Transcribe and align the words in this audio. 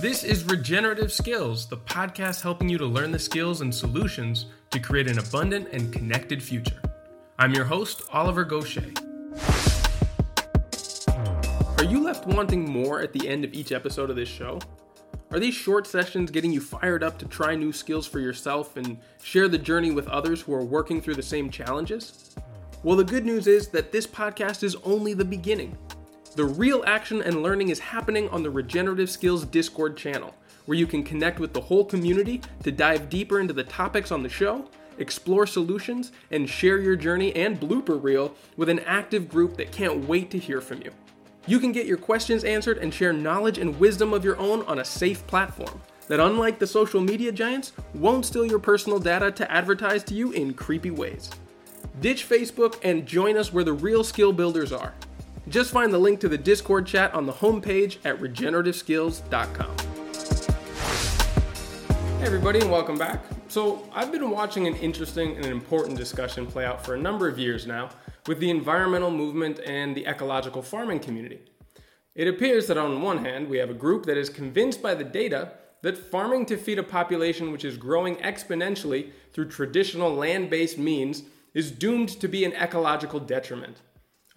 This 0.00 0.24
is 0.24 0.44
Regenerative 0.44 1.12
Skills, 1.12 1.66
the 1.66 1.76
podcast 1.76 2.40
helping 2.40 2.70
you 2.70 2.78
to 2.78 2.86
learn 2.86 3.10
the 3.10 3.18
skills 3.18 3.60
and 3.60 3.74
solutions 3.74 4.46
to 4.70 4.80
create 4.80 5.06
an 5.10 5.18
abundant 5.18 5.68
and 5.72 5.92
connected 5.92 6.42
future. 6.42 6.80
I'm 7.38 7.52
your 7.52 7.66
host, 7.66 8.00
Oliver 8.10 8.46
Goshey. 8.46 8.96
Are 11.76 11.84
you 11.84 12.02
left 12.02 12.26
wanting 12.26 12.66
more 12.66 13.02
at 13.02 13.12
the 13.12 13.28
end 13.28 13.44
of 13.44 13.52
each 13.52 13.72
episode 13.72 14.08
of 14.08 14.16
this 14.16 14.26
show? 14.26 14.58
Are 15.32 15.38
these 15.38 15.52
short 15.52 15.86
sessions 15.86 16.30
getting 16.30 16.50
you 16.50 16.62
fired 16.62 17.04
up 17.04 17.18
to 17.18 17.26
try 17.26 17.54
new 17.54 17.70
skills 17.70 18.06
for 18.06 18.20
yourself 18.20 18.78
and 18.78 18.96
share 19.22 19.48
the 19.48 19.58
journey 19.58 19.90
with 19.90 20.08
others 20.08 20.40
who 20.40 20.54
are 20.54 20.64
working 20.64 21.02
through 21.02 21.16
the 21.16 21.22
same 21.22 21.50
challenges? 21.50 22.34
Well, 22.82 22.96
the 22.96 23.04
good 23.04 23.26
news 23.26 23.46
is 23.46 23.68
that 23.68 23.92
this 23.92 24.06
podcast 24.06 24.62
is 24.62 24.76
only 24.76 25.12
the 25.12 25.26
beginning. 25.26 25.76
The 26.36 26.44
real 26.44 26.84
action 26.86 27.22
and 27.22 27.42
learning 27.42 27.70
is 27.70 27.80
happening 27.80 28.28
on 28.28 28.44
the 28.44 28.50
Regenerative 28.50 29.10
Skills 29.10 29.44
Discord 29.44 29.96
channel, 29.96 30.32
where 30.64 30.78
you 30.78 30.86
can 30.86 31.02
connect 31.02 31.40
with 31.40 31.52
the 31.52 31.60
whole 31.60 31.84
community 31.84 32.40
to 32.62 32.70
dive 32.70 33.10
deeper 33.10 33.40
into 33.40 33.52
the 33.52 33.64
topics 33.64 34.12
on 34.12 34.22
the 34.22 34.28
show, 34.28 34.64
explore 34.98 35.44
solutions, 35.44 36.12
and 36.30 36.48
share 36.48 36.78
your 36.78 36.94
journey 36.94 37.34
and 37.34 37.58
blooper 37.58 38.00
reel 38.00 38.32
with 38.56 38.68
an 38.68 38.78
active 38.80 39.28
group 39.28 39.56
that 39.56 39.72
can't 39.72 40.06
wait 40.06 40.30
to 40.30 40.38
hear 40.38 40.60
from 40.60 40.80
you. 40.82 40.92
You 41.48 41.58
can 41.58 41.72
get 41.72 41.86
your 41.86 41.96
questions 41.96 42.44
answered 42.44 42.78
and 42.78 42.94
share 42.94 43.12
knowledge 43.12 43.58
and 43.58 43.80
wisdom 43.80 44.14
of 44.14 44.24
your 44.24 44.36
own 44.36 44.62
on 44.66 44.78
a 44.78 44.84
safe 44.84 45.26
platform 45.26 45.80
that, 46.06 46.20
unlike 46.20 46.60
the 46.60 46.66
social 46.66 47.00
media 47.00 47.32
giants, 47.32 47.72
won't 47.94 48.24
steal 48.24 48.46
your 48.46 48.60
personal 48.60 49.00
data 49.00 49.32
to 49.32 49.50
advertise 49.50 50.04
to 50.04 50.14
you 50.14 50.30
in 50.30 50.54
creepy 50.54 50.92
ways. 50.92 51.28
Ditch 52.00 52.28
Facebook 52.28 52.78
and 52.84 53.04
join 53.04 53.36
us 53.36 53.52
where 53.52 53.64
the 53.64 53.72
real 53.72 54.04
skill 54.04 54.32
builders 54.32 54.70
are. 54.70 54.94
Just 55.50 55.72
find 55.72 55.92
the 55.92 55.98
link 55.98 56.20
to 56.20 56.28
the 56.28 56.38
Discord 56.38 56.86
chat 56.86 57.12
on 57.12 57.26
the 57.26 57.32
homepage 57.32 57.96
at 58.04 58.20
regenerativeskills.com. 58.20 59.76
Hey, 62.18 62.24
everybody, 62.24 62.60
and 62.60 62.70
welcome 62.70 62.96
back. 62.96 63.24
So, 63.48 63.88
I've 63.92 64.12
been 64.12 64.30
watching 64.30 64.68
an 64.68 64.76
interesting 64.76 65.34
and 65.34 65.46
important 65.46 65.98
discussion 65.98 66.46
play 66.46 66.64
out 66.64 66.86
for 66.86 66.94
a 66.94 66.98
number 67.00 67.26
of 67.26 67.36
years 67.36 67.66
now 67.66 67.90
with 68.28 68.38
the 68.38 68.48
environmental 68.48 69.10
movement 69.10 69.58
and 69.66 69.96
the 69.96 70.06
ecological 70.06 70.62
farming 70.62 71.00
community. 71.00 71.40
It 72.14 72.28
appears 72.28 72.68
that 72.68 72.78
on 72.78 73.02
one 73.02 73.24
hand, 73.24 73.48
we 73.48 73.58
have 73.58 73.70
a 73.70 73.74
group 73.74 74.06
that 74.06 74.16
is 74.16 74.28
convinced 74.28 74.80
by 74.80 74.94
the 74.94 75.02
data 75.02 75.54
that 75.82 75.98
farming 75.98 76.46
to 76.46 76.56
feed 76.56 76.78
a 76.78 76.84
population 76.84 77.50
which 77.50 77.64
is 77.64 77.76
growing 77.76 78.14
exponentially 78.18 79.10
through 79.32 79.48
traditional 79.48 80.14
land 80.14 80.48
based 80.48 80.78
means 80.78 81.24
is 81.54 81.72
doomed 81.72 82.10
to 82.20 82.28
be 82.28 82.44
an 82.44 82.52
ecological 82.52 83.18
detriment. 83.18 83.78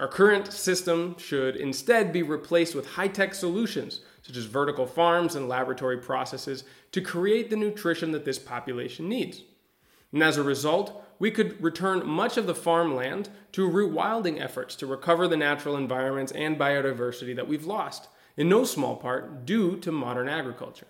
Our 0.04 0.10
current 0.10 0.52
system 0.52 1.16
should 1.18 1.56
instead 1.56 2.12
be 2.12 2.24
replaced 2.24 2.76
with 2.76 2.86
high 2.86 3.08
tech 3.08 3.34
solutions, 3.34 4.02
such 4.22 4.36
as 4.36 4.44
vertical 4.44 4.86
farms 4.86 5.36
and 5.36 5.48
laboratory 5.48 5.98
processes, 5.98 6.66
to 6.92 7.00
create 7.00 7.50
the 7.50 7.56
nutrition 7.56 8.12
that 8.12 8.26
this 8.26 8.38
population 8.38 9.08
needs. 9.08 9.44
And 10.12 10.22
as 10.22 10.36
a 10.36 10.44
result, 10.44 11.02
we 11.20 11.32
could 11.32 11.64
return 11.64 12.06
much 12.06 12.36
of 12.36 12.48
the 12.48 12.54
farmland 12.54 13.30
to 13.54 13.70
rewilding 13.70 14.42
efforts 14.42 14.76
to 14.76 14.86
recover 14.86 15.26
the 15.26 15.38
natural 15.38 15.78
environments 15.78 16.34
and 16.34 16.60
biodiversity 16.60 17.34
that 17.38 17.48
we've 17.48 17.64
lost, 17.64 18.10
in 18.36 18.50
no 18.50 18.66
small 18.66 18.98
part 18.98 19.46
due 19.46 19.78
to 19.78 19.92
modern 19.94 20.28
agriculture. 20.28 20.88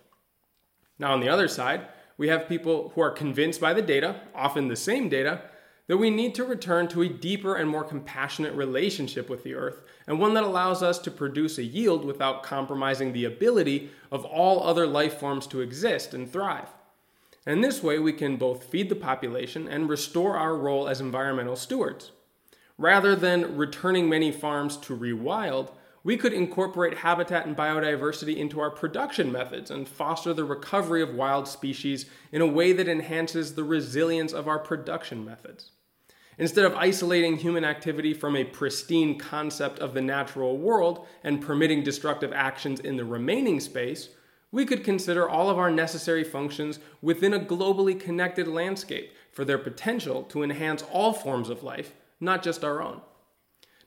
Now, 0.98 1.12
on 1.12 1.20
the 1.20 1.28
other 1.28 1.46
side, 1.46 1.86
we 2.18 2.26
have 2.30 2.48
people 2.48 2.90
who 2.96 3.00
are 3.00 3.12
convinced 3.12 3.60
by 3.60 3.74
the 3.74 3.80
data, 3.80 4.22
often 4.34 4.66
the 4.66 4.74
same 4.74 5.08
data, 5.08 5.42
that 5.86 5.98
we 5.98 6.08
need 6.10 6.34
to 6.34 6.44
return 6.44 6.88
to 6.88 7.02
a 7.02 7.08
deeper 7.08 7.56
and 7.56 7.68
more 7.68 7.84
compassionate 7.84 8.54
relationship 8.54 9.28
with 9.28 9.44
the 9.44 9.54
earth, 9.54 9.82
and 10.06 10.18
one 10.18 10.34
that 10.34 10.44
allows 10.44 10.82
us 10.82 10.98
to 10.98 11.10
produce 11.10 11.58
a 11.58 11.62
yield 11.62 12.04
without 12.04 12.42
compromising 12.42 13.12
the 13.12 13.24
ability 13.24 13.90
of 14.10 14.24
all 14.24 14.62
other 14.62 14.86
life 14.86 15.18
forms 15.18 15.46
to 15.46 15.60
exist 15.60 16.14
and 16.14 16.32
thrive. 16.32 16.68
And 17.46 17.62
this 17.62 17.82
way, 17.82 17.98
we 17.98 18.14
can 18.14 18.36
both 18.36 18.64
feed 18.64 18.88
the 18.88 18.96
population 18.96 19.68
and 19.68 19.88
restore 19.88 20.36
our 20.36 20.56
role 20.56 20.88
as 20.88 21.00
environmental 21.00 21.56
stewards. 21.56 22.12
Rather 22.78 23.14
than 23.14 23.56
returning 23.56 24.08
many 24.08 24.32
farms 24.32 24.76
to 24.78 24.96
rewild, 24.96 25.70
we 26.02 26.16
could 26.16 26.32
incorporate 26.32 26.98
habitat 26.98 27.46
and 27.46 27.56
biodiversity 27.56 28.36
into 28.36 28.60
our 28.60 28.70
production 28.70 29.30
methods 29.30 29.70
and 29.70 29.88
foster 29.88 30.34
the 30.34 30.44
recovery 30.44 31.02
of 31.02 31.14
wild 31.14 31.46
species 31.46 32.06
in 32.32 32.42
a 32.42 32.46
way 32.46 32.72
that 32.72 32.88
enhances 32.88 33.54
the 33.54 33.64
resilience 33.64 34.32
of 34.32 34.48
our 34.48 34.58
production 34.58 35.24
methods. 35.24 35.70
Instead 36.38 36.64
of 36.64 36.74
isolating 36.74 37.36
human 37.36 37.64
activity 37.64 38.12
from 38.12 38.36
a 38.36 38.44
pristine 38.44 39.18
concept 39.18 39.78
of 39.78 39.94
the 39.94 40.00
natural 40.00 40.58
world 40.58 41.06
and 41.22 41.40
permitting 41.40 41.82
destructive 41.84 42.32
actions 42.32 42.80
in 42.80 42.96
the 42.96 43.04
remaining 43.04 43.60
space, 43.60 44.08
we 44.50 44.64
could 44.64 44.84
consider 44.84 45.28
all 45.28 45.50
of 45.50 45.58
our 45.58 45.70
necessary 45.70 46.24
functions 46.24 46.78
within 47.02 47.34
a 47.34 47.40
globally 47.40 47.98
connected 47.98 48.46
landscape 48.46 49.12
for 49.32 49.44
their 49.44 49.58
potential 49.58 50.22
to 50.24 50.42
enhance 50.42 50.82
all 50.92 51.12
forms 51.12 51.48
of 51.48 51.62
life, 51.62 51.94
not 52.20 52.42
just 52.42 52.64
our 52.64 52.80
own. 52.80 53.00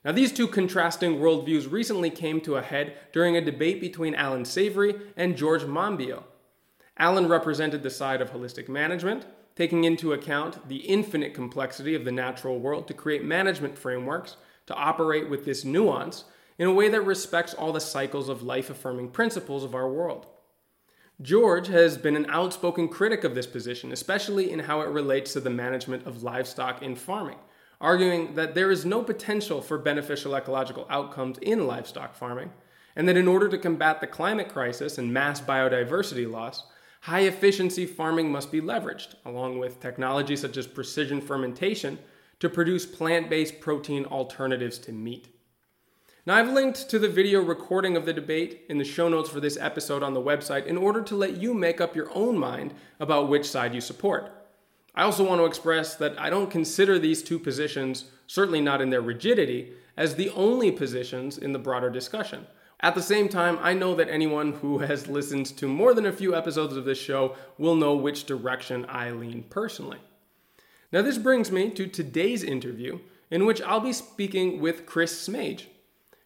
Now, 0.04 0.12
these 0.12 0.32
two 0.32 0.48
contrasting 0.48 1.20
worldviews 1.20 1.72
recently 1.72 2.10
came 2.10 2.40
to 2.42 2.56
a 2.56 2.62
head 2.62 2.98
during 3.12 3.36
a 3.36 3.44
debate 3.44 3.82
between 3.82 4.16
Allan 4.16 4.46
Savory 4.46 4.96
and 5.18 5.36
George 5.36 5.64
Monbiot. 5.64 6.24
Allan 6.98 7.28
represented 7.28 7.84
the 7.84 7.90
side 7.90 8.22
of 8.22 8.32
holistic 8.32 8.68
management, 8.70 9.26
taking 9.58 9.86
into 9.86 10.14
account 10.14 10.70
the 10.70 10.76
infinite 10.76 11.34
complexity 11.34 11.96
of 11.96 12.06
the 12.06 12.12
natural 12.12 12.60
world 12.60 12.88
to 12.88 12.94
create 12.94 13.24
management 13.24 13.76
frameworks 13.76 14.38
to 14.68 14.76
operate 14.76 15.28
with 15.32 15.46
this 15.46 15.66
nuance 15.66 16.26
in 16.60 16.68
a 16.68 16.74
way 16.74 16.88
that 16.88 17.02
respects 17.02 17.56
all 17.56 17.74
the 17.74 17.80
cycles 17.80 18.30
of 18.30 18.44
life 18.44 18.70
affirming 18.70 19.10
principles 19.10 19.64
of 19.64 19.74
our 19.74 19.90
world. 19.90 20.28
George 21.24 21.70
has 21.70 21.98
been 21.98 22.16
an 22.16 22.30
outspoken 22.30 22.88
critic 22.88 23.24
of 23.24 23.34
this 23.34 23.48
position, 23.48 23.92
especially 23.92 24.52
in 24.52 24.60
how 24.60 24.82
it 24.82 24.90
relates 24.90 25.34
to 25.34 25.40
the 25.40 25.50
management 25.50 26.06
of 26.06 26.22
livestock 26.22 26.84
in 26.84 26.96
farming, 26.96 27.40
arguing 27.82 28.36
that 28.36 28.54
there 28.54 28.70
is 28.70 28.86
no 28.86 29.02
potential 29.02 29.60
for 29.60 29.80
beneficial 29.80 30.36
ecological 30.36 30.86
outcomes 30.88 31.40
in 31.40 31.66
livestock 31.66 32.14
farming, 32.14 32.52
and 32.96 33.10
that 33.10 33.18
in 33.18 33.28
order 33.28 33.50
to 33.50 33.58
combat 33.58 34.02
the 34.02 34.06
climate 34.06 34.50
crisis 34.50 35.00
and 35.00 35.12
mass 35.12 35.42
biodiversity 35.42 36.30
loss, 36.30 36.66
high 37.08 37.22
efficiency 37.22 37.86
farming 37.86 38.30
must 38.30 38.52
be 38.52 38.60
leveraged, 38.60 39.16
along 39.24 39.58
with 39.58 39.80
technology 39.80 40.36
such 40.36 40.58
as 40.58 40.68
precision 40.68 41.22
fermentation, 41.22 41.98
to 42.38 42.50
produce 42.50 42.86
plant 42.86 43.30
based 43.30 43.62
protein 43.62 44.04
alternatives 44.06 44.78
to 44.78 44.92
meat. 44.92 45.30
Now, 46.26 46.36
I've 46.36 46.52
linked 46.52 46.90
to 46.90 47.00
the 47.00 47.08
video 47.08 47.42
recording 47.42 47.96
of 47.96 48.06
the 48.06 48.12
debate 48.12 48.66
in 48.68 48.78
the 48.78 48.84
show 48.84 49.08
notes 49.08 49.30
for 49.30 49.40
this 49.40 49.58
episode 49.58 50.04
on 50.04 50.14
the 50.14 50.22
website 50.22 50.66
in 50.66 50.76
order 50.76 51.02
to 51.04 51.16
let 51.16 51.38
you 51.38 51.54
make 51.54 51.80
up 51.80 51.96
your 51.96 52.10
own 52.14 52.38
mind 52.38 52.74
about 53.00 53.30
which 53.30 53.50
side 53.50 53.74
you 53.74 53.80
support. 53.80 54.30
I 54.94 55.04
also 55.04 55.26
want 55.26 55.40
to 55.40 55.46
express 55.46 55.96
that 55.96 56.20
I 56.20 56.30
don't 56.30 56.52
consider 56.52 57.00
these 57.00 57.24
two 57.24 57.40
positions, 57.40 58.12
certainly 58.28 58.60
not 58.60 58.82
in 58.82 58.90
their 58.90 59.02
rigidity, 59.02 59.72
as 59.96 60.16
the 60.16 60.30
only 60.32 60.74
positions 60.74 61.38
in 61.38 61.54
the 61.54 61.60
broader 61.60 61.90
discussion. 61.90 62.48
At 62.80 62.94
the 62.94 63.02
same 63.02 63.28
time, 63.28 63.58
I 63.62 63.74
know 63.74 63.96
that 63.96 64.10
anyone 64.10 64.54
who 64.54 64.78
has 64.80 65.08
listened 65.08 65.48
to 65.58 65.68
more 65.68 65.94
than 65.94 66.06
a 66.06 66.12
few 66.12 66.36
episodes 66.36 66.76
of 66.76 66.86
this 66.86 67.00
show 67.00 67.36
will 67.58 67.76
know 67.76 67.96
which 67.96 68.26
direction 68.26 68.86
I 68.88 69.12
lean 69.12 69.44
personally. 69.50 70.00
Now, 70.92 71.02
this 71.02 71.18
brings 71.18 71.52
me 71.52 71.70
to 71.72 71.88
today's 71.88 72.44
interview, 72.44 73.00
in 73.30 73.46
which 73.46 73.62
I'll 73.62 73.82
be 73.82 73.94
speaking 73.94 74.62
with 74.62 74.86
Chris 74.86 75.28
Smaje. 75.28 75.66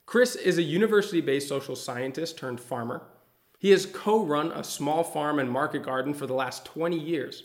Chris 0.06 0.35
is 0.35 0.57
a 0.57 0.63
university 0.63 1.22
based 1.22 1.47
social 1.47 1.75
scientist 1.75 2.38
turned 2.38 2.59
farmer. 2.59 3.01
He 3.57 3.69
has 3.72 3.85
co 3.85 4.23
run 4.23 4.51
a 4.51 4.63
small 4.63 5.03
farm 5.03 5.39
and 5.39 5.50
market 5.50 5.83
garden 5.83 6.13
for 6.13 6.28
the 6.28 6.33
last 6.33 6.66
20 6.66 7.00
years. 7.00 7.44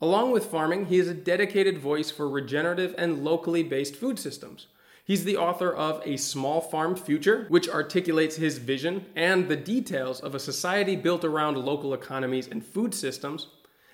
Along 0.00 0.30
with 0.32 0.46
farming, 0.46 0.86
he 0.86 0.98
is 0.98 1.08
a 1.08 1.14
dedicated 1.14 1.78
voice 1.78 2.10
for 2.10 2.28
regenerative 2.28 2.94
and 2.98 3.24
locally 3.24 3.62
based 3.62 3.96
food 3.96 4.18
systems. 4.18 4.66
He's 5.04 5.24
the 5.24 5.36
author 5.36 5.72
of 5.72 6.00
A 6.04 6.16
Small 6.16 6.60
Farm 6.60 6.94
Future, 6.94 7.46
which 7.48 7.68
articulates 7.68 8.36
his 8.36 8.58
vision 8.58 9.06
and 9.16 9.48
the 9.48 9.56
details 9.56 10.20
of 10.20 10.34
a 10.34 10.40
society 10.40 10.94
built 10.94 11.24
around 11.24 11.58
local 11.58 11.92
economies 11.92 12.46
and 12.46 12.64
food 12.64 12.94
systems, 12.94 13.48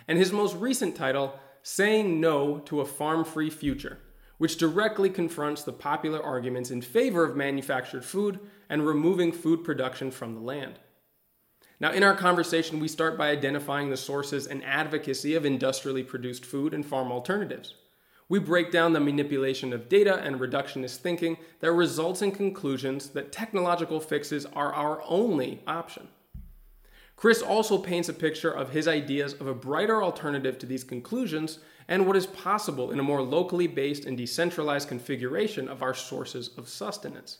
and 0.07 0.19
his 0.19 0.33
most 0.33 0.55
recent 0.57 0.95
title, 0.95 1.39
Saying 1.63 2.21
No 2.21 2.59
to 2.67 2.81
a 2.81 2.87
Farm 2.87 3.25
Free 3.25 3.51
Future, 3.51 3.99
which 4.37 4.59
directly 4.59 5.09
confronts 5.09 5.63
the 5.63 5.73
popular 5.73 6.23
arguments 6.23 6.71
in 6.71 6.83
favor 6.83 7.25
of 7.25 7.37
manufactured 7.37 8.05
food 8.05 8.39
and 8.69 8.87
removing 8.87 9.33
food 9.33 9.65
production 9.65 10.11
from 10.11 10.35
the 10.35 10.41
land. 10.41 10.79
Now, 11.81 11.93
in 11.93 12.03
our 12.03 12.15
conversation, 12.15 12.81
we 12.81 12.89
start 12.89 13.17
by 13.17 13.31
identifying 13.31 13.89
the 13.89 13.97
sources 13.97 14.47
and 14.47 14.65
advocacy 14.65 15.35
of 15.35 15.47
industrially 15.47 16.03
produced 16.03 16.45
food 16.45 16.75
and 16.75 16.85
farm 16.85 17.11
alternatives. 17.11 17.75
We 18.29 18.39
break 18.39 18.71
down 18.71 18.93
the 18.93 19.01
manipulation 19.01 19.73
of 19.73 19.89
data 19.89 20.19
and 20.19 20.39
reductionist 20.39 20.97
thinking 20.97 21.39
that 21.61 21.73
results 21.73 22.21
in 22.21 22.33
conclusions 22.33 23.09
that 23.11 23.33
technological 23.33 24.01
fixes 24.01 24.45
are 24.45 24.73
our 24.73 25.03
only 25.07 25.63
option. 25.67 26.09
Chris 27.17 27.43
also 27.43 27.79
paints 27.79 28.09
a 28.09 28.13
picture 28.15 28.53
of 28.53 28.71
his 28.71 28.87
ideas 28.87 29.33
of 29.35 29.47
a 29.49 29.55
brighter 29.55 30.03
alternative 30.03 30.59
to 30.59 30.67
these 30.67 30.85
conclusions 30.85 31.59
and 31.89 32.07
what 32.07 32.17
is 32.17 32.27
possible 32.27 32.93
in 32.93 33.01
a 33.01 33.03
more 33.03 33.23
locally 33.23 33.67
based 33.67 34.05
and 34.05 34.17
decentralized 34.17 34.89
configuration 34.89 35.67
of 35.67 35.83
our 35.83 35.95
sources 35.95 36.51
of 36.57 36.69
sustenance. 36.69 37.39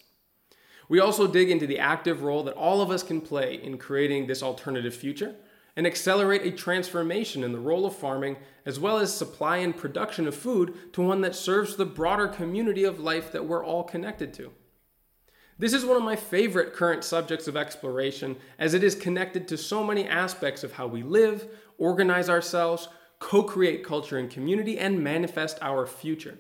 We 0.89 1.01
also 1.01 1.27
dig 1.27 1.51
into 1.51 1.67
the 1.67 1.79
active 1.79 2.23
role 2.23 2.43
that 2.45 2.55
all 2.55 2.81
of 2.81 2.91
us 2.91 3.03
can 3.03 3.21
play 3.21 3.63
in 3.63 3.77
creating 3.77 4.27
this 4.27 4.43
alternative 4.43 4.95
future 4.95 5.37
and 5.79 5.87
accelerate 5.87 6.45
a 6.45 6.51
transformation 6.51 7.45
in 7.45 7.53
the 7.53 7.61
role 7.61 7.87
of 7.87 7.95
farming, 7.95 8.37
as 8.67 8.81
well 8.81 8.99
as 8.99 9.17
supply 9.17 9.59
and 9.59 9.77
production 9.77 10.27
of 10.27 10.35
food 10.35 10.75
to 10.93 11.01
one 11.01 11.21
that 11.21 11.37
serves 11.37 11.77
the 11.77 11.87
broader 11.87 12.27
community 12.27 12.83
of 12.83 12.99
life 12.99 13.31
that 13.31 13.47
we're 13.47 13.65
all 13.65 13.85
connected 13.85 14.35
to. 14.35 14.51
This 15.57 15.73
is 15.73 15.85
one 15.85 15.97
of 15.97 16.03
my 16.03 16.17
favorite 16.17 16.75
current 16.75 17.05
subjects 17.05 17.47
of 17.47 17.57
exploration, 17.57 18.35
as 18.59 18.75
it 18.75 18.83
is 18.83 18.97
connected 18.97 19.47
to 19.47 19.57
so 19.57 19.85
many 19.85 20.05
aspects 20.05 20.65
of 20.65 20.73
how 20.73 20.89
we 20.89 21.05
live, 21.05 21.47
organize 21.79 22.29
ourselves, 22.29 22.89
co 23.21 23.45
create 23.45 23.85
culture 23.85 24.19
and 24.19 24.29
community, 24.29 24.81
and 24.81 25.05
manifest 25.05 25.59
our 25.63 25.87
future. 25.87 26.39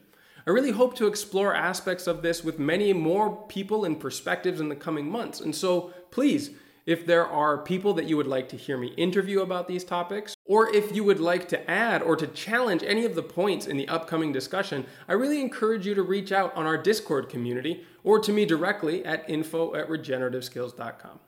I 0.49 0.51
really 0.51 0.73
hope 0.73 0.97
to 0.97 1.07
explore 1.07 1.55
aspects 1.55 2.09
of 2.09 2.23
this 2.23 2.43
with 2.43 2.59
many 2.59 2.93
more 2.93 3.37
people 3.47 3.85
and 3.85 4.01
perspectives 4.01 4.61
in 4.61 4.69
the 4.69 4.75
coming 4.75 5.09
months. 5.09 5.41
And 5.41 5.55
so, 5.55 5.93
please, 6.11 6.51
if 6.89 7.05
there 7.05 7.27
are 7.27 7.59
people 7.59 7.93
that 7.93 8.07
you 8.07 8.17
would 8.17 8.27
like 8.27 8.49
to 8.49 8.57
hear 8.57 8.79
me 8.79 8.87
interview 8.97 9.43
about 9.43 9.69
these 9.69 9.85
topics, 9.85 10.35
or 10.47 10.75
if 10.75 10.97
you 10.97 11.05
would 11.05 11.21
like 11.21 11.47
to 11.47 11.71
add 11.71 12.01
or 12.01 12.17
to 12.17 12.27
challenge 12.27 12.83
any 12.83 13.05
of 13.05 13.15
the 13.15 13.23
points 13.23 13.67
in 13.67 13.77
the 13.77 13.87
upcoming 13.89 14.33
discussion, 14.33 14.87
I 15.07 15.13
really 15.13 15.43
encourage 15.43 15.87
you 15.87 15.95
to 15.95 16.03
reach 16.03 16.33
out 16.33 16.57
on 16.57 16.65
our 16.65 16.79
Discord 16.79 17.29
community 17.29 17.85
or 18.05 18.19
to 18.21 18.33
me 18.33 18.47
directly 18.47 19.05
at 19.05 19.29
info 19.29 19.75
at 19.75 19.91
regenerativeskills.com. 19.91 21.21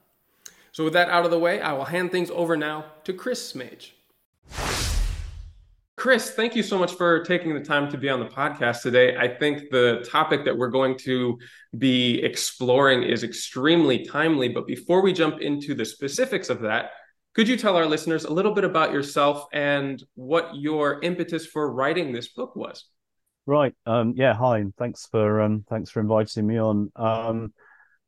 So, 0.72 0.84
with 0.84 0.94
that 0.94 1.10
out 1.10 1.26
of 1.26 1.30
the 1.30 1.38
way, 1.38 1.60
I 1.60 1.74
will 1.74 1.84
hand 1.84 2.10
things 2.10 2.30
over 2.30 2.56
now 2.56 2.86
to 3.04 3.12
Chris 3.12 3.52
Smaje. 3.52 3.90
Chris, 5.96 6.30
thank 6.30 6.56
you 6.56 6.62
so 6.62 6.78
much 6.78 6.94
for 6.94 7.22
taking 7.24 7.52
the 7.54 7.60
time 7.60 7.90
to 7.90 7.98
be 7.98 8.08
on 8.08 8.20
the 8.20 8.26
podcast 8.26 8.82
today. 8.82 9.16
I 9.16 9.28
think 9.28 9.70
the 9.70 10.06
topic 10.10 10.46
that 10.46 10.56
we're 10.56 10.70
going 10.70 10.96
to 11.00 11.38
be 11.76 12.22
exploring 12.22 13.02
is 13.02 13.22
extremely 13.22 14.06
timely. 14.06 14.48
But 14.48 14.66
before 14.66 15.02
we 15.02 15.12
jump 15.12 15.40
into 15.42 15.74
the 15.74 15.84
specifics 15.84 16.48
of 16.48 16.62
that, 16.62 16.92
could 17.34 17.48
you 17.48 17.56
tell 17.56 17.76
our 17.76 17.86
listeners 17.86 18.24
a 18.24 18.32
little 18.32 18.54
bit 18.54 18.64
about 18.64 18.92
yourself 18.92 19.44
and 19.52 20.02
what 20.14 20.50
your 20.54 21.00
impetus 21.02 21.46
for 21.46 21.72
writing 21.72 22.12
this 22.12 22.28
book 22.28 22.56
was? 22.56 22.86
Right. 23.46 23.74
Um, 23.84 24.14
yeah. 24.16 24.34
Hi. 24.34 24.64
Thanks 24.78 25.06
for 25.10 25.40
um, 25.40 25.64
thanks 25.68 25.90
for 25.90 26.00
inviting 26.00 26.46
me 26.46 26.58
on. 26.58 26.90
Um, 26.96 27.52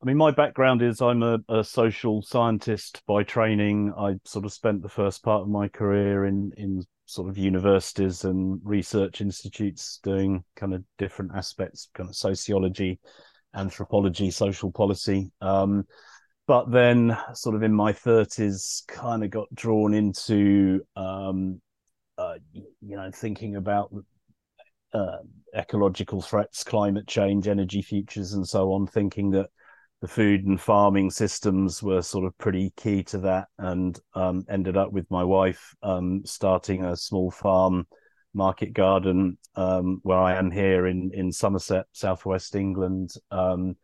I 0.02 0.06
mean, 0.06 0.17
my 0.17 0.32
background 0.32 0.82
is 0.82 1.00
I'm 1.00 1.23
a, 1.23 1.38
a, 1.49 1.62
social 1.62 2.23
scientist 2.23 3.02
by 3.06 3.23
training. 3.23 3.93
I 3.96 4.14
sort 4.25 4.44
of 4.44 4.52
spent 4.52 4.82
the 4.82 4.88
first 4.88 5.23
part 5.23 5.43
of 5.43 5.49
my 5.49 5.69
career 5.69 6.25
in 6.25 6.52
in 6.56 6.84
sort 7.12 7.28
of 7.28 7.36
universities 7.36 8.24
and 8.24 8.58
research 8.64 9.20
institutes 9.20 10.00
doing 10.02 10.42
kind 10.56 10.72
of 10.72 10.82
different 10.96 11.30
aspects, 11.34 11.88
kind 11.92 12.08
of 12.08 12.16
sociology, 12.16 12.98
anthropology, 13.54 14.30
social 14.30 14.72
policy. 14.72 15.30
Um, 15.42 15.84
but 16.46 16.70
then, 16.70 17.16
sort 17.34 17.54
of 17.54 17.62
in 17.62 17.74
my 17.74 17.92
thirties, 17.92 18.82
kind 18.88 19.22
of 19.22 19.30
got 19.30 19.54
drawn 19.54 19.92
into, 19.92 20.80
um, 20.96 21.60
uh, 22.16 22.34
you 22.52 22.96
know, 22.96 23.10
thinking 23.12 23.56
about 23.56 23.94
uh, 24.94 25.18
ecological 25.54 26.22
threats, 26.22 26.64
climate 26.64 27.06
change, 27.06 27.46
energy 27.46 27.82
futures, 27.82 28.32
and 28.32 28.48
so 28.48 28.72
on. 28.72 28.86
Thinking 28.86 29.30
that 29.32 29.50
the 30.02 30.08
food 30.08 30.44
and 30.44 30.60
farming 30.60 31.10
systems 31.10 31.81
were 31.81 32.02
sort 32.02 32.26
of 32.26 32.37
pretty 32.37 32.72
key 32.76 33.04
to 33.04 33.19
that 33.19 33.46
and 33.58 34.00
um, 34.14 34.44
ended 34.50 34.76
up 34.76 34.93
with 34.93 35.08
my 35.10 35.22
wife 35.22 35.75
um, 35.84 36.22
starting 36.26 36.84
a 36.84 36.96
small 36.96 37.31
farm 37.31 37.87
market 38.34 38.72
garden 38.72 39.38
um, 39.54 40.00
where 40.02 40.19
I 40.19 40.34
am 40.37 40.50
here 40.50 40.87
in 40.87 41.12
in 41.14 41.31
Somerset, 41.31 41.87
southwest 41.93 42.56
England. 42.56 43.12
Um, 43.31 43.76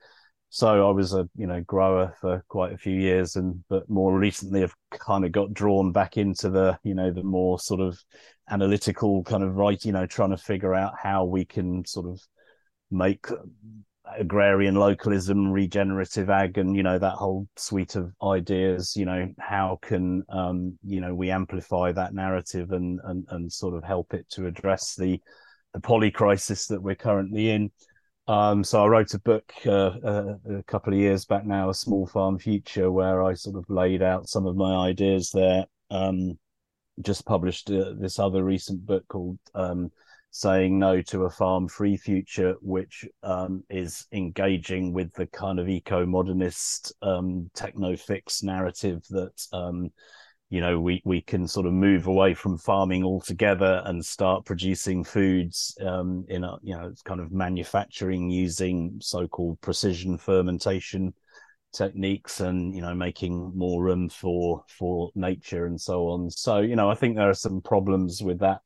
so 0.51 0.89
I 0.89 0.91
was 0.91 1.13
a 1.13 1.29
you 1.37 1.47
know 1.47 1.61
grower 1.61 2.15
for 2.21 2.43
quite 2.49 2.73
a 2.73 2.79
few 2.79 2.95
years, 2.95 3.37
and 3.37 3.63
but 3.69 3.89
more 3.89 4.19
recently 4.19 4.63
have 4.63 4.75
kind 4.91 5.25
of 5.25 5.33
got 5.33 5.55
drawn 5.55 5.93
back 5.93 6.17
into 6.17 6.51
the 6.51 6.79
you 6.83 6.95
know 6.95 7.13
the 7.13 7.23
more 7.23 7.59
sort 7.59 7.81
of 7.81 7.99
analytical 8.51 9.23
kind 9.25 9.45
of 9.45 9.57
right 9.57 9.85
you 9.85 9.93
know 9.93 10.07
trying 10.07 10.31
to 10.31 10.37
figure 10.39 10.75
out 10.75 10.95
how 11.01 11.25
we 11.25 11.45
can 11.45 11.85
sort 11.85 12.07
of 12.07 12.21
make 12.91 13.27
agrarian 14.17 14.75
localism, 14.75 15.51
regenerative 15.51 16.31
ag, 16.31 16.59
and 16.59 16.77
you 16.77 16.83
know 16.83 16.99
that 16.99 17.15
whole 17.15 17.49
suite 17.57 17.97
of 17.97 18.13
ideas. 18.23 18.95
You 18.97 19.05
know, 19.05 19.29
how 19.39 19.79
can 19.83 20.23
um, 20.29 20.79
you 20.85 21.01
know 21.01 21.15
we 21.15 21.31
amplify 21.31 21.93
that 21.93 22.15
narrative 22.15 22.73
and 22.73 23.01
and 23.05 23.27
and 23.31 23.53
sort 23.53 23.75
of 23.75 23.85
help 23.85 24.15
it 24.15 24.29
to 24.31 24.47
address 24.47 24.95
the 24.95 25.21
the 25.75 25.81
poly 25.81 26.11
crisis 26.11 26.67
that 26.67 26.83
we're 26.83 26.95
currently 26.95 27.51
in. 27.51 27.71
Um, 28.27 28.63
so 28.63 28.85
I 28.85 28.89
wrote 28.89 29.15
a 29.15 29.21
book 29.21 29.51
uh, 29.65 29.71
uh, 30.05 30.35
a 30.59 30.63
couple 30.65 30.93
of 30.93 30.99
years 30.99 31.25
back 31.25 31.47
now, 31.47 31.71
a 31.71 31.75
small 31.75 32.07
farm 32.07 32.39
future, 32.39 32.91
where 32.93 33.23
I 33.23 33.35
sort 33.35 33.57
of 33.57 33.65
laid 33.71 34.03
out 34.03 34.29
some 34.29 34.47
of 34.47 34.57
my 34.57 34.89
ideas 34.89 35.31
there. 35.31 35.65
Um, 35.91 36.39
just 37.01 37.25
published 37.25 37.71
uh, 37.71 37.95
this 37.99 38.19
other 38.19 38.45
recent 38.45 38.85
book 38.85 39.05
called 39.09 39.39
um, 39.55 39.91
saying 40.39 40.79
no 40.79 41.03
to 41.03 41.25
a 41.25 41.31
farm 41.31 41.67
free 41.67 41.97
future, 41.97 42.55
which 42.63 43.05
um, 43.25 43.65
is 43.69 44.07
engaging 44.13 44.93
with 44.93 45.13
the 45.15 45.27
kind 45.27 45.59
of 45.59 45.69
eco 45.69 46.07
modernist 46.07 46.93
um, 47.03 47.51
techno 47.55 47.97
fix 47.97 48.43
narrative 48.43 49.03
that. 49.11 49.47
Um, 49.53 49.91
you 50.51 50.63
know, 50.63 50.81
we, 50.81 51.03
we 51.05 51.21
can 51.21 51.47
sort 51.47 51.67
of 51.67 51.75
move 51.75 52.07
away 52.07 52.33
from 52.33 52.57
farming 52.57 53.05
altogether 53.05 53.83
and 53.85 54.03
start 54.03 54.47
producing 54.47 55.05
foods 55.05 55.77
um, 55.83 56.25
in 56.31 56.43
a, 56.43 56.57
you 56.63 56.75
know, 56.75 56.91
kind 57.05 57.21
of 57.21 57.31
manufacturing 57.31 58.31
using 58.31 58.97
so-called 58.99 59.61
precision 59.61 60.17
fermentation 60.17 61.13
techniques 61.73 62.41
and 62.41 62.75
you 62.75 62.81
know 62.81 62.95
making 62.95 63.53
more 63.55 63.83
room 63.83 64.09
for 64.09 64.65
for 64.69 65.11
nature 65.15 65.67
and 65.67 65.79
so 65.79 66.09
on 66.09 66.31
so 66.31 66.61
you 66.61 66.75
know 66.75 66.91
i 66.91 66.95
think 66.95 67.15
there 67.15 67.29
are 67.29 67.35
some 67.35 67.61
problems 67.61 68.23
with 68.23 68.39
that 68.39 68.63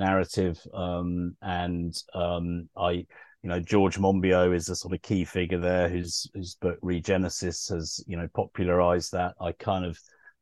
narrative. 0.00 0.58
Um, 0.74 1.36
and 1.40 1.94
um, 2.14 2.68
I, 2.76 2.90
you 3.42 3.48
know, 3.48 3.60
George 3.60 3.96
Monbiot 3.98 4.54
is 4.54 4.68
a 4.68 4.76
sort 4.76 4.94
of 4.94 5.02
key 5.02 5.24
figure 5.24 5.58
there, 5.60 5.88
whose 5.88 6.28
whose 6.34 6.56
book 6.56 6.78
Regenesis 6.82 7.70
has 7.72 8.02
you 8.06 8.16
know 8.16 8.28
popularized 8.34 9.12
that. 9.12 9.34
I 9.40 9.52
kind 9.52 9.84
of 9.84 9.96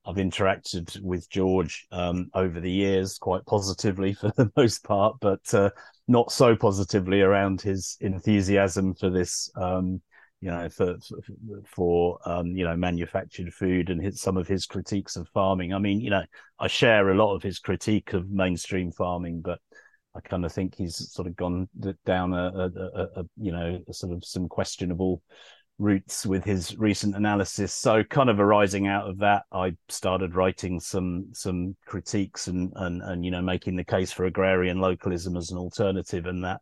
I've 0.06 0.16
interacted 0.16 0.98
with 1.02 1.28
George 1.28 1.86
um, 1.92 2.30
over 2.32 2.60
the 2.60 2.70
years 2.70 3.18
quite 3.18 3.44
positively 3.44 4.14
for 4.14 4.32
the 4.36 4.50
most 4.56 4.82
part, 4.82 5.16
but 5.20 5.52
uh, 5.52 5.70
not 6.08 6.32
so 6.32 6.56
positively 6.56 7.20
around 7.20 7.60
his 7.60 7.98
enthusiasm 8.00 8.94
for 8.94 9.10
this 9.10 9.50
um, 9.54 10.00
you 10.40 10.50
know, 10.50 10.68
for 10.68 10.96
for 11.66 12.18
um, 12.24 12.48
you 12.48 12.64
know 12.64 12.76
manufactured 12.76 13.52
food 13.52 13.90
and 13.90 14.02
his, 14.02 14.20
some 14.20 14.36
of 14.36 14.46
his 14.46 14.66
critiques 14.66 15.16
of 15.16 15.28
farming. 15.28 15.74
I 15.74 15.78
mean, 15.78 16.00
you 16.00 16.10
know, 16.10 16.22
I 16.58 16.68
share 16.68 17.10
a 17.10 17.16
lot 17.16 17.34
of 17.34 17.42
his 17.42 17.58
critique 17.58 18.12
of 18.12 18.30
mainstream 18.30 18.92
farming, 18.92 19.42
but 19.42 19.58
I 20.14 20.20
kind 20.20 20.44
of 20.44 20.52
think 20.52 20.76
he's 20.76 21.12
sort 21.12 21.26
of 21.26 21.36
gone 21.36 21.68
down 22.04 22.34
a, 22.34 22.46
a, 22.54 22.66
a, 22.66 23.20
a 23.20 23.24
you 23.36 23.52
know 23.52 23.80
sort 23.90 24.16
of 24.16 24.24
some 24.24 24.48
questionable 24.48 25.22
routes 25.78 26.26
with 26.26 26.44
his 26.44 26.76
recent 26.76 27.14
analysis. 27.16 27.72
So, 27.72 28.02
kind 28.04 28.30
of 28.30 28.40
arising 28.40 28.86
out 28.86 29.08
of 29.08 29.18
that, 29.18 29.42
I 29.52 29.72
started 29.88 30.34
writing 30.34 30.80
some 30.80 31.26
some 31.32 31.76
critiques 31.86 32.48
and 32.48 32.72
and 32.76 33.02
and 33.02 33.24
you 33.24 33.30
know 33.30 33.42
making 33.42 33.76
the 33.76 33.84
case 33.84 34.12
for 34.12 34.24
agrarian 34.24 34.80
localism 34.80 35.36
as 35.36 35.50
an 35.50 35.58
alternative, 35.58 36.26
and 36.26 36.44
that 36.44 36.60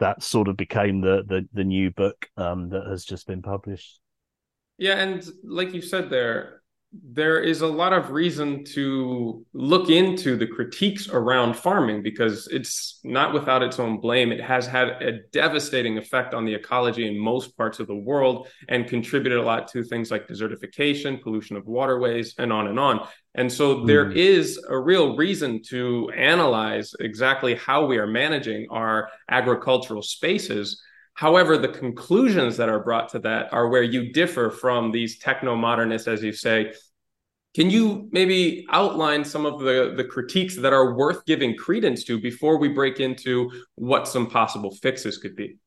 that 0.00 0.22
sort 0.22 0.48
of 0.48 0.56
became 0.56 1.00
the 1.00 1.22
the, 1.26 1.48
the 1.52 1.64
new 1.64 1.90
book 1.90 2.28
um, 2.36 2.70
that 2.70 2.86
has 2.86 3.04
just 3.04 3.26
been 3.26 3.42
published. 3.42 4.00
Yeah, 4.78 4.98
and 4.98 5.26
like 5.44 5.72
you 5.74 5.82
said 5.82 6.10
there, 6.10 6.59
there 6.92 7.38
is 7.38 7.60
a 7.60 7.66
lot 7.68 7.92
of 7.92 8.10
reason 8.10 8.64
to 8.64 9.46
look 9.52 9.90
into 9.90 10.36
the 10.36 10.46
critiques 10.46 11.08
around 11.08 11.54
farming 11.54 12.02
because 12.02 12.48
it's 12.48 12.98
not 13.04 13.32
without 13.32 13.62
its 13.62 13.78
own 13.78 14.00
blame. 14.00 14.32
It 14.32 14.40
has 14.40 14.66
had 14.66 14.88
a 15.00 15.20
devastating 15.32 15.98
effect 15.98 16.34
on 16.34 16.44
the 16.44 16.54
ecology 16.54 17.06
in 17.06 17.16
most 17.16 17.56
parts 17.56 17.78
of 17.78 17.86
the 17.86 17.94
world 17.94 18.48
and 18.68 18.88
contributed 18.88 19.38
a 19.38 19.42
lot 19.42 19.68
to 19.68 19.84
things 19.84 20.10
like 20.10 20.26
desertification, 20.26 21.22
pollution 21.22 21.56
of 21.56 21.64
waterways, 21.68 22.34
and 22.38 22.52
on 22.52 22.66
and 22.66 22.80
on. 22.80 23.06
And 23.36 23.52
so 23.52 23.76
mm. 23.76 23.86
there 23.86 24.10
is 24.10 24.60
a 24.68 24.76
real 24.76 25.16
reason 25.16 25.62
to 25.68 26.10
analyze 26.16 26.92
exactly 26.98 27.54
how 27.54 27.86
we 27.86 27.98
are 27.98 28.08
managing 28.08 28.66
our 28.68 29.10
agricultural 29.30 30.02
spaces 30.02 30.82
However, 31.20 31.58
the 31.58 31.68
conclusions 31.68 32.56
that 32.56 32.70
are 32.70 32.80
brought 32.80 33.10
to 33.10 33.18
that 33.18 33.52
are 33.52 33.68
where 33.68 33.82
you 33.82 34.10
differ 34.10 34.48
from 34.48 34.90
these 34.90 35.18
techno 35.18 35.54
modernists, 35.54 36.08
as 36.08 36.22
you 36.22 36.32
say. 36.32 36.72
Can 37.54 37.68
you 37.68 38.08
maybe 38.10 38.64
outline 38.70 39.26
some 39.26 39.44
of 39.44 39.60
the, 39.60 39.92
the 39.94 40.04
critiques 40.04 40.56
that 40.56 40.72
are 40.72 40.94
worth 40.94 41.26
giving 41.26 41.54
credence 41.58 42.04
to 42.04 42.18
before 42.18 42.56
we 42.56 42.68
break 42.68 43.00
into 43.00 43.50
what 43.74 44.08
some 44.08 44.30
possible 44.30 44.74
fixes 44.76 45.18
could 45.18 45.36
be? 45.36 45.58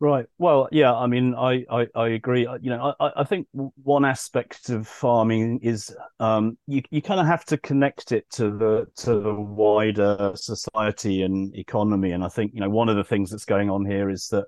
Right. 0.00 0.26
Well, 0.36 0.68
yeah. 0.70 0.92
I 0.92 1.06
mean, 1.06 1.34
I 1.34 1.64
I, 1.70 1.86
I 1.94 2.08
agree. 2.08 2.46
You 2.60 2.68
know, 2.68 2.94
I, 3.00 3.10
I 3.16 3.24
think 3.24 3.46
one 3.52 4.04
aspect 4.04 4.68
of 4.68 4.86
farming 4.86 5.60
is 5.62 5.96
um, 6.20 6.58
you 6.66 6.82
you 6.90 7.00
kind 7.00 7.20
of 7.20 7.26
have 7.26 7.46
to 7.46 7.56
connect 7.56 8.12
it 8.12 8.28
to 8.32 8.50
the 8.50 8.86
to 8.96 9.18
the 9.18 9.32
wider 9.32 10.32
society 10.34 11.22
and 11.22 11.56
economy. 11.56 12.10
And 12.10 12.22
I 12.22 12.28
think 12.28 12.52
you 12.52 12.60
know 12.60 12.68
one 12.68 12.90
of 12.90 12.96
the 12.96 13.04
things 13.04 13.30
that's 13.30 13.46
going 13.46 13.70
on 13.70 13.86
here 13.86 14.10
is 14.10 14.28
that 14.28 14.44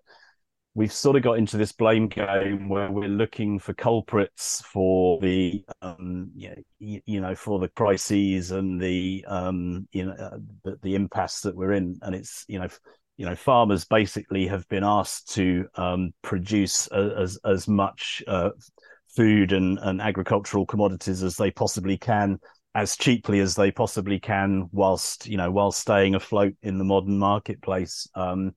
we've 0.76 0.92
sort 0.92 1.16
of 1.16 1.23
got 1.23 1.38
into 1.38 1.56
this 1.56 1.73
blame 1.73 2.06
game 2.06 2.68
where 2.68 2.90
we're 2.92 3.09
looking 3.09 3.59
for 3.59 3.73
culprits 3.73 4.61
for 4.61 5.18
the 5.21 5.64
um, 5.80 6.30
you, 6.37 6.50
know, 6.50 7.00
you 7.06 7.21
know 7.21 7.35
for 7.35 7.59
the 7.59 7.68
crises 7.71 8.50
and 8.50 8.78
the 8.78 9.25
um, 9.26 9.88
you 9.90 10.04
know 10.04 10.12
uh, 10.12 10.37
the, 10.64 10.78
the, 10.83 10.95
impasse 10.95 11.40
that 11.40 11.56
we're 11.56 11.73
in. 11.73 11.99
And 12.02 12.14
it's 12.14 12.45
you 12.47 12.59
know 12.59 12.68
you 13.16 13.25
know 13.25 13.35
farmers 13.35 13.87
basically 13.87 14.47
have 14.49 14.68
been 14.68 14.85
asked 14.85 15.33
to 15.35 15.66
um, 15.76 16.12
produce 16.21 16.88
a, 16.92 17.14
as 17.18 17.38
as 17.45 17.66
much 17.66 18.23
uh, 18.28 18.50
food 19.09 19.52
and, 19.52 19.78
and 19.80 20.02
agricultural 20.02 20.66
commodities 20.66 21.23
as 21.23 21.37
they 21.37 21.50
possibly 21.50 21.97
can 21.97 22.38
as 22.75 22.99
cheaply 22.99 23.40
as 23.40 23.54
they 23.54 23.71
possibly 23.71 24.21
can 24.21 24.68
whilst 24.73 25.26
you 25.26 25.38
know 25.38 25.50
while 25.50 25.73
staying 25.73 26.14
afloat 26.14 26.52
in 26.62 26.76
the 26.76 26.85
modern 26.85 27.18
marketplace. 27.18 28.06
Um, 28.14 28.52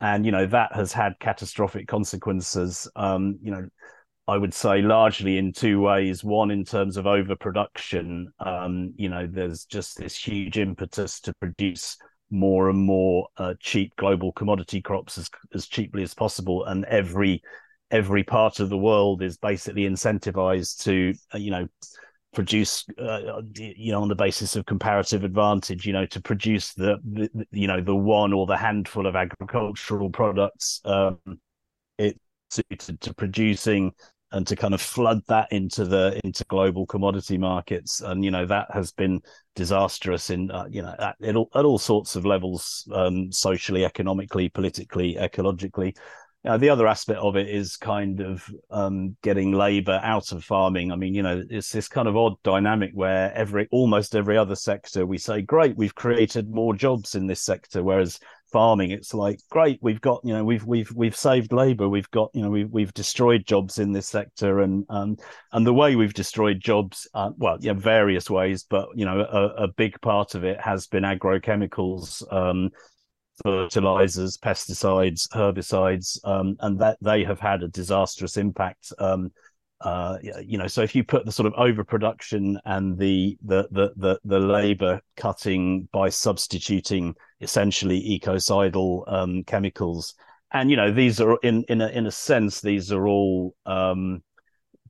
and 0.00 0.26
you 0.26 0.32
know 0.32 0.46
that 0.46 0.74
has 0.74 0.92
had 0.92 1.18
catastrophic 1.20 1.88
consequences. 1.88 2.88
Um, 2.96 3.38
you 3.42 3.50
know, 3.50 3.68
I 4.28 4.36
would 4.36 4.54
say 4.54 4.82
largely 4.82 5.38
in 5.38 5.52
two 5.52 5.80
ways. 5.80 6.24
One, 6.24 6.50
in 6.50 6.64
terms 6.64 6.96
of 6.96 7.06
overproduction. 7.06 8.32
Um, 8.38 8.92
you 8.96 9.08
know, 9.08 9.26
there's 9.30 9.64
just 9.64 9.98
this 9.98 10.16
huge 10.16 10.58
impetus 10.58 11.20
to 11.20 11.34
produce 11.34 11.96
more 12.30 12.68
and 12.68 12.78
more 12.78 13.28
uh, 13.36 13.54
cheap 13.60 13.94
global 13.96 14.32
commodity 14.32 14.82
crops 14.82 15.16
as 15.18 15.30
as 15.54 15.66
cheaply 15.66 16.02
as 16.02 16.14
possible, 16.14 16.64
and 16.64 16.84
every 16.86 17.42
every 17.90 18.24
part 18.24 18.60
of 18.60 18.68
the 18.68 18.78
world 18.78 19.22
is 19.22 19.38
basically 19.38 19.82
incentivized 19.82 20.82
to 20.82 21.14
uh, 21.34 21.38
you 21.38 21.50
know 21.50 21.68
produce 22.36 22.84
uh, 22.98 23.40
you 23.54 23.90
know 23.90 24.02
on 24.02 24.08
the 24.08 24.14
basis 24.14 24.56
of 24.56 24.66
comparative 24.66 25.24
advantage 25.24 25.86
you 25.86 25.92
know 25.92 26.04
to 26.04 26.20
produce 26.20 26.74
the, 26.74 26.98
the, 27.02 27.46
you 27.50 27.66
know 27.66 27.80
the 27.80 27.94
one 27.94 28.34
or 28.34 28.46
the 28.46 28.56
handful 28.56 29.06
of 29.06 29.16
agricultural 29.16 30.10
products 30.10 30.82
um 30.84 31.18
it 31.96 32.20
suited 32.50 33.00
to 33.00 33.14
producing 33.14 33.90
and 34.32 34.46
to 34.46 34.54
kind 34.54 34.74
of 34.74 34.82
flood 34.82 35.22
that 35.28 35.50
into 35.50 35.84
the 35.84 36.20
into 36.24 36.44
global 36.44 36.84
commodity 36.84 37.38
markets. 37.38 38.00
And 38.00 38.24
you 38.24 38.30
know 38.30 38.44
that 38.46 38.66
has 38.70 38.92
been 38.92 39.22
disastrous 39.54 40.28
in 40.30 40.50
uh, 40.50 40.66
you 40.68 40.82
know 40.82 40.94
at, 40.98 41.16
at, 41.22 41.36
all, 41.36 41.48
at 41.54 41.64
all 41.64 41.78
sorts 41.78 42.16
of 42.16 42.26
levels 42.26 42.86
um 42.92 43.32
socially 43.32 43.84
economically 43.84 44.48
politically 44.50 45.14
ecologically 45.14 45.96
uh, 46.46 46.56
the 46.56 46.68
other 46.68 46.86
aspect 46.86 47.18
of 47.18 47.36
it 47.36 47.48
is 47.48 47.76
kind 47.76 48.20
of 48.20 48.48
um, 48.70 49.16
getting 49.22 49.52
labour 49.52 50.00
out 50.02 50.32
of 50.32 50.44
farming. 50.44 50.92
I 50.92 50.96
mean, 50.96 51.14
you 51.14 51.22
know, 51.22 51.42
it's 51.50 51.72
this 51.72 51.88
kind 51.88 52.08
of 52.08 52.16
odd 52.16 52.42
dynamic 52.42 52.92
where 52.94 53.32
every 53.34 53.68
almost 53.70 54.14
every 54.14 54.38
other 54.38 54.56
sector 54.56 55.04
we 55.06 55.18
say, 55.18 55.42
great, 55.42 55.76
we've 55.76 55.94
created 55.94 56.48
more 56.48 56.74
jobs 56.74 57.14
in 57.14 57.26
this 57.26 57.42
sector, 57.42 57.82
whereas 57.82 58.18
farming, 58.52 58.90
it's 58.90 59.12
like, 59.12 59.40
great, 59.50 59.78
we've 59.82 60.00
got, 60.00 60.20
you 60.24 60.32
know, 60.32 60.44
we've 60.44 60.64
we've 60.64 60.90
we've 60.92 61.16
saved 61.16 61.52
labour, 61.52 61.88
we've 61.88 62.10
got, 62.10 62.30
you 62.32 62.42
know, 62.42 62.50
we've 62.50 62.70
we've 62.70 62.94
destroyed 62.94 63.44
jobs 63.44 63.78
in 63.78 63.92
this 63.92 64.08
sector, 64.08 64.60
and 64.60 64.84
um, 64.88 65.16
and 65.52 65.66
the 65.66 65.74
way 65.74 65.96
we've 65.96 66.14
destroyed 66.14 66.60
jobs, 66.60 67.08
uh, 67.14 67.30
well, 67.36 67.58
yeah, 67.60 67.72
various 67.72 68.30
ways, 68.30 68.64
but 68.68 68.88
you 68.94 69.04
know, 69.04 69.20
a, 69.20 69.64
a 69.64 69.68
big 69.68 70.00
part 70.00 70.34
of 70.34 70.44
it 70.44 70.60
has 70.60 70.86
been 70.86 71.02
agrochemicals. 71.02 72.22
Um, 72.32 72.70
fertilizers, 73.42 74.38
pesticides, 74.38 75.28
herbicides, 75.28 76.18
um, 76.24 76.56
and 76.60 76.78
that 76.80 76.98
they 77.00 77.24
have 77.24 77.40
had 77.40 77.62
a 77.62 77.68
disastrous 77.68 78.36
impact. 78.36 78.92
Um, 78.98 79.32
uh, 79.82 80.16
you 80.42 80.56
know, 80.56 80.66
so 80.66 80.82
if 80.82 80.94
you 80.94 81.04
put 81.04 81.26
the 81.26 81.32
sort 81.32 81.46
of 81.46 81.52
overproduction 81.54 82.58
and 82.64 82.98
the 82.98 83.36
the 83.44 83.68
the 83.70 83.92
the, 83.96 84.18
the 84.24 84.38
labor 84.38 85.00
cutting 85.16 85.86
by 85.92 86.08
substituting 86.08 87.14
essentially 87.40 87.98
ecocidal 88.14 89.04
um, 89.06 89.44
chemicals, 89.44 90.14
and 90.52 90.70
you 90.70 90.76
know 90.76 90.90
these 90.90 91.20
are 91.20 91.38
in 91.42 91.62
in 91.68 91.82
a 91.82 91.88
in 91.88 92.06
a 92.06 92.10
sense 92.10 92.60
these 92.62 92.90
are 92.90 93.06
all 93.06 93.54
um, 93.66 94.22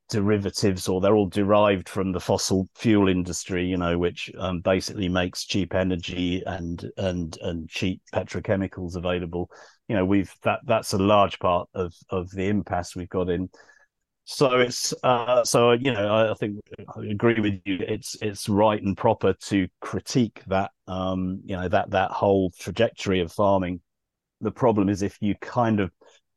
derivatives 0.09 0.89
or 0.89 1.01
they're 1.01 1.17
all 1.17 1.29
derived 1.29 1.89
from 1.89 2.13
the 2.13 2.21
fossil 2.21 2.69
fuel 2.75 3.09
industry 3.09 3.65
you 3.65 3.77
know 3.77 3.99
which 3.99 4.31
um, 4.39 4.61
basically 4.61 5.09
makes 5.09 5.45
cheap 5.45 5.75
energy 5.75 6.43
and 6.47 6.91
and 6.97 7.39
and 7.43 7.69
cheap 7.69 8.01
petrochemicals 8.15 8.97
available. 8.97 9.51
You 9.89 9.97
know 9.97 10.05
we've 10.05 10.33
that 10.43 10.61
that's 10.65 10.93
a 10.93 10.99
large 10.99 11.39
part 11.39 11.69
of 11.75 11.95
of 12.11 12.31
the 12.31 12.49
impasse 12.49 12.97
we've 12.97 13.09
got 13.09 13.29
in. 13.29 13.49
So 14.25 14.59
it's 14.59 14.93
uh 15.03 15.45
so 15.45 15.73
you 15.73 15.93
know 15.93 16.09
I, 16.09 16.33
I 16.33 16.35
think 16.35 16.57
i 16.97 17.05
agree 17.07 17.41
with 17.41 17.61
you. 17.65 17.79
It's 17.87 18.17
it's 18.21 18.49
right 18.49 18.83
and 18.83 18.97
proper 18.97 19.33
to 19.33 19.69
critique 19.81 20.43
that 20.49 20.73
um 20.89 21.41
you 21.45 21.57
know 21.57 21.69
that 21.69 21.91
that 21.91 22.11
whole 22.11 22.51
trajectory 22.59 23.21
of 23.21 23.33
farming. 23.33 23.81
The 24.41 24.51
problem 24.51 24.89
is 24.89 25.03
if 25.03 25.17
you 25.21 25.35
kind 25.41 25.81
of 25.81 25.91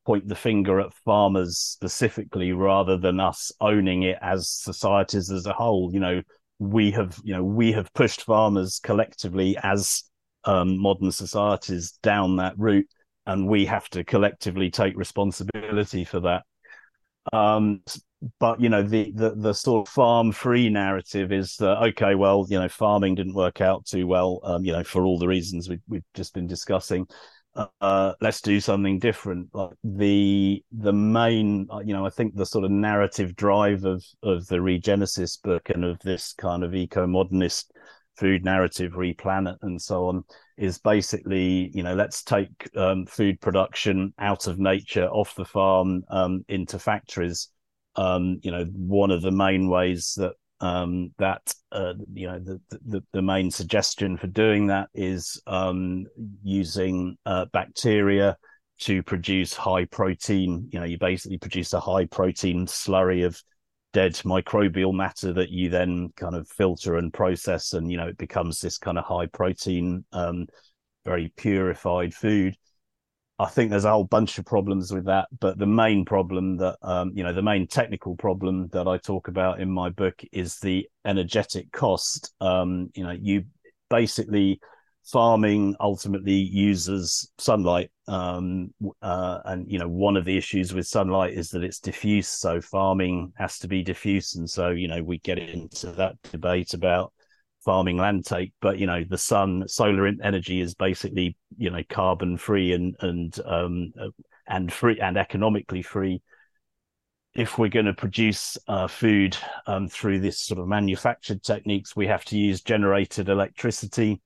point 0.10 0.28
the 0.28 0.34
finger 0.34 0.80
at 0.80 0.92
farmers 1.06 1.60
specifically 1.60 2.51
rather 2.51 2.98
than 2.98 3.20
us 3.20 3.51
owning 3.62 4.01
it 4.01 4.18
as 4.24 4.50
societies 4.50 5.30
as 5.30 5.46
a 5.46 5.54
whole. 5.54 5.92
You 5.94 6.00
know 6.00 6.22
we 6.58 6.89
have 6.92 7.20
you 7.24 7.36
know 7.36 7.44
we 7.44 7.72
have 7.74 7.94
pushed 7.94 8.24
farmers 8.24 8.80
collectively 8.82 9.56
as 9.62 10.04
um, 10.46 10.80
modern 10.80 11.12
societies 11.12 11.92
down 12.01 12.38
that 12.38 12.56
route 12.58 12.88
and 13.28 13.48
we 13.48 13.68
have 13.68 13.88
to 13.89 14.04
collectively 14.04 14.72
take 14.72 14.98
responsibility 14.98 16.04
for 16.06 16.22
that. 16.22 16.44
Um, 17.32 17.84
but 18.39 18.60
you 18.60 18.70
know 18.70 18.82
the, 18.82 19.12
the 19.13 19.36
the 19.36 19.54
sort 19.54 19.88
of 19.88 19.94
farm 19.94 20.32
free 20.32 20.70
narrative 20.70 21.32
is 21.32 21.56
that 21.58 21.84
okay 21.89 22.16
well 22.16 22.48
you 22.50 22.60
know 22.60 22.68
farming 22.68 23.13
didn't 23.13 23.36
work 23.36 23.62
out 23.62 23.86
too 23.86 24.08
well 24.08 24.39
um, 24.44 24.66
you 24.66 24.74
know 24.74 24.84
for 24.84 25.06
all 25.06 25.20
the 25.20 25.28
reasons 25.28 25.70
we, 25.70 25.80
we've 25.88 26.04
just 26.16 26.34
been 26.34 26.48
discussing 26.48 27.06
uh, 27.82 28.13
let's 28.22 28.42
do 28.42 28.60
something 28.60 29.00
different. 29.00 29.50
Like 29.54 29.72
the 29.84 30.63
the 30.72 30.94
main, 30.94 31.68
uh, 31.72 31.80
you 31.80 31.94
know, 31.94 32.06
I 32.06 32.10
think 32.10 32.36
the 32.36 32.46
sort 32.46 32.66
of 32.66 32.72
narrative 32.72 33.36
drive 33.36 33.86
of 33.86 34.04
of 34.24 34.48
the 34.48 34.58
Regenesis 34.58 35.42
book 35.42 35.70
and 35.70 35.84
of 35.84 36.00
this 36.00 36.34
kind 36.34 36.63
of 36.63 36.75
eco 36.75 37.08
modernist 37.08 37.72
food 38.18 38.44
narrative, 38.44 38.94
RePlanet, 38.94 39.58
and 39.62 39.82
so 39.82 40.08
on, 40.08 40.24
is 40.58 40.78
basically, 40.78 41.72
you 41.74 41.84
know, 41.84 41.96
let's 41.96 42.22
take 42.24 42.70
um, 42.75 43.06
food 43.06 43.39
production 43.39 44.13
out 44.20 44.48
of 44.48 44.60
nature, 44.60 45.08
off 45.08 45.36
the 45.36 45.46
farm, 45.46 46.04
um, 46.10 46.44
into 46.50 46.78
factories. 46.78 47.50
Um, 47.96 48.39
you 48.44 48.51
know, 48.51 48.66
one 48.66 49.12
of 49.12 49.22
the 49.22 49.32
main 49.32 49.70
ways 49.70 50.13
that 50.18 50.34
um, 50.62 51.13
that 51.18 51.54
uh, 51.72 51.94
you 52.13 52.28
know 52.28 52.39
the, 52.39 52.60
the, 52.86 53.04
the 53.13 53.22
main 53.22 53.50
suggestion 53.51 54.18
for 54.18 54.28
doing 54.28 54.68
that 54.68 54.89
is 54.94 55.42
um, 55.48 56.06
using 56.44 57.18
uh, 57.25 57.46
bacteria 57.54 58.38
to 58.80 59.04
produce 59.04 59.54
high 59.54 59.86
protein. 59.86 60.70
You 60.72 60.80
know, 60.80 60.86
you 60.86 60.98
basically 60.98 61.38
produce 61.38 61.74
a 61.74 61.80
high 61.80 62.06
protein 62.06 62.66
slurry 62.66 63.25
of 63.25 63.42
dead 63.92 64.13
microbial 64.25 64.94
matter 64.94 65.34
that 65.34 65.50
you 65.50 65.70
then 65.70 66.10
kind 66.16 66.36
of 66.36 66.48
filter 66.48 66.96
and 66.96 67.13
process, 67.13 67.74
and 67.74 67.92
you 67.92 67.98
know 67.98 68.08
it 68.08 68.18
becomes 68.18 68.60
this 68.60 68.78
kind 68.78 68.98
of 68.98 69.06
high 69.06 69.28
protein, 69.28 70.06
um, 70.12 70.48
very 71.06 71.32
purified 71.38 72.13
food. 72.13 72.56
I 73.39 73.46
think 73.46 73.72
there's 73.72 73.86
a 73.86 73.91
whole 73.91 74.03
bunch 74.03 74.38
of 74.38 74.46
problems 74.46 74.91
with 74.91 75.05
that, 75.05 75.29
but 75.39 75.58
the 75.58 75.65
main 75.65 76.03
problem 76.03 76.58
that 76.58 76.77
um, 76.81 77.12
you 77.15 77.24
know, 77.24 77.31
the 77.31 77.41
main 77.41 77.67
technical 77.67 78.17
problem 78.17 78.67
that 78.74 78.86
I 78.86 78.98
talk 78.98 79.29
about 79.29 79.62
in 79.62 79.72
my 79.72 79.89
book 79.89 80.22
is 80.34 80.60
the 80.60 80.86
energetic 81.05 81.72
cost. 81.72 82.34
Um, 82.41 82.89
you 82.96 83.03
know, 83.03 83.15
you 83.17 83.46
basically 83.89 84.60
farming 85.05 85.75
ultimately 85.79 86.34
uses 86.34 87.31
sunlight, 87.38 87.91
um, 88.10 88.74
uh, 89.01 89.39
and 89.46 89.72
you 89.72 89.79
know, 89.79 89.88
one 89.88 90.17
of 90.17 90.25
the 90.25 90.38
issues 90.38 90.74
with 90.74 90.86
sunlight 90.86 91.34
is 91.34 91.50
that 91.51 91.63
it's 91.63 91.79
diffuse. 91.79 92.27
So 92.27 92.60
farming 92.60 93.31
has 93.38 93.58
to 93.60 93.69
be 93.69 93.84
diffuse, 93.84 94.36
and 94.36 94.50
so 94.50 94.72
you 94.72 94.89
know, 94.89 95.01
we 95.01 95.19
get 95.19 95.39
into 95.39 95.93
that 95.93 96.22
debate 96.24 96.74
about 96.74 97.13
farming 97.66 97.98
land 97.98 98.25
take 98.25 98.54
but 98.62 98.80
you 98.80 98.88
know 98.88 99.04
the 99.10 99.18
sun 99.18 99.68
solar 99.68 100.08
energy 100.08 100.62
is 100.62 100.74
basically 100.75 101.36
you 101.58 101.70
know 101.70 101.82
carbon 101.89 102.38
free 102.38 102.72
and 102.72 102.96
and 103.01 103.38
um 103.46 103.92
uh, 104.01 104.08
and 104.50 104.74
free 104.74 105.00
and 105.00 105.18
economically 105.18 105.82
free. 105.82 106.22
If 107.36 107.58
we're 107.58 107.70
going 107.70 107.86
to 107.86 107.94
produce 107.94 108.58
uh, 108.68 108.88
food 108.88 109.38
um, 109.68 109.88
through 109.88 110.20
this 110.20 110.39
sort 110.39 110.60
of 110.60 110.68
manufactured 110.68 111.44
techniques 111.44 111.96
we 111.96 112.08
have 112.08 112.25
to 112.25 112.38
use 112.38 112.62
generated 112.62 113.30
electricity. 113.30 114.20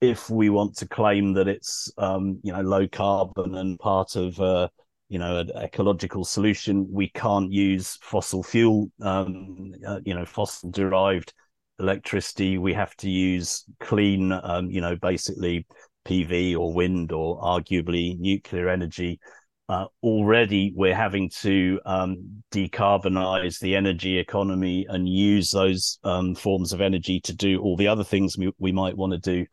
If 0.00 0.28
we 0.28 0.50
want 0.50 0.76
to 0.78 0.88
claim 0.88 1.32
that 1.34 1.46
it's 1.46 1.92
um, 1.96 2.40
you 2.42 2.52
know 2.52 2.60
low 2.60 2.88
carbon 2.88 3.54
and 3.54 3.78
part 3.78 4.16
of 4.16 4.38
uh, 4.40 4.68
you 5.08 5.20
know 5.20 5.38
an 5.38 5.50
ecological 5.56 6.24
solution 6.24 6.88
we 6.90 7.08
can't 7.10 7.52
use 7.52 7.98
fossil 8.02 8.42
fuel 8.42 8.90
um, 9.00 9.72
uh, 9.86 10.00
you 10.04 10.14
know 10.14 10.24
fossil 10.24 10.70
derived 10.70 11.32
electricity. 11.78 12.58
We 12.58 12.74
have 12.74 12.94
to 12.96 13.10
use 13.10 13.64
clean, 13.80 14.32
um, 14.32 14.70
you 14.70 14.80
know, 14.80 14.96
basically 14.96 15.66
PV 16.06 16.56
or 16.56 16.72
wind 16.72 17.12
or 17.12 17.40
arguably 17.40 18.18
nuclear 18.18 18.68
energy. 18.68 19.20
Uh, 19.68 19.86
already, 20.02 20.72
we're 20.74 20.94
having 20.94 21.30
to 21.30 21.80
um, 21.86 22.42
decarbonize 22.52 23.58
the 23.60 23.74
energy 23.76 24.18
economy 24.18 24.84
and 24.88 25.08
use 25.08 25.50
those 25.50 25.98
um, 26.04 26.34
forms 26.34 26.72
of 26.72 26.80
energy 26.80 27.20
to 27.20 27.34
do 27.34 27.60
all 27.60 27.76
the 27.76 27.88
other 27.88 28.04
things 28.04 28.36
we, 28.36 28.52
we 28.58 28.72
might 28.72 28.96
want 28.96 29.12
to 29.12 29.18
do. 29.18 29.46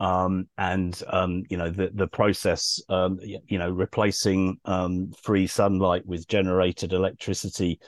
um, 0.00 0.48
and 0.58 1.00
um, 1.08 1.44
you 1.48 1.56
know 1.56 1.70
the 1.70 1.90
the 1.94 2.08
process, 2.08 2.82
um, 2.88 3.18
you 3.22 3.56
know, 3.58 3.70
replacing 3.70 4.58
free 5.22 5.46
sunlight 5.46 6.04
with 6.04 6.26
generated 6.26 6.92
electricity 6.92 7.78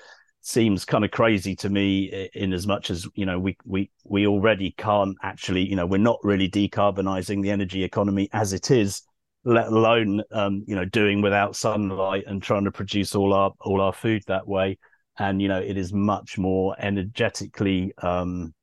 seems 0.45 0.85
kind 0.85 1.05
of 1.05 1.11
crazy 1.11 1.57
to 1.57 1.71
me. 1.71 2.29
In 2.35 2.53
as 2.53 2.67
much 2.67 2.91
as 2.91 3.09
you 3.15 3.27
know, 3.27 3.39
we 3.39 3.57
we 3.65 3.91
we 4.05 4.27
already 4.27 4.73
can't 4.73 5.17
actually, 5.23 5.67
you 5.69 5.75
know, 5.75 5.87
we're 5.87 5.99
not 5.99 6.19
really 6.23 6.49
decarbonizing 6.49 7.43
the 7.43 7.51
energy 7.51 7.83
economy 7.83 8.29
as 8.33 8.53
it 8.53 8.71
is, 8.71 9.03
let 9.45 9.69
alone 9.69 10.23
um, 10.31 10.63
you 10.67 10.77
know 10.77 10.85
doing 10.85 11.23
without 11.23 11.57
sunlight 11.57 12.25
and 12.27 12.43
trying 12.43 12.65
to 12.65 12.71
produce 12.71 13.15
all 13.15 13.33
our 13.33 13.53
all 13.63 13.81
our 13.81 13.93
food 13.93 14.23
that 14.27 14.47
way. 14.47 14.79
And 15.19 15.41
you 15.41 15.49
know, 15.49 15.61
it 15.61 15.77
is 15.77 15.93
much 15.93 16.39
more 16.39 16.77
energetically 16.79 17.95
um, 18.03 18.55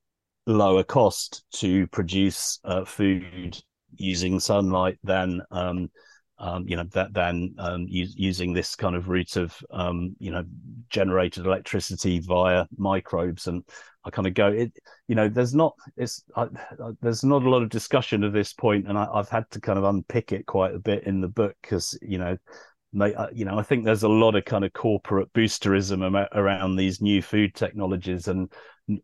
lower 0.46 0.84
cost 0.84 1.44
to 1.54 1.88
produce 1.88 2.60
uh, 2.64 2.86
food 2.86 3.60
using 3.96 4.40
sunlight 4.40 4.98
than 5.04 5.42
um, 5.50 5.90
um, 6.42 6.66
you 6.68 6.76
know 6.76 6.84
that 6.92 7.14
than 7.14 7.56
um, 7.58 7.86
using 7.88 8.54
this 8.54 8.76
kind 8.76 8.96
of 8.96 9.08
route 9.08 9.38
of 9.38 9.56
um, 9.72 10.16
you 10.20 10.32
know 10.32 10.44
generated 10.90 11.46
electricity 11.46 12.20
via 12.20 12.66
microbes. 12.78 13.48
And 13.48 13.64
I 14.04 14.10
kind 14.10 14.28
of 14.28 14.34
go 14.34 14.48
it 14.48 14.74
you 15.08 15.16
know 15.16 15.30
there's 15.30 15.54
not 15.54 15.74
it's 15.96 16.24
I, 16.36 16.44
I, 16.44 16.92
there's 17.02 17.24
not 17.24 17.44
a 17.44 17.50
lot 17.50 17.64
of 17.64 17.70
discussion 17.70 18.24
at 18.24 18.34
this 18.34 18.52
point 18.52 18.88
and 18.88 18.98
I, 18.98 19.08
have 19.16 19.30
had 19.30 19.50
to 19.52 19.62
kind 19.62 19.78
of 19.78 19.86
unpick 19.86 20.32
it 20.32 20.46
quite 20.48 20.74
a 20.74 20.80
bit 20.80 21.04
in 21.04 21.22
the 21.22 21.28
book 21.28 21.56
because 21.62 21.98
you 22.02 22.18
know 22.18 22.36
uh, 23.00 23.28
you 23.32 23.46
know 23.46 23.60
I 23.60 23.64
think 23.64 23.86
there's 23.86 24.04
a 24.04 24.10
lot 24.10 24.36
of 24.36 24.44
kind 24.44 24.66
of 24.66 24.74
corporate 24.74 25.32
boosterism 25.34 26.28
around 26.34 26.76
these 26.76 27.00
new 27.00 27.22
food 27.22 27.54
technologies 27.54 28.28
and 28.28 28.52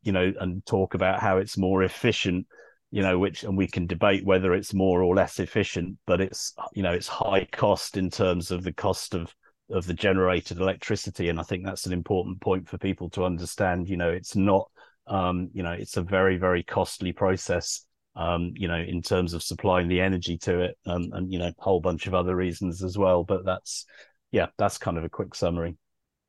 you 0.02 0.12
know, 0.12 0.34
and 0.40 0.66
talk 0.66 0.94
about 0.94 1.20
how 1.20 1.38
it's 1.38 1.58
more 1.58 1.84
efficient, 1.84 2.48
you 2.92 3.02
know, 3.02 3.20
which, 3.20 3.44
and 3.44 3.58
we 3.58 3.68
can 3.68 3.88
debate 3.88 4.26
whether 4.26 4.54
it's 4.54 4.74
more 4.74 5.04
or 5.04 5.16
less 5.16 5.40
efficient, 5.40 5.98
but 6.06 6.22
it's, 6.22 6.54
you 6.74 6.84
know, 6.84 6.94
it's 6.94 7.08
high 7.08 7.46
cost 7.52 7.98
in 7.98 8.10
terms 8.10 8.52
of 8.52 8.64
the 8.64 8.74
cost 8.74 9.14
of, 9.14 9.34
of 9.70 9.86
the 9.86 9.94
generated 9.94 10.60
electricity. 10.60 11.30
And 11.30 11.40
I 11.40 11.44
think 11.44 11.66
that's 11.66 11.86
an 11.86 11.94
important 11.94 12.40
point 12.42 12.68
for 12.68 12.78
people 12.78 13.10
to 13.12 13.26
understand, 13.26 13.90
you 13.90 13.98
know, 13.98 14.10
it's 14.10 14.36
not, 14.36 14.70
um, 15.08 15.50
you 15.54 15.64
know, 15.64 15.74
it's 15.74 15.98
a 15.98 16.02
very, 16.02 16.38
very 16.38 16.64
costly 16.64 17.14
process. 17.14 17.84
Um, 18.16 18.54
you 18.56 18.68
know, 18.68 18.80
in 18.80 19.04
terms 19.04 19.36
of 19.36 19.44
supplying 19.44 19.88
the 19.88 20.02
energy 20.02 20.40
to 20.40 20.62
it, 20.62 20.78
um, 20.88 21.10
and 21.12 21.32
you 21.32 21.38
know, 21.38 21.50
a 21.50 21.54
whole 21.60 21.80
bunch 21.80 22.08
of 22.08 22.16
other 22.16 22.36
reasons 22.36 22.82
as 22.82 22.98
well. 22.98 23.24
But 23.24 23.46
that's, 23.46 23.86
yeah, 24.32 24.48
that's 24.58 24.80
kind 24.80 24.98
of 24.98 25.04
a 25.04 25.10
quick 25.10 25.36
summary. 25.36 25.76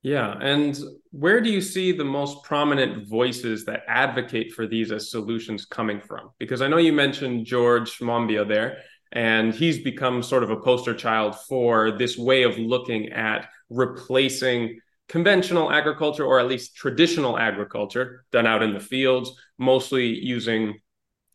Yeah. 0.01 0.37
And 0.39 0.79
where 1.11 1.41
do 1.41 1.49
you 1.49 1.61
see 1.61 1.91
the 1.91 2.05
most 2.05 2.43
prominent 2.43 3.07
voices 3.07 3.65
that 3.65 3.83
advocate 3.87 4.53
for 4.53 4.65
these 4.65 4.91
as 4.91 5.11
solutions 5.11 5.65
coming 5.65 5.99
from? 5.99 6.29
Because 6.37 6.61
I 6.61 6.67
know 6.67 6.77
you 6.77 6.93
mentioned 6.93 7.45
George 7.45 7.99
Monbiot 7.99 8.47
there, 8.47 8.77
and 9.11 9.53
he's 9.53 9.79
become 9.79 10.23
sort 10.23 10.43
of 10.43 10.51
a 10.51 10.59
poster 10.61 10.93
child 10.93 11.35
for 11.47 11.91
this 11.91 12.17
way 12.17 12.43
of 12.43 12.57
looking 12.57 13.09
at 13.11 13.49
replacing 13.69 14.79
conventional 15.09 15.71
agriculture 15.71 16.23
or 16.23 16.39
at 16.39 16.47
least 16.47 16.75
traditional 16.75 17.37
agriculture 17.37 18.23
done 18.31 18.45
out 18.47 18.63
in 18.63 18.73
the 18.73 18.79
fields, 18.79 19.31
mostly 19.57 20.07
using 20.07 20.79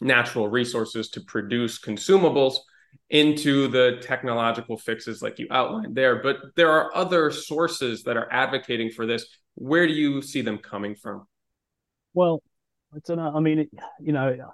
natural 0.01 0.49
resources 0.49 1.11
to 1.11 1.21
produce 1.21 1.81
consumables 1.81 2.59
into 3.11 3.69
the 3.69 3.99
technological 4.03 4.77
fixes 4.77 5.23
like 5.23 5.39
you 5.39 5.47
outlined 5.51 5.95
there. 5.95 6.23
But 6.23 6.37
there 6.57 6.71
are 6.71 6.95
other 6.95 7.31
sources 7.31 8.03
that 8.05 8.17
are 8.17 8.29
advocating 8.33 8.91
for 8.91 9.07
this. 9.07 9.27
Where 9.55 9.87
do 9.87 9.93
you 9.93 10.23
see 10.23 10.43
them 10.43 10.59
coming 10.59 10.95
from? 10.95 11.27
Well, 12.13 12.43
I 12.95 12.99
don't 13.07 13.17
know. 13.17 13.33
I 13.35 13.41
mean, 13.41 13.59
it, 13.61 13.71
you 14.01 14.13
know, 14.13 14.53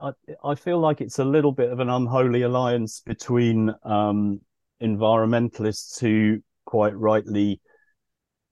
I, 0.00 0.10
I 0.44 0.54
feel 0.54 0.78
like 0.78 1.00
it's 1.00 1.18
a 1.18 1.24
little 1.24 1.52
bit 1.52 1.70
of 1.70 1.80
an 1.80 1.90
unholy 1.90 2.42
alliance 2.42 3.00
between 3.00 3.74
um, 3.82 4.40
environmentalists 4.82 6.00
who 6.00 6.40
quite 6.64 6.96
rightly 6.96 7.60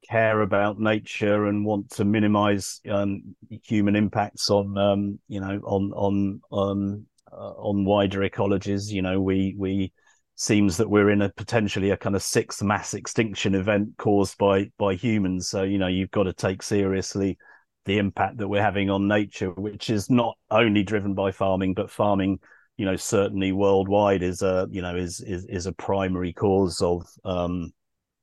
care 0.09 0.43
about 0.43 0.79
nature 0.79 1.47
and 1.47 1.65
want 1.65 1.91
to 1.93 2.05
minimize 2.05 2.81
um, 2.91 3.35
human 3.63 3.97
impacts 3.97 4.51
on, 4.51 4.77
um, 4.77 5.19
you 5.29 5.41
know, 5.41 5.59
on 5.65 5.93
on 5.95 6.41
on 6.51 7.07
on 7.35 7.41
uh, 7.41 7.61
on 7.61 7.85
wider 7.85 8.21
ecologies. 8.21 8.91
You 8.91 9.03
know, 9.03 9.21
we 9.21 9.55
we 9.59 9.93
seems 10.37 10.77
that 10.79 10.91
we're 10.91 11.11
in 11.11 11.23
a 11.23 11.31
potentially 11.31 11.91
a 11.91 11.97
kind 11.97 12.17
of 12.17 12.23
sixth 12.23 12.63
mass 12.63 12.95
extinction 12.95 13.55
event 13.55 13.91
caused 13.99 14.39
by 14.39 14.71
by 14.79 14.95
humans. 14.95 15.49
So 15.49 15.63
you 15.63 15.79
know, 15.79 15.87
you've 15.87 16.11
got 16.11 16.25
to 16.25 16.33
take 16.33 16.63
seriously 16.63 17.39
the 17.85 17.99
impact 17.99 18.39
that 18.39 18.49
we're 18.49 18.63
having 18.63 18.91
on 18.91 19.09
nature, 19.09 19.51
which 19.51 19.91
is 19.91 20.09
not 20.09 20.37
only 20.51 20.83
driven 20.83 21.15
by 21.15 21.31
farming, 21.33 21.75
but 21.75 21.91
farming, 21.91 22.39
you 22.79 22.87
know, 22.87 22.97
certainly 22.97 23.53
worldwide 23.53 24.23
is 24.23 24.43
a 24.43 24.67
you 24.71 24.83
know 24.83 24.97
is 24.97 25.21
is 25.21 25.45
is 25.47 25.67
a 25.67 25.73
primary 25.73 26.33
cause 26.33 26.81
of 26.81 27.07
um 27.25 27.73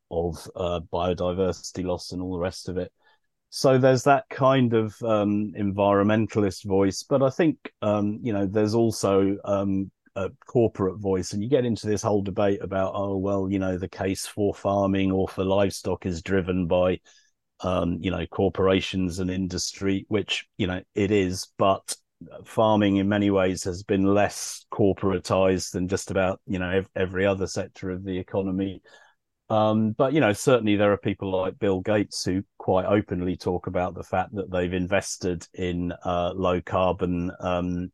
of 0.10 0.48
uh, 0.56 0.82
biodiversity 0.92 1.86
loss 1.86 2.12
and 2.12 2.22
all 2.22 2.34
the 2.34 2.40
rest 2.40 2.68
of 2.68 2.78
it 2.78 2.92
so 3.54 3.78
there's 3.78 4.06
that 4.06 4.30
kind 4.30 4.74
of 4.74 4.96
um, 5.04 5.52
environmentalist 5.60 6.64
voice, 6.64 7.04
but 7.04 7.22
I 7.22 7.30
think 7.30 7.58
um, 7.82 8.18
you 8.24 8.32
know 8.32 8.46
there's 8.46 8.74
also 8.74 9.38
um, 9.44 9.92
a 10.16 10.30
corporate 10.46 11.00
voice, 11.00 11.34
and 11.34 11.44
you 11.44 11.50
get 11.50 11.66
into 11.66 11.86
this 11.86 12.02
whole 12.02 12.22
debate 12.22 12.62
about 12.64 12.94
oh 12.96 13.18
well, 13.18 13.52
you 13.52 13.60
know 13.60 13.78
the 13.78 13.90
case 13.90 14.26
for 14.26 14.54
farming 14.54 15.12
or 15.12 15.28
for 15.28 15.44
livestock 15.44 16.06
is 16.06 16.22
driven 16.22 16.66
by 16.66 17.02
um, 17.60 17.98
you 18.00 18.10
know 18.10 18.26
corporations 18.28 19.20
and 19.20 19.30
industry, 19.30 20.06
which 20.08 20.48
you 20.58 20.68
know 20.68 20.82
it 20.96 21.12
is, 21.12 21.50
but 21.58 21.94
farming 22.46 22.98
in 22.98 23.10
many 23.10 23.32
ways 23.32 23.66
has 23.66 23.84
been 23.84 24.06
less 24.06 24.66
corporatized 24.72 25.72
than 25.72 25.90
just 25.90 26.10
about 26.10 26.40
you 26.48 26.58
know 26.58 26.84
every 26.96 27.26
other 27.26 27.48
sector 27.48 27.92
of 27.92 28.06
the 28.06 28.18
economy 28.18 28.82
um, 29.52 29.92
but 29.92 30.14
you 30.14 30.22
know, 30.22 30.32
certainly 30.32 30.78
there 30.78 30.94
are 30.94 30.98
people 30.98 31.30
like 31.30 31.60
Bill 31.60 31.82
Gates 31.82 32.24
who 32.24 32.42
quite 32.58 32.86
openly 32.86 33.36
talk 33.36 33.68
about 33.68 33.94
the 33.94 34.04
fact 34.04 34.34
that 34.36 34.50
they've 34.50 34.72
invested 34.72 35.46
in 35.54 35.92
uh, 36.06 36.32
low 36.34 36.62
carbon 36.62 37.32
um, 37.42 37.92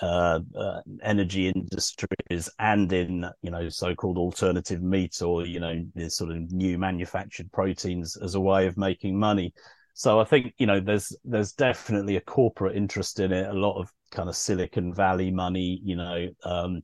uh, 0.00 0.38
uh, 0.56 0.80
energy 1.02 1.48
industries 1.48 2.48
and 2.60 2.92
in 2.92 3.26
you 3.42 3.50
know 3.50 3.68
so-called 3.68 4.18
alternative 4.18 4.82
meat 4.82 5.20
or 5.20 5.44
you 5.44 5.58
know 5.58 5.84
this 5.96 6.16
sort 6.16 6.30
of 6.30 6.52
new 6.52 6.78
manufactured 6.78 7.50
proteins 7.50 8.16
as 8.16 8.36
a 8.36 8.40
way 8.40 8.68
of 8.68 8.78
making 8.78 9.18
money. 9.18 9.52
So 9.94 10.20
I 10.20 10.24
think 10.24 10.54
you 10.58 10.66
know 10.66 10.78
there's 10.78 11.12
there's 11.24 11.52
definitely 11.54 12.16
a 12.16 12.20
corporate 12.20 12.76
interest 12.76 13.18
in 13.18 13.32
it. 13.32 13.48
A 13.48 13.52
lot 13.52 13.80
of 13.80 13.90
kind 14.12 14.28
of 14.28 14.36
Silicon 14.36 14.94
Valley 14.94 15.32
money, 15.32 15.80
you 15.82 15.96
know. 15.96 16.28
Um, 16.44 16.82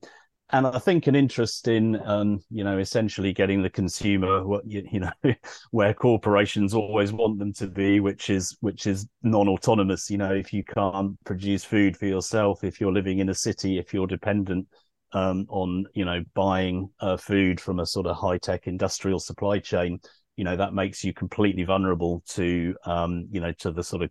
and 0.51 0.65
I 0.65 0.79
think 0.79 1.07
an 1.07 1.15
interest 1.15 1.67
in, 1.67 1.99
um, 2.07 2.39
you 2.49 2.63
know, 2.63 2.77
essentially 2.77 3.33
getting 3.33 3.61
the 3.61 3.69
consumer 3.69 4.47
what 4.47 4.65
you, 4.65 4.99
know 4.99 5.11
where 5.71 5.93
corporations 5.93 6.73
always 6.73 7.11
want 7.11 7.37
them 7.37 7.51
to 7.53 7.67
be, 7.67 7.99
which 7.99 8.29
is 8.29 8.55
which 8.61 8.87
is 8.87 9.07
non-autonomous. 9.23 10.09
You 10.09 10.19
know, 10.19 10.33
if 10.33 10.53
you 10.53 10.63
can't 10.63 11.21
produce 11.25 11.65
food 11.65 11.97
for 11.97 12.05
yourself, 12.05 12.63
if 12.63 12.79
you're 12.79 12.93
living 12.93 13.19
in 13.19 13.29
a 13.29 13.33
city, 13.33 13.77
if 13.77 13.93
you're 13.93 14.07
dependent 14.07 14.67
um, 15.11 15.45
on 15.49 15.85
you 15.93 16.05
know 16.05 16.23
buying 16.33 16.89
uh, 17.01 17.17
food 17.17 17.59
from 17.59 17.79
a 17.79 17.85
sort 17.85 18.07
of 18.07 18.15
high-tech 18.15 18.67
industrial 18.67 19.19
supply 19.19 19.59
chain, 19.59 19.99
you 20.37 20.45
know 20.45 20.55
that 20.55 20.73
makes 20.73 21.03
you 21.03 21.13
completely 21.13 21.63
vulnerable 21.63 22.23
to 22.29 22.73
um, 22.85 23.27
you 23.31 23.41
know 23.41 23.51
to 23.59 23.71
the 23.71 23.83
sort 23.83 24.01
of 24.01 24.09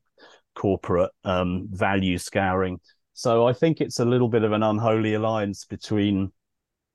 corporate 0.55 1.11
um, 1.25 1.67
value 1.71 2.19
scouring 2.19 2.79
so 3.17 3.47
I 3.47 3.55
think 3.55 3.81
it's 3.81 3.99
a 3.99 4.05
little 4.05 4.29
bit 4.29 4.45
of 4.45 4.53
an 4.53 4.63
unholy 4.63 5.15
alliance 5.15 5.65
between 5.65 6.33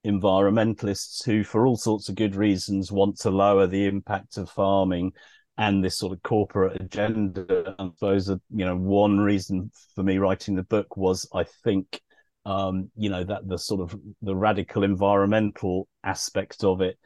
environmentalists 0.05 1.25
who, 1.25 1.43
for 1.43 1.65
all 1.65 1.77
sorts 1.77 2.09
of 2.09 2.15
good 2.15 2.35
reasons, 2.35 2.91
want 2.91 3.17
to 3.21 3.31
lower 3.31 3.65
the 3.65 3.87
impact 3.87 4.37
of 4.37 4.47
farming 4.47 5.13
and 5.57 5.83
this 5.83 5.97
sort 5.97 6.13
of 6.13 6.21
corporate 6.21 6.79
agenda. 6.79 7.73
I 7.79 7.89
suppose 7.95 8.29
you 8.29 8.65
know 8.65 8.77
one 8.77 9.17
reason 9.17 9.71
for 9.95 10.03
me 10.03 10.19
writing 10.19 10.55
the 10.55 10.61
book 10.61 10.95
was 10.95 11.27
I 11.33 11.45
think 11.63 11.99
um, 12.45 12.91
you 12.95 13.09
know 13.09 13.23
that 13.23 13.47
the 13.47 13.57
sort 13.57 13.81
of 13.81 13.99
the 14.21 14.35
radical 14.35 14.83
environmental 14.83 15.87
aspect 16.03 16.63
of 16.63 16.81
it 16.81 16.99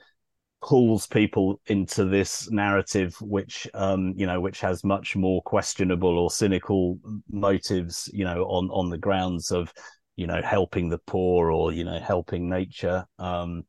pulls 0.65 1.06
people 1.06 1.62
into 1.67 2.06
this 2.06 2.49
narrative 2.49 3.15
which 3.21 3.67
um 3.75 4.15
you 4.17 4.25
know 4.25 4.41
which 4.41 4.60
has 4.62 4.84
much 4.84 5.15
more 5.15 5.39
questionable 5.43 6.17
or 6.17 6.32
cynical 6.32 6.97
motives 7.30 8.10
you 8.12 8.25
know 8.25 8.43
on 8.45 8.67
on 8.71 8.89
the 8.89 8.97
grounds 8.97 9.51
of 9.51 9.71
you 10.15 10.25
know 10.25 10.41
helping 10.41 10.89
the 10.89 10.97
poor 11.06 11.51
or 11.51 11.71
you 11.71 11.84
know 11.84 11.99
helping 11.99 12.49
nature. 12.49 13.06
Um 13.19 13.63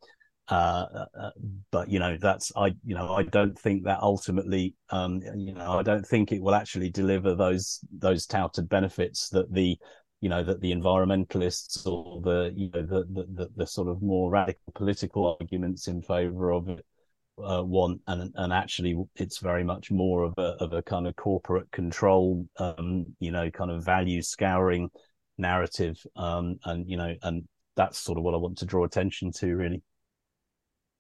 uh, 0.48 1.06
uh, 1.20 1.30
but 1.72 1.88
you 1.90 1.98
know 1.98 2.16
that's 2.20 2.52
i 2.56 2.68
you 2.85 2.94
know 2.94 3.14
i 3.14 3.22
don't 3.24 3.59
think 3.59 3.82
that 3.82 3.98
ultimately 4.00 4.76
um 4.90 5.20
you 5.35 5.52
know 5.52 5.72
i 5.72 5.82
don't 5.82 6.06
think 6.06 6.30
it 6.30 6.40
will 6.40 6.54
actually 6.54 6.88
deliver 6.88 7.35
those 7.35 7.80
those 7.98 8.26
touted 8.26 8.68
benefits 8.68 9.28
that 9.28 9.52
the 9.52 9.76
you 10.20 10.29
know 10.29 10.42
that 10.42 10.61
the 10.61 10.72
environmentalists 10.72 11.87
or 11.87 12.20
the 12.22 12.52
you 12.57 12.70
know 12.74 12.83
the 12.83 13.26
the, 13.35 13.48
the 13.57 13.66
sort 13.66 13.88
of 13.88 14.02
more 14.02 14.31
radical 14.31 14.72
political 14.74 15.37
arguments 15.40 15.88
in 15.88 16.00
favor 16.02 16.52
of 16.52 16.68
it 16.68 16.85
uh, 17.38 17.62
want 17.62 18.00
and 18.07 18.33
and 18.37 18.52
actually 18.52 18.96
it's 19.16 19.38
very 19.38 19.62
much 19.62 19.90
more 19.90 20.24
of 20.24 20.35
a 20.38 20.57
of 20.61 20.72
a 20.72 20.83
kind 20.83 21.07
of 21.07 21.14
corporate 21.16 21.70
control 21.70 22.46
um 22.59 23.05
you 23.20 23.31
know 23.31 23.50
kind 23.50 23.70
of 23.70 23.85
value 23.85 24.22
scouring 24.22 24.88
narrative 25.37 26.02
um 26.16 26.59
and 26.64 26.88
you 26.88 26.96
know 26.96 27.14
and 27.22 27.46
that's 27.76 27.98
sort 27.98 28.18
of 28.18 28.24
what 28.24 28.35
I 28.35 28.38
want 28.38 28.59
to 28.59 28.66
draw 28.66 28.85
attention 28.85 29.31
to, 29.33 29.55
really. 29.55 29.83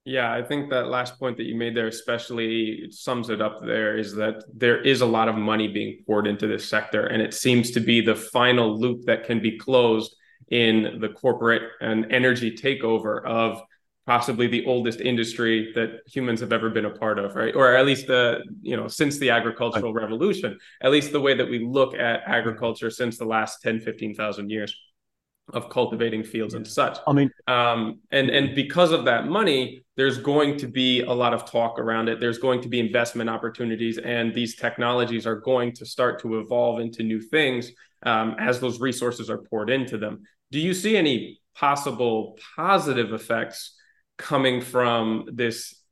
Yeah, 0.06 0.32
I 0.32 0.40
think 0.40 0.70
that 0.70 0.86
last 0.86 1.18
point 1.18 1.36
that 1.36 1.46
you 1.46 1.56
made 1.56 1.76
there, 1.76 1.88
especially 1.88 2.88
sums 2.92 3.28
it 3.28 3.42
up 3.42 3.60
there, 3.60 3.98
is 3.98 4.14
that 4.14 4.44
there 4.54 4.80
is 4.80 5.00
a 5.00 5.06
lot 5.06 5.28
of 5.28 5.34
money 5.34 5.66
being 5.66 6.04
poured 6.06 6.28
into 6.28 6.46
this 6.46 6.68
sector. 6.68 7.06
And 7.06 7.20
it 7.20 7.34
seems 7.34 7.72
to 7.72 7.80
be 7.80 8.00
the 8.00 8.14
final 8.14 8.78
loop 8.78 9.04
that 9.06 9.24
can 9.24 9.40
be 9.40 9.58
closed 9.58 10.14
in 10.48 11.00
the 11.00 11.08
corporate 11.08 11.62
and 11.80 12.06
energy 12.12 12.52
takeover 12.52 13.24
of 13.26 13.60
possibly 14.06 14.46
the 14.46 14.64
oldest 14.66 15.00
industry 15.00 15.72
that 15.74 16.02
humans 16.06 16.38
have 16.38 16.52
ever 16.52 16.70
been 16.70 16.84
a 16.84 16.90
part 16.90 17.18
of 17.18 17.34
right? 17.34 17.56
Or 17.56 17.74
at 17.74 17.84
least 17.84 18.06
the 18.06 18.44
you 18.62 18.76
know 18.76 18.86
since 18.86 19.18
the 19.18 19.30
agricultural 19.30 19.92
revolution 19.92 20.56
at 20.82 20.92
least 20.92 21.10
the 21.10 21.20
way 21.20 21.34
that 21.34 21.50
we 21.50 21.58
look 21.58 21.94
at 21.94 22.22
agriculture 22.26 22.90
since 22.90 23.18
the 23.18 23.24
last 23.24 23.60
10 23.62 23.80
15,000 23.80 24.50
years 24.50 24.78
of 25.52 25.68
cultivating 25.68 26.22
fields 26.22 26.54
and 26.54 26.64
such. 26.64 26.98
I 27.08 27.12
mean 27.12 27.30
um, 27.48 27.98
and 28.12 28.30
and 28.30 28.54
because 28.54 28.92
of 28.92 29.06
that 29.06 29.26
money 29.26 29.82
there's 29.96 30.18
going 30.18 30.58
to 30.58 30.66
be 30.66 31.00
a 31.02 31.12
lot 31.12 31.32
of 31.32 31.50
talk 31.50 31.78
around 31.78 32.08
it 32.08 32.20
there's 32.20 32.38
going 32.38 32.60
to 32.60 32.68
be 32.68 32.80
investment 32.80 33.30
opportunities 33.30 33.98
and 33.98 34.34
these 34.34 34.56
technologies 34.56 35.26
are 35.26 35.40
going 35.40 35.72
to 35.72 35.86
start 35.86 36.20
to 36.20 36.38
evolve 36.38 36.80
into 36.80 37.02
new 37.02 37.20
things 37.20 37.70
um, 38.02 38.36
as 38.38 38.60
those 38.60 38.80
resources 38.80 39.30
are 39.30 39.38
poured 39.38 39.70
into 39.70 39.98
them 39.98 40.22
do 40.50 40.60
you 40.60 40.74
see 40.74 40.96
any 40.96 41.40
possible 41.54 42.38
positive 42.56 43.12
effects 43.12 43.76
coming 44.18 44.60
from 44.60 45.28
this, 45.32 45.82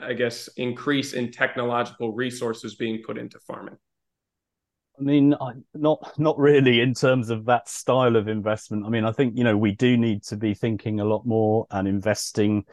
I 0.00 0.12
guess, 0.12 0.48
increase 0.56 1.12
in 1.12 1.32
technological 1.32 2.12
resources 2.12 2.74
being 2.74 3.02
put 3.04 3.18
into 3.18 3.38
farming? 3.40 3.76
I 4.98 5.02
mean, 5.02 5.34
not 5.74 6.18
not 6.18 6.38
really 6.38 6.80
in 6.80 6.94
terms 6.94 7.28
of 7.28 7.46
that 7.46 7.68
style 7.68 8.14
of 8.14 8.28
investment. 8.28 8.86
I 8.86 8.90
mean, 8.90 9.04
I 9.04 9.10
think 9.10 9.36
you 9.36 9.42
know 9.42 9.56
we 9.56 9.72
do 9.72 9.96
need 9.96 10.22
to 10.24 10.36
be 10.36 10.54
thinking 10.54 11.00
a 11.00 11.04
lot 11.04 11.26
more 11.26 11.66
and 11.72 11.88
investing. 11.88 12.64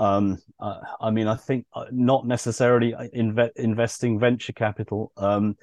Um, 0.00 0.38
uh, 0.58 0.80
I 0.98 1.10
mean, 1.10 1.26
I 1.26 1.36
think 1.36 1.66
uh, 1.74 1.84
not 1.92 2.26
necessarily 2.26 2.94
uh, 2.94 3.06
inve- 3.14 3.54
investing 3.56 4.18
venture 4.18 4.54
capital. 4.54 5.12
Um, 5.18 5.56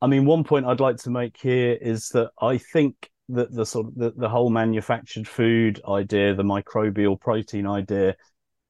I 0.00 0.06
mean, 0.06 0.24
one 0.24 0.44
point 0.44 0.64
I'd 0.64 0.80
like 0.80 0.96
to 0.98 1.10
make 1.10 1.36
here 1.38 1.78
is 1.80 2.08
that 2.08 2.30
I 2.40 2.56
think 2.56 3.10
that 3.28 3.54
the 3.54 3.66
sort 3.66 3.88
of 3.88 3.94
the, 3.94 4.12
the 4.16 4.28
whole 4.30 4.48
manufactured 4.48 5.28
food 5.28 5.80
idea, 5.86 6.34
the 6.34 6.42
microbial 6.42 7.20
protein 7.20 7.66
idea, 7.66 8.16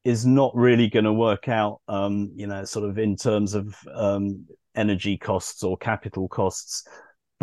is 0.05 0.27
not 0.27 0.55
really 0.57 0.89
going 0.89 1.05
to 1.05 1.13
work 1.13 1.49
out, 1.49 1.81
um, 1.87 2.33
you 2.35 2.49
know, 2.49 2.65
sort 2.65 2.89
of 2.89 2.99
in 2.99 3.15
terms 3.15 3.55
of 3.55 3.77
um, 3.95 4.45
energy 4.75 5.17
costs 5.17 5.63
or 5.63 5.77
capital 5.77 6.29
costs. 6.29 6.87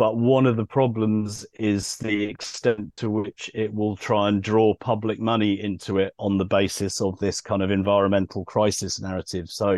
But 0.00 0.16
one 0.16 0.46
of 0.46 0.56
the 0.56 0.64
problems 0.64 1.44
is 1.58 1.98
the 1.98 2.24
extent 2.24 2.96
to 2.96 3.10
which 3.10 3.50
it 3.52 3.74
will 3.74 3.96
try 3.96 4.30
and 4.30 4.42
draw 4.42 4.72
public 4.76 5.20
money 5.20 5.60
into 5.60 5.98
it 5.98 6.14
on 6.18 6.38
the 6.38 6.46
basis 6.46 7.02
of 7.02 7.18
this 7.18 7.42
kind 7.42 7.62
of 7.62 7.70
environmental 7.70 8.46
crisis 8.46 8.98
narrative. 8.98 9.50
So, 9.50 9.72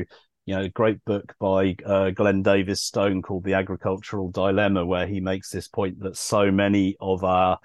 you 0.47 0.55
know, 0.55 0.61
a 0.61 0.69
great 0.69 1.05
book 1.07 1.35
by 1.41 1.75
uh, 1.85 2.11
Glenn 2.11 2.45
Davis 2.45 2.83
Stone 2.83 3.23
called 3.23 3.43
The 3.43 3.55
Agricultural 3.55 4.31
Dilemma, 4.31 4.87
where 4.87 5.09
he 5.09 5.19
makes 5.19 5.51
this 5.51 5.67
point 5.67 5.99
that 5.99 6.17
so 6.17 6.53
many 6.53 6.95
of 7.01 7.25
our 7.25 7.59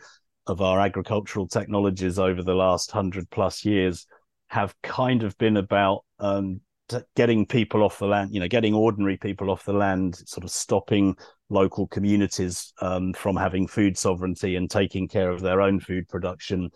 of 0.47 0.59
our 0.59 0.79
agricultural 0.79 1.47
technologies 1.47 2.17
over 2.17 2.41
the 2.41 2.55
last 2.55 2.89
hundred 2.89 3.29
plus 3.29 3.65
years 3.65 4.07
have 4.47 4.73
kind 4.81 5.21
of 5.21 5.37
been 5.37 5.57
about 5.57 6.05
um, 6.17 6.61
getting 7.15 7.45
people 7.45 7.83
off 7.83 7.99
the 7.99 8.05
land, 8.05 8.33
you 8.33 8.39
know, 8.39 8.47
getting 8.47 8.73
ordinary 8.73 9.17
people 9.17 9.49
off 9.49 9.65
the 9.65 9.73
land, 9.73 10.15
sort 10.27 10.43
of 10.43 10.51
stopping 10.51 11.15
local 11.49 11.87
communities 11.87 12.73
um, 12.81 13.13
from 13.13 13.35
having 13.35 13.67
food 13.67 13.97
sovereignty 13.97 14.55
and 14.55 14.69
taking 14.69 15.07
care 15.07 15.29
of 15.29 15.41
their 15.41 15.61
own 15.61 15.79
food 15.79 16.07
production 16.07 16.69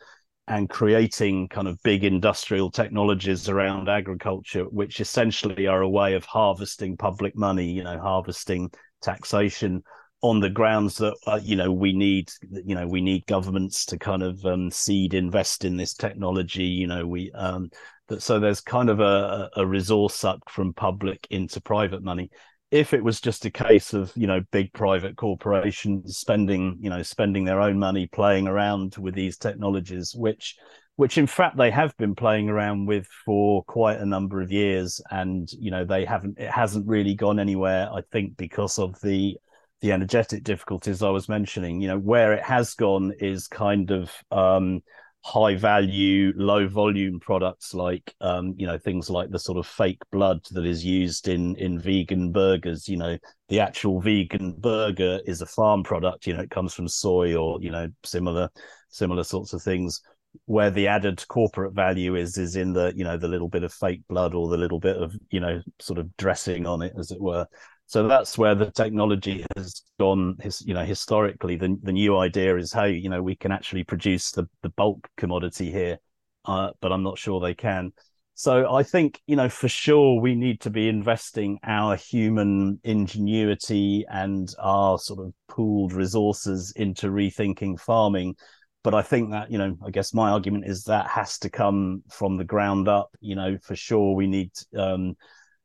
and 0.47 0.69
creating 0.69 1.47
kind 1.47 1.67
of 1.67 1.81
big 1.83 2.03
industrial 2.03 2.69
technologies 2.71 3.47
around 3.47 3.87
agriculture, 3.87 4.63
which 4.65 4.99
essentially 4.99 5.67
are 5.67 5.81
a 5.81 5.89
way 5.89 6.13
of 6.13 6.25
harvesting 6.25 6.97
public 6.97 7.35
money, 7.35 7.69
you 7.71 7.83
know, 7.83 7.99
harvesting 7.99 8.69
taxation 9.01 9.83
on 10.21 10.39
the 10.39 10.49
grounds 10.49 10.97
that 10.97 11.15
uh, 11.25 11.39
you 11.41 11.55
know 11.55 11.71
we 11.71 11.93
need 11.93 12.31
you 12.63 12.75
know 12.75 12.87
we 12.87 13.01
need 13.01 13.25
governments 13.25 13.85
to 13.85 13.97
kind 13.97 14.21
of 14.21 14.43
um, 14.45 14.69
seed 14.69 15.13
invest 15.13 15.65
in 15.65 15.77
this 15.77 15.93
technology. 15.93 16.65
You 16.65 16.87
know 16.87 17.07
we 17.07 17.31
um 17.31 17.71
so 18.19 18.39
there's 18.39 18.61
kind 18.61 18.89
of 18.89 18.99
a, 18.99 19.49
a 19.55 19.65
resource 19.65 20.15
suck 20.15 20.49
from 20.49 20.73
public 20.73 21.27
into 21.29 21.61
private 21.61 22.03
money. 22.03 22.29
If 22.69 22.93
it 22.93 23.03
was 23.03 23.19
just 23.19 23.45
a 23.45 23.51
case 23.51 23.93
of 23.93 24.11
you 24.15 24.27
know 24.27 24.41
big 24.51 24.71
private 24.73 25.17
corporations 25.17 26.17
spending 26.17 26.77
you 26.79 26.89
know 26.89 27.01
spending 27.01 27.43
their 27.43 27.61
own 27.61 27.77
money 27.77 28.07
playing 28.07 28.47
around 28.47 28.95
with 28.97 29.13
these 29.13 29.37
technologies 29.37 30.13
which 30.15 30.55
which 30.95 31.17
in 31.17 31.27
fact 31.27 31.57
they 31.57 31.71
have 31.71 31.95
been 31.97 32.15
playing 32.15 32.47
around 32.47 32.85
with 32.85 33.07
for 33.25 33.63
quite 33.65 33.97
a 33.99 34.05
number 34.05 34.41
of 34.41 34.51
years 34.51 35.01
and 35.11 35.51
you 35.59 35.69
know 35.69 35.83
they 35.83 36.05
haven't 36.05 36.37
it 36.39 36.49
hasn't 36.49 36.87
really 36.87 37.13
gone 37.13 37.39
anywhere 37.39 37.89
i 37.93 38.01
think 38.11 38.37
because 38.37 38.79
of 38.79 38.99
the 39.01 39.35
the 39.81 39.91
energetic 39.91 40.43
difficulties 40.43 41.01
I 41.01 41.09
was 41.09 41.27
mentioning, 41.27 41.81
you 41.81 41.87
know, 41.87 41.97
where 41.97 42.33
it 42.33 42.43
has 42.43 42.75
gone 42.75 43.13
is 43.19 43.47
kind 43.47 43.91
of 43.91 44.11
um, 44.31 44.81
high 45.23 45.55
value, 45.55 46.33
low 46.35 46.67
volume 46.67 47.19
products 47.19 47.73
like, 47.73 48.13
um, 48.21 48.55
you 48.57 48.65
know, 48.65 48.77
things 48.77 49.09
like 49.09 49.29
the 49.29 49.39
sort 49.39 49.57
of 49.57 49.67
fake 49.67 50.01
blood 50.11 50.39
that 50.51 50.65
is 50.65 50.83
used 50.83 51.27
in 51.27 51.55
in 51.57 51.79
vegan 51.79 52.31
burgers. 52.31 52.87
You 52.87 52.97
know, 52.97 53.17
the 53.49 53.59
actual 53.59 54.01
vegan 54.01 54.55
burger 54.57 55.19
is 55.25 55.41
a 55.41 55.45
farm 55.45 55.83
product. 55.83 56.25
You 56.25 56.33
know, 56.33 56.41
it 56.41 56.49
comes 56.49 56.73
from 56.73 56.87
soy 56.87 57.35
or 57.35 57.61
you 57.61 57.71
know 57.71 57.87
similar 58.03 58.49
similar 58.89 59.23
sorts 59.23 59.53
of 59.53 59.61
things. 59.61 60.01
Where 60.45 60.71
the 60.71 60.87
added 60.87 61.27
corporate 61.27 61.73
value 61.73 62.15
is 62.15 62.37
is 62.37 62.55
in 62.55 62.73
the 62.73 62.93
you 62.95 63.03
know 63.03 63.17
the 63.17 63.27
little 63.27 63.49
bit 63.49 63.63
of 63.63 63.73
fake 63.73 64.01
blood 64.07 64.33
or 64.33 64.49
the 64.49 64.57
little 64.57 64.79
bit 64.79 64.97
of 64.97 65.13
you 65.29 65.39
know 65.39 65.61
sort 65.79 65.99
of 65.99 66.15
dressing 66.17 66.65
on 66.65 66.81
it, 66.81 66.93
as 66.97 67.11
it 67.11 67.21
were. 67.21 67.45
So 67.91 68.07
that's 68.07 68.37
where 68.37 68.55
the 68.55 68.71
technology 68.71 69.45
has 69.57 69.81
gone. 69.99 70.37
His, 70.39 70.61
you 70.61 70.73
know, 70.73 70.85
historically, 70.85 71.57
the 71.57 71.77
the 71.83 71.91
new 71.91 72.17
idea 72.17 72.55
is, 72.55 72.71
hey, 72.71 72.93
you 72.93 73.09
know, 73.09 73.21
we 73.21 73.35
can 73.35 73.51
actually 73.51 73.83
produce 73.83 74.31
the 74.31 74.47
the 74.61 74.69
bulk 74.69 75.09
commodity 75.17 75.69
here, 75.69 75.97
uh, 76.45 76.69
but 76.79 76.93
I'm 76.93 77.03
not 77.03 77.17
sure 77.17 77.41
they 77.41 77.53
can. 77.53 77.91
So 78.33 78.73
I 78.73 78.83
think, 78.83 79.19
you 79.27 79.35
know, 79.35 79.49
for 79.49 79.67
sure 79.67 80.21
we 80.21 80.35
need 80.35 80.61
to 80.61 80.69
be 80.69 80.87
investing 80.87 81.59
our 81.65 81.97
human 81.97 82.79
ingenuity 82.85 84.05
and 84.09 84.47
our 84.57 84.97
sort 84.97 85.19
of 85.19 85.33
pooled 85.49 85.91
resources 85.91 86.71
into 86.77 87.07
rethinking 87.09 87.77
farming. 87.77 88.37
But 88.85 88.93
I 88.93 89.01
think 89.01 89.31
that, 89.31 89.51
you 89.51 89.57
know, 89.57 89.75
I 89.85 89.89
guess 89.89 90.13
my 90.13 90.29
argument 90.29 90.63
is 90.65 90.85
that 90.85 91.07
has 91.07 91.37
to 91.39 91.49
come 91.49 92.03
from 92.09 92.37
the 92.37 92.45
ground 92.45 92.87
up. 92.87 93.09
You 93.19 93.35
know, 93.35 93.57
for 93.61 93.75
sure 93.75 94.15
we 94.15 94.27
need 94.27 94.51
um, 94.77 95.17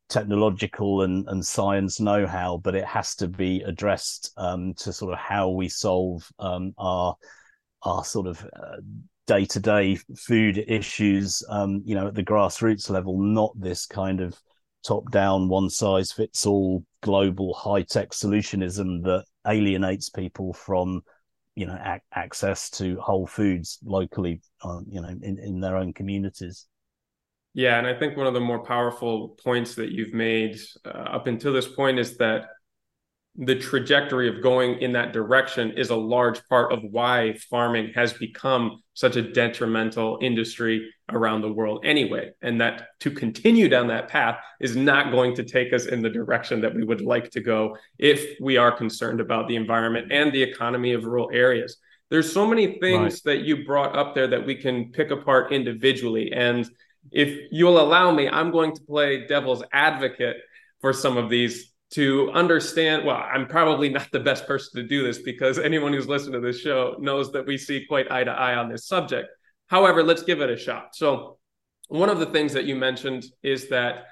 technological 0.09 1.03
and, 1.03 1.27
and 1.29 1.45
science 1.45 2.01
know-how, 2.01 2.59
but 2.59 2.75
it 2.75 2.85
has 2.85 3.15
to 3.17 3.29
be 3.29 3.63
addressed 3.63 4.33
um, 4.37 4.75
to 4.75 4.93
sort 4.93 5.13
of 5.13 5.19
how 5.19 5.51
we 5.51 5.69
solve 5.69 6.29
um, 6.39 6.73
our 6.79 7.17
our 7.83 8.05
sort 8.05 8.27
of 8.27 8.43
uh, 8.45 8.77
day-to-day 9.27 9.97
food 10.17 10.65
issues, 10.67 11.43
um, 11.49 11.83
you 11.85 11.95
know, 11.95 12.09
at 12.09 12.15
the 12.15 12.23
grassroots 12.23 12.91
level, 12.91 13.21
not 13.21 13.53
this 13.61 13.87
kind 13.87 14.21
of 14.21 14.37
top-down, 14.85 15.49
one-size-fits-all 15.49 16.85
global 17.03 17.55
high-tech 17.55 18.11
solutionism 18.11 19.03
that 19.05 19.25
alienates 19.47 20.09
people 20.11 20.53
from 20.53 21.03
you 21.55 21.67
know 21.67 21.79
ac- 21.85 22.03
access 22.13 22.71
to 22.71 22.97
whole 23.01 23.27
foods 23.27 23.79
locally, 23.85 24.41
uh, 24.63 24.81
you 24.89 25.01
know, 25.01 25.09
in, 25.09 25.39
in 25.39 25.61
their 25.61 25.77
own 25.77 25.93
communities. 25.93 26.67
Yeah, 27.57 27.79
and 27.79 27.87
I 27.87 27.95
think 27.95 28.19
one 28.19 28.27
of 28.27 28.35
the 28.35 28.41
more 28.41 28.63
powerful 28.63 29.31
points 29.43 29.77
that 29.77 29.91
you've 29.91 30.13
made 30.13 30.61
uh, 30.85 30.89
up 30.89 31.27
until 31.27 31.55
this 31.55 31.67
point 31.67 31.99
is 31.99 32.19
that 32.19 32.49
the 33.35 33.55
trajectory 33.55 34.29
of 34.29 34.43
going 34.43 34.79
in 34.81 34.93
that 34.93 35.15
direction 35.15 35.71
is 35.71 35.89
a 35.89 35.97
large 35.97 36.47
part 36.49 36.71
of 36.71 36.81
why 36.83 37.33
farming 37.49 37.93
has 37.95 38.13
become 38.13 38.83
such 38.93 39.17
a 39.17 39.23
detrimental 39.33 40.19
industry 40.21 40.87
around 41.11 41.41
the 41.41 41.53
world 41.53 41.83
anyway 41.85 42.31
and 42.43 42.61
that 42.61 42.89
to 43.01 43.11
continue 43.11 43.69
down 43.69 43.89
that 43.89 44.09
path 44.09 44.39
is 44.61 44.75
not 44.75 45.11
going 45.11 45.35
to 45.35 45.45
take 45.45 45.73
us 45.73 45.87
in 45.87 46.01
the 46.01 46.11
direction 46.11 46.63
that 46.63 46.75
we 46.75 46.83
would 46.83 47.03
like 47.03 47.31
to 47.31 47.41
go 47.41 47.77
if 47.99 48.39
we 48.41 48.57
are 48.57 48.73
concerned 48.73 49.21
about 49.21 49.49
the 49.49 49.57
environment 49.57 50.11
and 50.11 50.33
the 50.33 50.43
economy 50.43 50.93
of 50.93 51.05
rural 51.05 51.31
areas 51.33 51.77
there's 52.09 52.33
so 52.33 52.47
many 52.47 52.79
things 52.81 53.23
right. 53.27 53.35
that 53.35 53.45
you 53.45 53.67
brought 53.67 53.97
up 53.97 54.15
there 54.15 54.29
that 54.29 54.47
we 54.47 54.55
can 54.55 54.91
pick 54.93 55.11
apart 55.11 55.53
individually 55.53 56.33
and 56.33 56.69
if 57.13 57.49
you'll 57.51 57.81
allow 57.81 58.11
me, 58.11 58.29
I'm 58.29 58.51
going 58.51 58.75
to 58.75 58.83
play 58.83 59.27
devil's 59.27 59.63
advocate 59.73 60.37
for 60.81 60.93
some 60.93 61.17
of 61.17 61.31
these 61.31 61.73
to 61.91 62.31
understand. 62.33 63.05
Well, 63.05 63.17
I'm 63.17 63.47
probably 63.47 63.89
not 63.89 64.11
the 64.13 64.21
best 64.21 64.47
person 64.47 64.83
to 64.83 64.89
do 64.89 65.03
this 65.03 65.19
because 65.23 65.59
anyone 65.59 65.93
who's 65.93 66.09
listened 66.09 66.35
to 66.35 66.41
this 66.41 66.61
show 66.61 66.97
knows 66.99 67.33
that 67.33 67.47
we 67.47 67.59
see 67.59 67.85
quite 67.87 68.11
eye 68.11 68.25
to 68.25 68.31
eye 68.31 68.57
on 68.57 68.69
this 68.69 68.87
subject. 68.87 69.29
However, 69.69 70.03
let's 70.03 70.23
give 70.23 70.41
it 70.41 70.51
a 70.51 70.57
shot. 70.57 70.95
So, 70.95 71.39
one 71.89 72.09
of 72.09 72.19
the 72.19 72.27
things 72.27 72.53
that 72.55 72.65
you 72.65 72.75
mentioned 72.75 73.25
is 73.45 73.69
that 73.69 74.07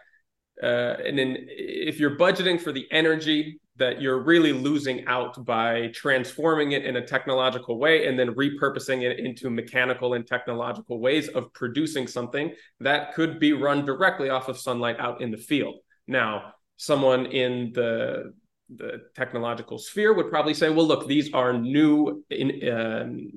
uh, 0.62 0.96
and 1.04 1.18
then 1.18 1.36
if 1.48 1.98
you're 1.98 2.16
budgeting 2.16 2.60
for 2.60 2.70
the 2.70 2.86
energy 2.92 3.60
that 3.76 4.00
you're 4.00 4.22
really 4.22 4.52
losing 4.52 5.04
out 5.06 5.44
by 5.44 5.90
transforming 5.94 6.72
it 6.72 6.84
in 6.84 6.96
a 6.96 7.06
technological 7.06 7.78
way 7.78 8.06
and 8.06 8.18
then 8.18 8.34
repurposing 8.34 9.02
it 9.02 9.18
into 9.18 9.50
mechanical 9.50 10.14
and 10.14 10.26
technological 10.26 11.00
ways 11.00 11.28
of 11.28 11.52
producing 11.52 12.06
something 12.06 12.52
that 12.80 13.14
could 13.14 13.40
be 13.40 13.52
run 13.52 13.84
directly 13.84 14.30
off 14.30 14.48
of 14.48 14.58
sunlight 14.58 14.98
out 15.00 15.20
in 15.20 15.30
the 15.30 15.36
field. 15.36 15.76
Now, 16.06 16.54
someone 16.76 17.26
in 17.26 17.72
the 17.74 18.32
the 18.76 19.02
technological 19.14 19.78
sphere 19.78 20.14
would 20.14 20.30
probably 20.30 20.54
say, 20.54 20.70
well, 20.70 20.86
look, 20.86 21.06
these 21.06 21.32
are 21.34 21.52
new 21.52 22.24
in, 22.30 22.72
um, 22.72 23.30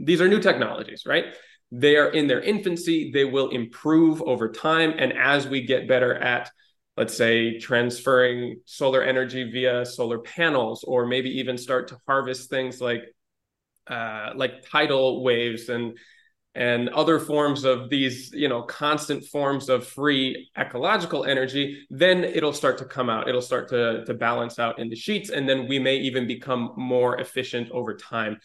these 0.00 0.20
are 0.20 0.28
new 0.28 0.40
technologies, 0.40 1.02
right? 1.06 1.26
They 1.70 1.96
are 1.96 2.08
in 2.08 2.26
their 2.26 2.40
infancy. 2.40 3.10
They 3.12 3.24
will 3.24 3.50
improve 3.50 4.22
over 4.22 4.50
time, 4.50 4.94
and 4.98 5.12
as 5.12 5.46
we 5.46 5.66
get 5.66 5.88
better 5.88 6.14
at 6.14 6.50
let's 6.96 7.16
say 7.16 7.58
transferring 7.58 8.60
solar 8.64 9.02
energy 9.02 9.50
via 9.50 9.84
solar 9.84 10.18
panels 10.18 10.82
or 10.84 11.06
maybe 11.06 11.30
even 11.38 11.58
start 11.58 11.88
to 11.88 11.98
harvest 12.06 12.48
things 12.48 12.80
like 12.80 13.02
uh, 13.86 14.30
like 14.34 14.68
tidal 14.68 15.22
waves 15.22 15.68
and 15.68 15.96
and 16.54 16.88
other 16.88 17.18
forms 17.20 17.64
of 17.64 17.90
these 17.90 18.32
you 18.32 18.48
know 18.48 18.62
constant 18.62 19.24
forms 19.26 19.68
of 19.68 19.86
free 19.86 20.50
ecological 20.56 21.24
energy 21.24 21.86
then 21.90 22.24
it'll 22.24 22.52
start 22.52 22.78
to 22.78 22.84
come 22.84 23.10
out. 23.10 23.28
It'll 23.28 23.42
start 23.42 23.68
to 23.68 24.04
to 24.06 24.14
balance 24.14 24.58
out 24.58 24.78
in 24.78 24.88
the 24.88 24.96
sheets 24.96 25.30
and 25.30 25.48
then 25.48 25.68
we 25.68 25.78
may 25.78 25.96
even 25.98 26.26
become 26.26 26.72
more 26.76 27.20
efficient 27.20 27.70
over 27.70 27.94
time. 27.94 28.38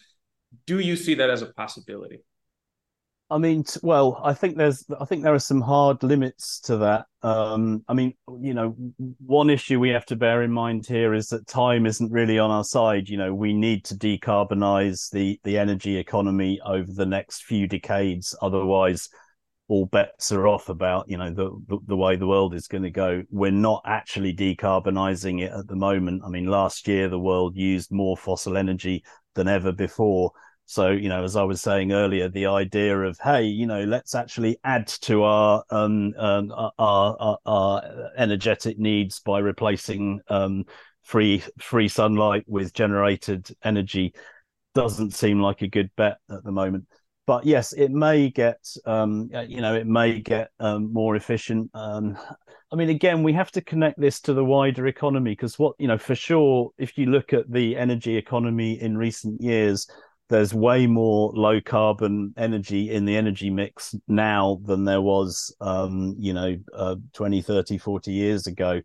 Do 0.66 0.78
you 0.78 0.96
see 0.96 1.14
that 1.14 1.30
as 1.30 1.40
a 1.40 1.46
possibility 1.46 2.20
I 3.32 3.38
mean, 3.38 3.64
well, 3.82 4.20
I 4.22 4.34
think 4.34 4.58
there's, 4.58 4.84
I 5.00 5.06
think 5.06 5.22
there 5.22 5.32
are 5.32 5.38
some 5.38 5.62
hard 5.62 6.02
limits 6.02 6.60
to 6.60 6.76
that. 6.78 7.06
Um, 7.22 7.82
I 7.88 7.94
mean, 7.94 8.12
you 8.42 8.52
know, 8.52 8.76
one 9.24 9.48
issue 9.48 9.80
we 9.80 9.88
have 9.88 10.04
to 10.06 10.16
bear 10.16 10.42
in 10.42 10.52
mind 10.52 10.86
here 10.86 11.14
is 11.14 11.28
that 11.28 11.46
time 11.46 11.86
isn't 11.86 12.12
really 12.12 12.38
on 12.38 12.50
our 12.50 12.62
side. 12.62 13.08
You 13.08 13.16
know, 13.16 13.32
we 13.32 13.54
need 13.54 13.86
to 13.86 13.94
decarbonize 13.94 15.10
the 15.10 15.40
the 15.44 15.56
energy 15.56 15.96
economy 15.96 16.60
over 16.66 16.92
the 16.92 17.06
next 17.06 17.44
few 17.44 17.66
decades. 17.66 18.36
Otherwise, 18.42 19.08
all 19.68 19.86
bets 19.86 20.30
are 20.30 20.46
off 20.46 20.68
about 20.68 21.08
you 21.08 21.16
know 21.16 21.32
the 21.32 21.80
the, 21.86 21.96
way 21.96 22.16
the 22.16 22.26
world 22.26 22.54
is 22.54 22.68
going 22.68 22.82
to 22.82 22.90
go. 22.90 23.22
We're 23.30 23.50
not 23.50 23.80
actually 23.86 24.34
decarbonizing 24.34 25.40
it 25.40 25.52
at 25.52 25.68
the 25.68 25.76
moment. 25.76 26.22
I 26.22 26.28
mean, 26.28 26.48
last 26.48 26.86
year 26.86 27.08
the 27.08 27.18
world 27.18 27.56
used 27.56 27.90
more 27.90 28.14
fossil 28.14 28.58
energy 28.58 29.04
than 29.34 29.48
ever 29.48 29.72
before 29.72 30.32
so, 30.64 30.90
you 30.90 31.08
know, 31.08 31.24
as 31.24 31.36
I 31.36 31.42
was 31.42 31.60
saying 31.60 31.92
earlier, 31.92 32.28
the 32.28 32.46
idea 32.46 32.98
of 32.98 33.18
hey, 33.18 33.44
you 33.44 33.66
know, 33.66 33.84
let's 33.84 34.14
actually 34.14 34.58
add 34.64 34.86
to 35.02 35.22
our 35.24 35.64
um, 35.70 36.14
um 36.16 36.52
our, 36.52 36.72
our, 36.78 37.38
our 37.44 38.10
energetic 38.16 38.78
needs 38.78 39.20
by 39.20 39.40
replacing 39.40 40.20
um, 40.28 40.64
free 41.02 41.42
free 41.60 41.88
sunlight 41.88 42.44
with 42.46 42.72
generated 42.72 43.48
energy 43.64 44.14
doesn't 44.74 45.12
seem 45.12 45.40
like 45.40 45.62
a 45.62 45.68
good 45.68 45.90
bet 45.96 46.18
at 46.30 46.44
the 46.44 46.52
moment. 46.52 46.86
But 47.26 47.44
yes, 47.44 47.72
it 47.72 47.90
may 47.90 48.30
get 48.30 48.58
um, 48.86 49.30
you 49.46 49.60
know 49.60 49.74
it 49.74 49.86
may 49.86 50.20
get 50.20 50.50
um, 50.58 50.92
more 50.92 51.16
efficient. 51.16 51.70
Um, 51.74 52.16
I 52.72 52.76
mean, 52.76 52.88
again, 52.88 53.22
we 53.22 53.34
have 53.34 53.50
to 53.52 53.60
connect 53.60 54.00
this 54.00 54.20
to 54.22 54.32
the 54.32 54.44
wider 54.44 54.86
economy 54.86 55.32
because 55.32 55.58
what 55.58 55.74
you 55.78 55.88
know 55.88 55.98
for 55.98 56.14
sure, 56.14 56.70
if 56.78 56.96
you 56.96 57.06
look 57.06 57.32
at 57.32 57.50
the 57.50 57.76
energy 57.76 58.16
economy 58.16 58.80
in 58.80 58.96
recent 58.96 59.40
years 59.42 59.86
there's 60.28 60.54
way 60.54 60.86
more 60.86 61.30
low 61.34 61.60
carbon 61.60 62.32
energy 62.36 62.90
in 62.90 63.04
the 63.04 63.16
energy 63.16 63.50
mix 63.50 63.94
now 64.08 64.60
than 64.64 64.84
there 64.84 65.00
was 65.00 65.54
um, 65.60 66.14
you 66.18 66.32
know 66.32 66.56
uh, 66.74 66.96
20 67.12 67.42
30 67.42 67.78
40 67.78 68.12
years 68.12 68.46
ago. 68.46 68.80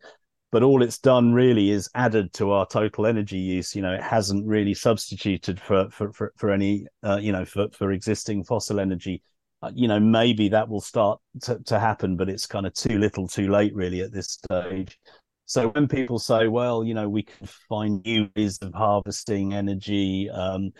But 0.51 0.63
all 0.63 0.81
it's 0.81 0.97
done 0.97 1.33
really 1.33 1.71
is 1.71 1.89
added 1.93 2.31
to 2.33 2.51
our 2.51 2.65
total 2.65 3.05
energy 3.05 3.37
use. 3.37 3.75
You 3.75 3.81
know 3.81 3.93
it 3.93 4.03
hasn't 4.03 4.45
really 4.45 4.73
substituted 4.73 5.59
for 5.59 5.89
for 5.89 6.11
for, 6.11 6.33
for 6.37 6.51
any 6.51 6.85
uh, 7.03 7.17
you 7.21 7.31
know 7.31 7.45
for 7.45 7.67
for 7.71 7.91
existing 7.91 8.43
fossil 8.43 8.79
energy. 8.79 9.21
Uh, 9.61 9.71
you 9.73 9.87
know 9.87 9.99
maybe 9.99 10.49
that 10.49 10.69
will 10.69 10.81
start 10.81 11.19
to, 11.41 11.57
to 11.65 11.79
happen 11.79 12.15
but 12.15 12.29
it's 12.29 12.45
kind 12.45 12.67
of 12.67 12.73
too 12.75 12.99
little 12.99 13.27
too 13.27 13.49
late 13.49 13.73
really 13.73 14.01
at 14.01 14.11
this 14.11 14.39
stage. 14.43 14.99
So 15.45 15.69
when 15.69 15.87
people 15.87 16.19
say 16.19 16.47
well 16.47 16.83
you 16.83 16.93
know 16.93 17.09
we 17.09 17.23
can 17.23 17.47
find 17.69 18.03
new 18.03 18.29
ways 18.35 18.59
of 18.61 18.73
harvesting 18.73 19.53
energy 19.53 20.29
um, 20.29 20.73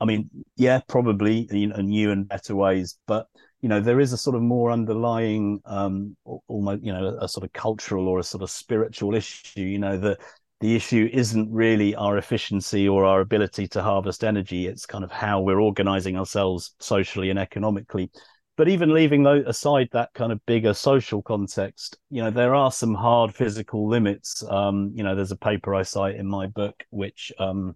I 0.00 0.04
mean, 0.04 0.30
yeah, 0.56 0.80
probably 0.88 1.48
you 1.50 1.68
know, 1.68 1.76
new 1.80 2.10
and 2.10 2.28
better 2.28 2.54
ways, 2.56 2.98
but 3.06 3.26
you 3.62 3.68
know, 3.68 3.80
there 3.80 4.00
is 4.00 4.12
a 4.12 4.18
sort 4.18 4.36
of 4.36 4.42
more 4.42 4.70
underlying, 4.70 5.60
um, 5.64 6.16
almost 6.48 6.84
you 6.84 6.92
know, 6.92 7.16
a 7.20 7.28
sort 7.28 7.44
of 7.44 7.52
cultural 7.52 8.08
or 8.08 8.18
a 8.18 8.22
sort 8.22 8.42
of 8.42 8.50
spiritual 8.50 9.14
issue. 9.14 9.62
You 9.62 9.78
know, 9.78 9.96
the 9.96 10.18
the 10.60 10.74
issue 10.76 11.08
isn't 11.12 11.50
really 11.52 11.94
our 11.94 12.18
efficiency 12.18 12.88
or 12.88 13.04
our 13.04 13.20
ability 13.20 13.66
to 13.68 13.82
harvest 13.82 14.24
energy; 14.24 14.66
it's 14.66 14.86
kind 14.86 15.04
of 15.04 15.10
how 15.10 15.40
we're 15.40 15.60
organizing 15.60 16.18
ourselves 16.18 16.74
socially 16.80 17.30
and 17.30 17.38
economically. 17.38 18.10
But 18.56 18.68
even 18.68 18.94
leaving 18.94 19.26
aside 19.26 19.88
that 19.92 20.12
kind 20.14 20.30
of 20.30 20.44
bigger 20.46 20.74
social 20.74 21.22
context, 21.22 21.98
you 22.10 22.22
know, 22.22 22.30
there 22.30 22.54
are 22.54 22.70
some 22.70 22.94
hard 22.94 23.34
physical 23.34 23.88
limits. 23.88 24.44
Um, 24.48 24.92
you 24.94 25.02
know, 25.02 25.16
there's 25.16 25.32
a 25.32 25.36
paper 25.36 25.74
I 25.74 25.82
cite 25.82 26.16
in 26.16 26.26
my 26.26 26.46
book 26.46 26.84
which 26.90 27.32
um, 27.38 27.74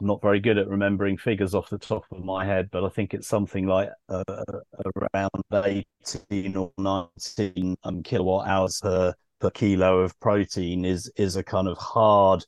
I'm 0.00 0.06
not 0.06 0.22
very 0.22 0.40
good 0.40 0.56
at 0.56 0.68
remembering 0.68 1.18
figures 1.18 1.54
off 1.54 1.68
the 1.68 1.78
top 1.78 2.04
of 2.10 2.24
my 2.24 2.44
head, 2.44 2.70
but 2.70 2.84
I 2.84 2.88
think 2.88 3.12
it's 3.12 3.28
something 3.28 3.66
like 3.66 3.90
uh, 4.08 4.24
around 5.14 5.30
18 5.52 6.56
or 6.56 6.72
19 6.78 7.76
um, 7.84 8.02
kilowatt 8.02 8.48
hours 8.48 8.80
per 8.80 9.14
per 9.40 9.50
kilo 9.50 10.00
of 10.00 10.18
protein 10.20 10.84
is 10.84 11.10
is 11.16 11.36
a 11.36 11.42
kind 11.42 11.68
of 11.68 11.76
hard 11.78 12.44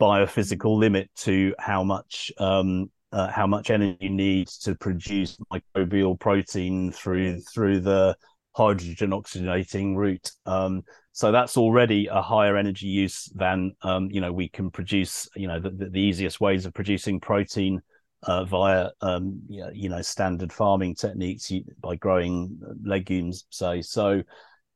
biophysical 0.00 0.76
limit 0.78 1.10
to 1.14 1.54
how 1.58 1.82
much 1.82 2.30
um, 2.38 2.90
uh, 3.12 3.28
how 3.28 3.46
much 3.46 3.70
energy 3.70 3.96
you 4.00 4.10
need 4.10 4.48
to 4.48 4.74
produce 4.74 5.38
microbial 5.52 6.18
protein 6.18 6.92
through 6.92 7.40
through 7.40 7.80
the 7.80 8.16
hydrogen 8.54 9.10
oxygenating 9.10 9.96
route. 9.96 10.30
Um, 10.46 10.82
so 11.20 11.30
that's 11.30 11.58
already 11.58 12.06
a 12.06 12.22
higher 12.22 12.56
energy 12.56 12.86
use 12.86 13.30
than 13.34 13.72
um, 13.82 14.10
you 14.10 14.22
know 14.22 14.32
we 14.32 14.48
can 14.48 14.70
produce. 14.70 15.28
You 15.36 15.48
know 15.48 15.60
the, 15.60 15.90
the 15.90 16.00
easiest 16.00 16.40
ways 16.40 16.64
of 16.64 16.72
producing 16.72 17.20
protein 17.20 17.82
uh, 18.22 18.46
via 18.46 18.88
um, 19.02 19.42
you 19.50 19.90
know 19.90 20.00
standard 20.00 20.50
farming 20.50 20.94
techniques 20.94 21.52
by 21.78 21.96
growing 21.96 22.58
legumes. 22.82 23.44
Say 23.50 23.82
so. 23.82 24.22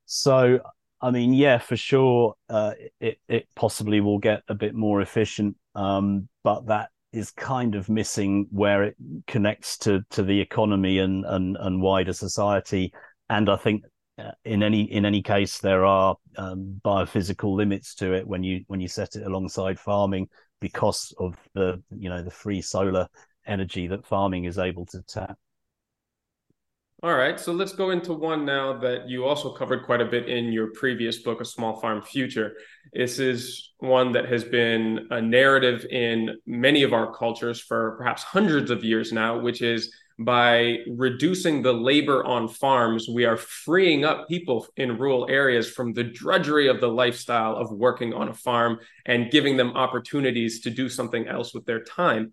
So 0.05 0.59
I 1.01 1.11
mean, 1.11 1.33
yeah, 1.33 1.57
for 1.57 1.79
sure, 1.79 2.35
uh, 2.51 2.73
it 3.01 3.19
it 3.27 3.49
possibly 3.57 4.03
will 4.03 4.19
get 4.19 4.43
a 4.49 4.55
bit 4.55 4.75
more 4.75 5.01
efficient, 5.01 5.57
um, 5.75 6.29
but 6.43 6.67
that 6.67 6.91
is 7.15 7.31
kind 7.31 7.75
of 7.75 7.89
missing 7.89 8.49
where 8.51 8.83
it 8.85 8.97
connects 9.27 9.79
to 9.79 10.03
to 10.11 10.23
the 10.23 10.43
economy 10.43 10.99
and 10.99 11.25
and 11.25 11.57
and 11.59 11.81
wider 11.81 12.13
society. 12.13 12.93
And 13.31 13.49
I 13.49 13.57
think 13.57 13.85
uh, 13.85 13.89
in 14.45 14.63
any 14.63 14.83
in 14.83 15.05
any 15.05 15.23
case 15.23 15.59
there 15.59 15.85
are 15.85 16.17
um, 16.37 16.81
biophysical 16.85 17.55
limits 17.55 17.95
to 17.97 18.13
it 18.13 18.27
when 18.27 18.43
you 18.43 18.65
when 18.69 18.81
you 18.81 18.89
set 18.89 19.17
it 19.17 19.27
alongside 19.27 19.79
farming 19.79 20.29
because 20.61 21.13
of 21.19 21.37
the 21.55 21.83
you 21.91 22.09
know 22.09 22.23
the 22.23 22.31
free 22.31 22.61
solar 22.61 23.09
energy 23.47 23.87
that 23.89 24.07
farming 24.07 24.45
is 24.45 24.59
able 24.59 24.87
to 24.87 25.03
tap. 25.03 25.37
All 27.03 27.15
right 27.15 27.39
so 27.39 27.53
let's 27.53 27.73
go 27.73 27.91
into 27.91 28.15
one 28.15 28.45
now 28.45 28.79
that 28.79 29.09
you 29.09 29.25
also 29.27 29.53
covered 29.53 29.85
quite 29.85 30.01
a 30.01 30.07
bit 30.07 30.29
in 30.29 30.53
your 30.53 30.69
previous 30.73 31.19
book 31.19 31.41
a 31.41 31.45
small 31.45 31.81
farm 31.81 32.01
future. 32.01 32.53
This 32.93 33.19
is 33.19 33.73
one 33.79 34.13
that 34.13 34.27
has 34.29 34.45
been 34.45 35.09
a 35.11 35.21
narrative 35.21 35.85
in 35.91 36.39
many 36.47 36.85
of 36.85 36.93
our 36.93 37.13
cultures 37.13 37.61
for 37.61 37.97
perhaps 37.99 38.23
hundreds 38.23 38.71
of 38.71 38.85
years 38.85 39.13
now 39.13 39.39
which 39.39 39.61
is 39.61 39.93
by 40.19 40.79
reducing 40.89 41.63
the 41.63 41.73
labor 41.73 42.25
on 42.25 42.49
farms, 42.49 43.09
we 43.09 43.25
are 43.25 43.37
freeing 43.37 44.05
up 44.05 44.29
people 44.29 44.67
in 44.77 44.97
rural 44.97 45.27
areas 45.29 45.71
from 45.71 45.93
the 45.93 46.05
drudgery 46.05 46.69
of 46.69 46.81
the 46.81 46.89
lifestyle 46.89 47.57
of 47.57 47.73
working 47.73 48.15
on 48.15 48.29
a 48.29 48.35
farm 48.35 48.79
and 49.07 49.31
giving 49.31 49.57
them 49.57 49.77
opportunities 49.77 50.61
to 50.61 50.71
do 50.71 50.89
something 50.89 51.27
else 51.27 51.53
with 51.53 51.67
their 51.67 51.83
time. 51.83 52.33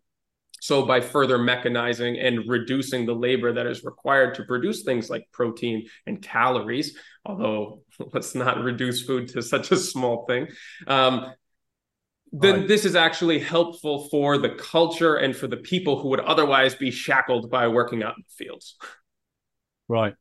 So, 0.61 0.85
by 0.85 1.01
further 1.01 1.39
mechanizing 1.39 2.23
and 2.23 2.47
reducing 2.47 3.07
the 3.07 3.15
labor 3.15 3.51
that 3.51 3.65
is 3.65 3.83
required 3.83 4.35
to 4.35 4.43
produce 4.43 4.83
things 4.83 5.09
like 5.09 5.27
protein 5.31 5.87
and 6.05 6.21
calories, 6.21 6.95
although 7.25 7.81
let's 8.13 8.35
not 8.35 8.63
reduce 8.63 9.03
food 9.03 9.27
to 9.29 9.41
such 9.41 9.71
a 9.71 9.75
small 9.77 10.25
thing, 10.27 10.49
um, 10.85 11.33
then 12.31 12.59
right. 12.59 12.67
this 12.67 12.85
is 12.85 12.95
actually 12.95 13.39
helpful 13.39 14.07
for 14.09 14.37
the 14.37 14.49
culture 14.49 15.15
and 15.15 15.35
for 15.35 15.47
the 15.47 15.57
people 15.57 15.99
who 15.99 16.09
would 16.09 16.21
otherwise 16.21 16.75
be 16.75 16.91
shackled 16.91 17.49
by 17.49 17.67
working 17.67 18.03
out 18.03 18.15
in 18.17 18.23
the 18.27 18.45
fields. 18.45 18.77
Right. 19.89 20.13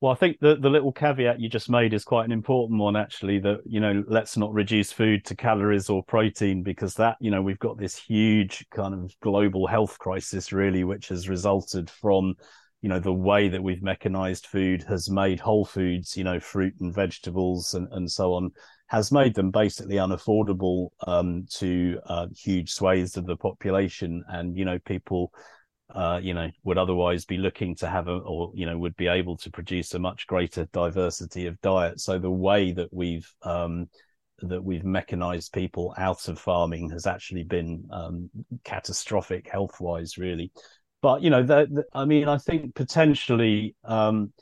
Well, 0.00 0.12
I 0.12 0.14
think 0.14 0.38
the, 0.40 0.56
the 0.56 0.70
little 0.70 0.92
caveat 0.92 1.40
you 1.40 1.50
just 1.50 1.68
made 1.68 1.92
is 1.92 2.04
quite 2.04 2.24
an 2.24 2.32
important 2.32 2.80
one, 2.80 2.96
actually. 2.96 3.38
That, 3.40 3.58
you 3.66 3.80
know, 3.80 4.02
let's 4.06 4.36
not 4.36 4.54
reduce 4.54 4.92
food 4.92 5.26
to 5.26 5.36
calories 5.36 5.90
or 5.90 6.02
protein 6.02 6.62
because 6.62 6.94
that, 6.94 7.16
you 7.20 7.30
know, 7.30 7.42
we've 7.42 7.58
got 7.58 7.76
this 7.76 7.96
huge 7.96 8.64
kind 8.70 8.94
of 8.94 9.12
global 9.20 9.66
health 9.66 9.98
crisis, 9.98 10.52
really, 10.52 10.84
which 10.84 11.08
has 11.08 11.28
resulted 11.28 11.90
from, 11.90 12.34
you 12.80 12.88
know, 12.88 12.98
the 12.98 13.12
way 13.12 13.48
that 13.48 13.62
we've 13.62 13.82
mechanized 13.82 14.46
food 14.46 14.84
has 14.84 15.10
made 15.10 15.38
whole 15.38 15.66
foods, 15.66 16.16
you 16.16 16.24
know, 16.24 16.40
fruit 16.40 16.74
and 16.80 16.94
vegetables 16.94 17.74
and, 17.74 17.86
and 17.90 18.10
so 18.10 18.32
on, 18.32 18.52
has 18.90 19.12
made 19.12 19.34
them 19.36 19.52
basically 19.52 19.94
unaffordable 19.94 20.88
um, 21.06 21.46
to 21.48 22.00
uh, 22.06 22.26
huge 22.36 22.72
swathes 22.72 23.16
of 23.16 23.24
the 23.24 23.36
population, 23.36 24.24
and 24.28 24.56
you 24.56 24.64
know 24.64 24.78
people. 24.80 25.32
Uh, 25.92 26.20
you 26.22 26.32
know, 26.32 26.48
would 26.62 26.78
otherwise 26.78 27.24
be 27.24 27.36
looking 27.36 27.74
to 27.74 27.88
have 27.88 28.06
a, 28.06 28.12
or 28.18 28.52
you 28.54 28.64
know, 28.64 28.78
would 28.78 28.94
be 28.94 29.08
able 29.08 29.36
to 29.36 29.50
produce 29.50 29.92
a 29.92 29.98
much 29.98 30.24
greater 30.28 30.64
diversity 30.66 31.46
of 31.48 31.60
diet. 31.62 31.98
So 31.98 32.16
the 32.16 32.30
way 32.30 32.70
that 32.70 32.86
we've 32.92 33.28
um, 33.42 33.88
that 34.42 34.62
we've 34.62 34.84
mechanized 34.84 35.52
people 35.52 35.92
out 35.98 36.28
of 36.28 36.38
farming 36.38 36.90
has 36.90 37.08
actually 37.08 37.42
been 37.42 37.88
um, 37.90 38.30
catastrophic 38.62 39.48
health 39.50 39.80
wise, 39.80 40.16
really. 40.16 40.52
But 41.02 41.22
you 41.22 41.30
know, 41.30 41.66
I 41.92 42.04
mean, 42.04 42.28
I 42.28 42.38
think 42.38 42.76
potentially 42.76 43.74
um, 43.84 44.32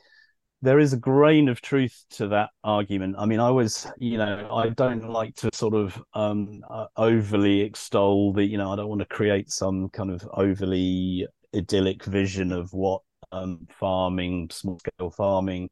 there 0.61 0.79
is 0.79 0.93
a 0.93 0.97
grain 0.97 1.47
of 1.47 1.61
truth 1.61 2.05
to 2.11 2.27
that 2.27 2.49
argument. 2.63 3.15
I 3.17 3.25
mean, 3.25 3.39
I 3.39 3.49
was, 3.49 3.87
you 3.97 4.17
know, 4.17 4.49
I 4.51 4.69
don't 4.69 5.09
like 5.09 5.35
to 5.35 5.49
sort 5.53 5.73
of 5.73 6.01
um, 6.13 6.61
uh, 6.69 6.87
overly 6.97 7.61
extol 7.61 8.33
the, 8.33 8.43
you 8.43 8.57
know, 8.57 8.71
I 8.71 8.75
don't 8.75 8.89
want 8.89 8.99
to 8.99 9.07
create 9.07 9.51
some 9.51 9.89
kind 9.89 10.11
of 10.11 10.27
overly 10.33 11.27
idyllic 11.55 12.03
vision 12.03 12.51
of 12.51 12.73
what 12.73 13.01
um, 13.31 13.67
farming, 13.69 14.49
small 14.51 14.79
scale 14.79 15.11
farming 15.11 15.69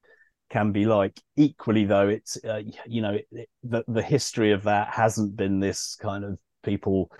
can 0.49 0.71
be 0.71 0.85
like. 0.85 1.19
Equally, 1.35 1.85
though, 1.85 2.07
it's 2.07 2.37
uh, 2.45 2.61
you 2.85 3.01
know 3.01 3.13
it, 3.13 3.27
it, 3.31 3.49
the 3.63 3.83
the 3.87 4.01
history 4.01 4.51
of 4.51 4.63
that 4.63 4.93
hasn't 4.93 5.35
been 5.35 5.59
this 5.59 5.95
kind 5.95 6.23
of 6.23 6.37
people 6.63 7.11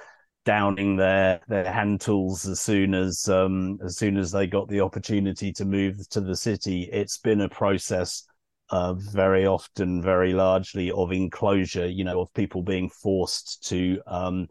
downing 0.48 0.96
their 0.96 1.42
their 1.50 1.70
hand 1.70 2.00
tools 2.00 2.48
as 2.48 2.62
soon 2.62 2.94
as 2.94 3.28
um, 3.28 3.78
as 3.84 3.98
soon 3.98 4.16
as 4.16 4.32
they 4.32 4.48
got 4.48 4.70
the 4.70 4.80
opportunity 4.80 5.52
to 5.52 5.66
move 5.66 6.08
to 6.08 6.22
the 6.22 6.36
city. 6.36 6.90
It's 6.92 7.18
been 7.20 7.42
a 7.42 7.50
process. 7.50 8.24
Uh, 8.70 8.94
very 8.96 9.46
often, 9.46 10.02
very 10.02 10.34
largely 10.34 10.92
of 10.92 11.14
enclosure, 11.14 11.88
you 11.88 12.04
know, 12.04 12.20
of 12.20 12.34
people 12.34 12.62
being 12.62 12.90
forced 12.90 13.66
to 13.66 13.98
um, 14.08 14.46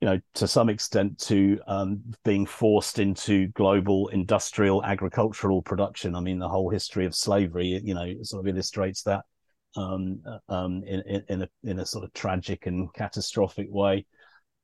you 0.00 0.06
know, 0.06 0.20
to 0.34 0.48
some 0.48 0.68
extent, 0.68 1.16
to 1.16 1.60
um, 1.68 2.02
being 2.24 2.44
forced 2.44 2.98
into 2.98 3.46
global 3.48 4.08
industrial 4.08 4.84
agricultural 4.84 5.62
production. 5.62 6.16
I 6.16 6.20
mean, 6.20 6.40
the 6.40 6.48
whole 6.48 6.70
history 6.70 7.06
of 7.06 7.14
slavery, 7.14 7.80
you 7.84 7.94
know, 7.94 8.12
sort 8.22 8.40
of 8.40 8.52
illustrates 8.52 9.04
that 9.04 9.22
um, 9.76 10.20
uh, 10.26 10.52
um, 10.52 10.82
in, 10.84 11.22
in, 11.28 11.42
a 11.42 11.48
in 11.62 11.78
a 11.78 11.86
sort 11.86 12.02
of 12.02 12.12
tragic 12.14 12.66
and 12.66 12.92
catastrophic 12.94 13.68
way. 13.70 14.04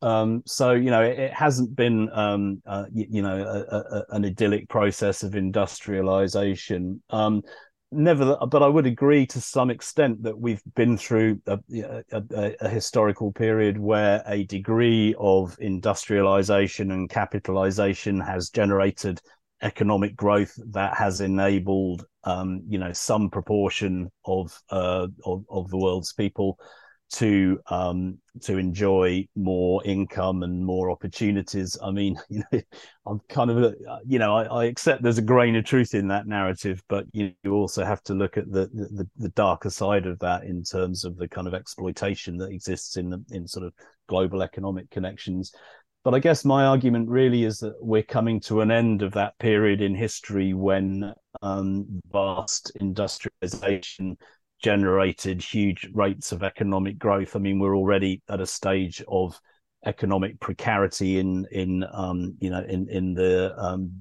Um, 0.00 0.42
so 0.46 0.72
you 0.72 0.90
know, 0.90 1.02
it, 1.02 1.18
it 1.18 1.32
hasn't 1.32 1.74
been 1.74 2.08
um, 2.12 2.62
uh, 2.66 2.84
you, 2.92 3.06
you, 3.10 3.22
know 3.22 3.36
a, 3.36 3.76
a, 3.76 4.04
an 4.10 4.24
idyllic 4.24 4.68
process 4.68 5.22
of 5.22 5.34
industrialization. 5.34 7.02
Um, 7.10 7.42
never 7.90 8.36
but 8.50 8.62
i 8.62 8.68
would 8.68 8.86
agree 8.86 9.24
to 9.24 9.40
some 9.40 9.70
extent 9.70 10.22
that 10.22 10.38
we've 10.38 10.62
been 10.74 10.96
through 10.98 11.40
a, 11.46 11.58
a, 12.12 12.54
a, 12.60 12.68
historical 12.68 13.32
period 13.32 13.78
where 13.78 14.22
a 14.26 14.44
degree 14.44 15.14
of 15.18 15.56
industrialization 15.58 16.90
and 16.90 17.08
capitalization 17.08 18.20
has 18.20 18.50
generated 18.50 19.20
economic 19.62 20.14
growth 20.14 20.52
that 20.66 20.96
has 20.96 21.20
enabled 21.20 22.04
um, 22.24 22.62
you 22.68 22.78
know 22.78 22.92
some 22.92 23.30
proportion 23.30 24.10
of, 24.26 24.56
uh, 24.70 25.06
of 25.24 25.44
of 25.48 25.70
the 25.70 25.78
world's 25.78 26.12
people 26.12 26.58
to 27.10 27.58
um, 27.68 28.18
to 28.42 28.58
enjoy 28.58 29.26
more 29.34 29.82
income 29.84 30.42
and 30.42 30.64
more 30.64 30.90
opportunities. 30.90 31.76
I 31.82 31.90
mean, 31.90 32.18
you 32.28 32.42
know, 32.52 32.60
I'm 33.06 33.20
kind 33.28 33.50
of 33.50 33.74
you 34.06 34.18
know 34.18 34.36
I, 34.36 34.44
I, 34.44 34.64
accept 34.66 35.02
there's 35.02 35.18
a 35.18 35.22
grain 35.22 35.56
of 35.56 35.64
truth 35.64 35.94
in 35.94 36.08
that 36.08 36.26
narrative, 36.26 36.82
but 36.88 37.06
you, 37.12 37.32
you 37.42 37.52
also 37.54 37.84
have 37.84 38.02
to 38.04 38.14
look 38.14 38.36
at 38.36 38.50
the, 38.50 38.66
the, 38.72 39.08
the 39.16 39.28
darker 39.30 39.70
side 39.70 40.06
of 40.06 40.18
that 40.20 40.44
in 40.44 40.62
terms 40.62 41.04
of 41.04 41.16
the 41.16 41.28
kind 41.28 41.46
of 41.46 41.54
exploitation 41.54 42.36
that 42.38 42.50
exists 42.50 42.96
in 42.96 43.10
the, 43.10 43.24
in 43.30 43.46
sort 43.46 43.66
of 43.66 43.72
global 44.08 44.42
economic 44.42 44.90
connections. 44.90 45.52
But 46.04 46.14
I 46.14 46.20
guess 46.20 46.44
my 46.44 46.64
argument 46.64 47.08
really 47.08 47.44
is 47.44 47.58
that 47.58 47.74
we're 47.80 48.02
coming 48.02 48.40
to 48.40 48.60
an 48.60 48.70
end 48.70 49.02
of 49.02 49.12
that 49.12 49.38
period 49.38 49.82
in 49.82 49.94
history 49.94 50.54
when 50.54 51.12
um, 51.42 52.00
vast 52.10 52.72
industrialization 52.80 54.16
generated 54.62 55.42
huge 55.42 55.88
rates 55.92 56.32
of 56.32 56.42
economic 56.42 56.98
growth. 56.98 57.36
I 57.36 57.38
mean, 57.38 57.58
we're 57.58 57.76
already 57.76 58.22
at 58.28 58.40
a 58.40 58.46
stage 58.46 59.02
of 59.08 59.38
economic 59.86 60.40
precarity 60.40 61.18
in 61.18 61.46
in 61.52 61.84
um, 61.92 62.36
you 62.40 62.50
know 62.50 62.64
in 62.68 62.88
in 62.88 63.14
the 63.14 63.54
um, 63.56 63.92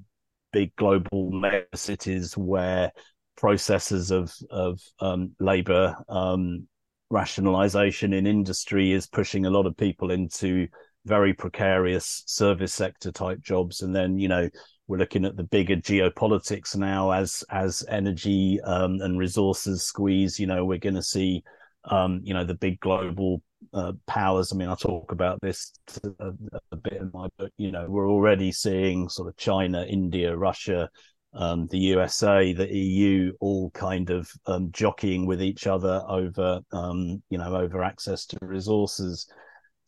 big 0.52 0.76
global 0.76 1.32
mega 1.32 1.66
cities 1.76 2.36
where 2.36 2.92
processes 3.36 4.12
of 4.12 4.34
of 4.50 4.82
um, 5.00 5.32
labor 5.40 5.96
um, 6.10 6.68
rationalization 7.10 8.14
in 8.14 8.26
industry 8.28 8.92
is 8.92 9.08
pushing 9.08 9.46
a 9.46 9.50
lot 9.50 9.66
of 9.66 9.78
people 9.78 10.12
into 10.12 10.68
very 11.06 11.34
precarious 11.34 12.24
service 12.26 12.74
sector 12.74 13.12
type 13.12 13.40
jobs 13.40 13.82
and 13.82 13.96
then 13.96 14.18
you 14.18 14.28
know 14.28 14.50
we're 14.88 14.98
looking 14.98 15.26
at 15.26 15.36
the 15.36 15.44
bigger 15.44 15.76
geopolitics 15.76 16.76
now 16.76 17.12
as 17.12 17.44
as 17.50 17.86
energy 17.90 18.60
um, 18.62 19.02
and 19.02 19.20
resources 19.20 19.84
squeeze. 19.84 20.40
You 20.40 20.48
know, 20.48 20.66
we're 20.66 20.78
going 20.78 20.96
to 20.96 21.04
see, 21.04 21.44
um, 21.86 22.22
you 22.24 22.34
know, 22.34 22.44
the 22.44 22.56
big 22.56 22.80
global 22.80 23.42
uh, 23.74 23.94
powers. 24.06 24.52
I 24.52 24.56
mean, 24.56 24.70
I 24.70 24.76
talk 24.76 25.12
about 25.12 25.40
this 25.42 25.74
a, 26.20 26.32
a, 26.72 26.76
bit 26.76 26.94
in 26.94 27.12
my 27.14 27.28
book. 27.38 27.52
You 27.58 27.72
know, 27.72 27.86
we're 27.90 28.10
already 28.10 28.52
seeing 28.52 29.10
sort 29.10 29.28
of 29.28 29.36
China, 29.36 29.84
India, 29.84 30.36
Russia, 30.36 30.90
um, 31.34 31.68
the 31.68 31.80
USA, 31.80 32.54
the 32.54 32.74
EU, 32.74 33.34
all 33.40 33.70
kind 33.72 34.10
of 34.10 34.32
um, 34.46 34.72
jockeying 34.72 35.26
with 35.26 35.42
each 35.42 35.68
other 35.68 36.02
over, 36.08 36.62
um, 36.72 37.22
you 37.30 37.38
know, 37.38 37.56
over 37.56 37.84
access 37.84 38.26
to 38.28 38.38
resources 38.42 39.28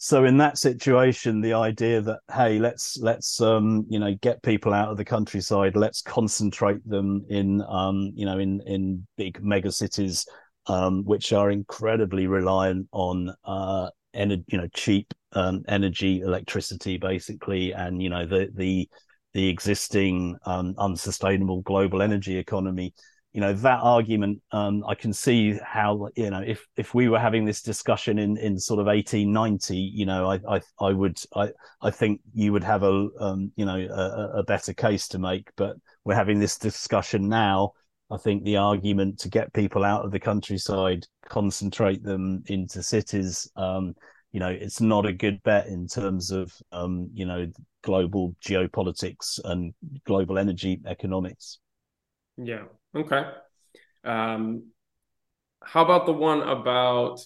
so 0.01 0.23
in 0.23 0.37
that 0.37 0.57
situation 0.57 1.41
the 1.41 1.51
idea 1.51 2.01
that 2.01 2.19
hey 2.33 2.57
let's 2.57 2.97
let's 3.01 3.41
um 3.41 3.85
you 3.89 3.99
know 3.99 4.15
get 4.21 4.41
people 4.41 4.73
out 4.73 4.89
of 4.89 4.95
the 4.95 5.03
countryside 5.03 5.75
let's 5.75 6.01
concentrate 6.01 6.79
them 6.87 7.23
in 7.29 7.61
um 7.67 8.09
you 8.15 8.25
know 8.25 8.39
in 8.39 8.61
in 8.65 9.05
big 9.17 9.43
mega 9.43 9.69
cities 9.69 10.25
um 10.67 11.03
which 11.03 11.33
are 11.33 11.51
incredibly 11.51 12.27
reliant 12.27 12.87
on 12.93 13.29
uh 13.43 13.89
energy 14.13 14.43
you 14.47 14.57
know 14.57 14.67
cheap 14.73 15.13
um 15.33 15.63
energy 15.67 16.21
electricity 16.21 16.97
basically 16.97 17.73
and 17.73 18.01
you 18.01 18.09
know 18.09 18.25
the 18.25 18.49
the 18.55 18.87
the 19.33 19.49
existing 19.49 20.37
um 20.45 20.73
unsustainable 20.77 21.61
global 21.63 22.01
energy 22.01 22.37
economy 22.37 22.93
you 23.33 23.41
know 23.41 23.53
that 23.53 23.79
argument 23.81 24.41
um, 24.51 24.83
i 24.87 24.95
can 24.95 25.13
see 25.13 25.57
how 25.63 26.07
you 26.15 26.29
know 26.29 26.41
if 26.45 26.65
if 26.77 26.93
we 26.93 27.07
were 27.09 27.19
having 27.19 27.45
this 27.45 27.61
discussion 27.61 28.17
in 28.17 28.37
in 28.37 28.57
sort 28.57 28.79
of 28.79 28.87
1890 28.87 29.77
you 29.77 30.05
know 30.05 30.29
i 30.29 30.39
i, 30.55 30.61
I 30.79 30.91
would 30.91 31.19
i 31.35 31.49
i 31.81 31.91
think 31.91 32.21
you 32.33 32.51
would 32.51 32.63
have 32.63 32.83
a 32.83 33.07
um, 33.19 33.51
you 33.55 33.65
know 33.65 33.77
a, 33.77 34.39
a 34.39 34.43
better 34.43 34.73
case 34.73 35.07
to 35.09 35.19
make. 35.19 35.49
But 35.55 35.75
we're 36.05 36.15
having 36.15 36.39
this 36.39 36.57
discussion 36.57 37.27
now. 37.27 37.73
I 38.11 38.17
think 38.17 38.43
the 38.43 38.57
argument 38.57 39.19
to 39.19 39.29
get 39.29 39.53
people 39.53 39.83
out 39.83 40.03
of 40.03 40.11
the 40.11 40.19
countryside 40.19 41.05
concentrate 41.27 42.03
them 42.03 42.43
into 42.47 42.81
cities 42.81 43.51
um, 43.55 43.93
you 44.31 44.39
know 44.39 44.49
it's 44.49 44.81
not 44.81 45.05
a 45.05 45.13
good 45.13 45.41
bet 45.43 45.67
in 45.67 45.87
terms 45.87 46.31
of 46.31 46.51
um, 46.71 47.09
you 47.13 47.25
know 47.25 47.47
global 47.83 48.35
geopolitics 48.43 49.39
and 49.43 49.73
global 50.05 50.37
energy 50.39 50.81
economics. 50.87 51.59
Yeah 52.37 52.63
Okay. 52.95 53.23
Um, 54.03 54.71
how 55.63 55.83
about 55.83 56.05
the 56.05 56.13
one 56.13 56.41
about 56.41 57.19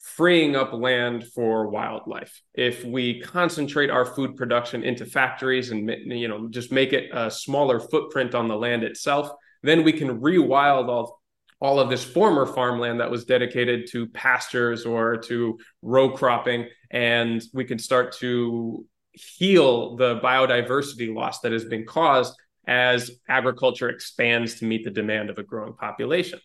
freeing 0.00 0.56
up 0.56 0.72
land 0.72 1.26
for 1.26 1.68
wildlife? 1.68 2.42
If 2.54 2.84
we 2.84 3.20
concentrate 3.20 3.90
our 3.90 4.06
food 4.06 4.36
production 4.36 4.82
into 4.82 5.04
factories 5.04 5.70
and 5.70 5.90
you 6.06 6.28
know 6.28 6.48
just 6.48 6.72
make 6.72 6.92
it 6.92 7.10
a 7.12 7.30
smaller 7.30 7.80
footprint 7.80 8.34
on 8.34 8.48
the 8.48 8.56
land 8.56 8.84
itself, 8.84 9.30
then 9.62 9.84
we 9.84 9.92
can 9.92 10.20
rewild 10.20 10.88
all 10.88 11.20
all 11.60 11.78
of 11.78 11.88
this 11.88 12.02
former 12.02 12.44
farmland 12.44 12.98
that 12.98 13.10
was 13.10 13.24
dedicated 13.24 13.88
to 13.88 14.08
pastures 14.08 14.84
or 14.84 15.16
to 15.16 15.58
row 15.80 16.10
cropping, 16.10 16.68
and 16.90 17.42
we 17.52 17.64
can 17.64 17.78
start 17.78 18.16
to 18.16 18.84
heal 19.12 19.96
the 19.96 20.18
biodiversity 20.20 21.14
loss 21.14 21.40
that 21.40 21.52
has 21.52 21.64
been 21.64 21.84
caused 21.84 22.34
as 22.66 23.10
agriculture 23.28 23.88
expands 23.88 24.56
to 24.60 24.64
meet 24.64 24.84
the 24.84 24.90
demand 24.90 25.30
of 25.30 25.38
a 25.38 25.42
growing 25.42 25.74
population. 25.74 26.38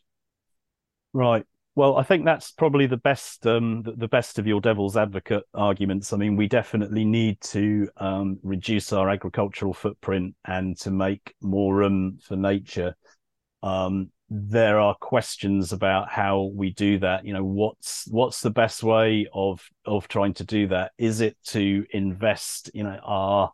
Right. 1.13 1.46
Well, 1.75 1.98
I 1.98 2.02
think 2.02 2.25
that's 2.25 2.52
probably 2.52 2.87
the 2.87 2.98
best 2.98 3.46
um, 3.46 3.83
the 3.83 4.08
best 4.08 4.39
of 4.39 4.48
your 4.48 4.60
devil's 4.60 4.98
advocate 4.98 5.44
arguments. 5.54 6.12
I 6.12 6.17
mean, 6.17 6.35
we 6.35 6.48
definitely 6.48 7.06
need 7.06 7.39
to 7.41 7.87
um, 7.98 8.39
reduce 8.41 8.91
our 8.91 9.12
agricultural 9.12 9.75
footprint 9.75 10.35
and 10.44 10.75
to 10.79 10.89
make 10.89 11.35
more 11.39 11.75
room 11.75 12.17
for 12.23 12.35
nature. 12.35 12.96
Um, 13.62 14.10
there 14.29 14.79
are 14.79 14.96
questions 14.96 15.71
about 15.71 16.10
how 16.10 16.52
we 16.54 16.71
do 16.71 16.98
that. 17.00 17.25
You 17.25 17.33
know, 17.33 17.44
what's 17.44 18.08
what's 18.10 18.41
the 18.41 18.50
best 18.50 18.81
way 18.81 19.27
of 19.31 19.63
of 19.85 20.08
trying 20.08 20.33
to 20.35 20.44
do 20.44 20.67
that? 20.69 20.94
Is 20.98 21.21
it 21.21 21.37
to 21.50 21.85
invest, 21.91 22.71
you 22.73 22.85
know, 22.85 23.00
our 23.04 23.52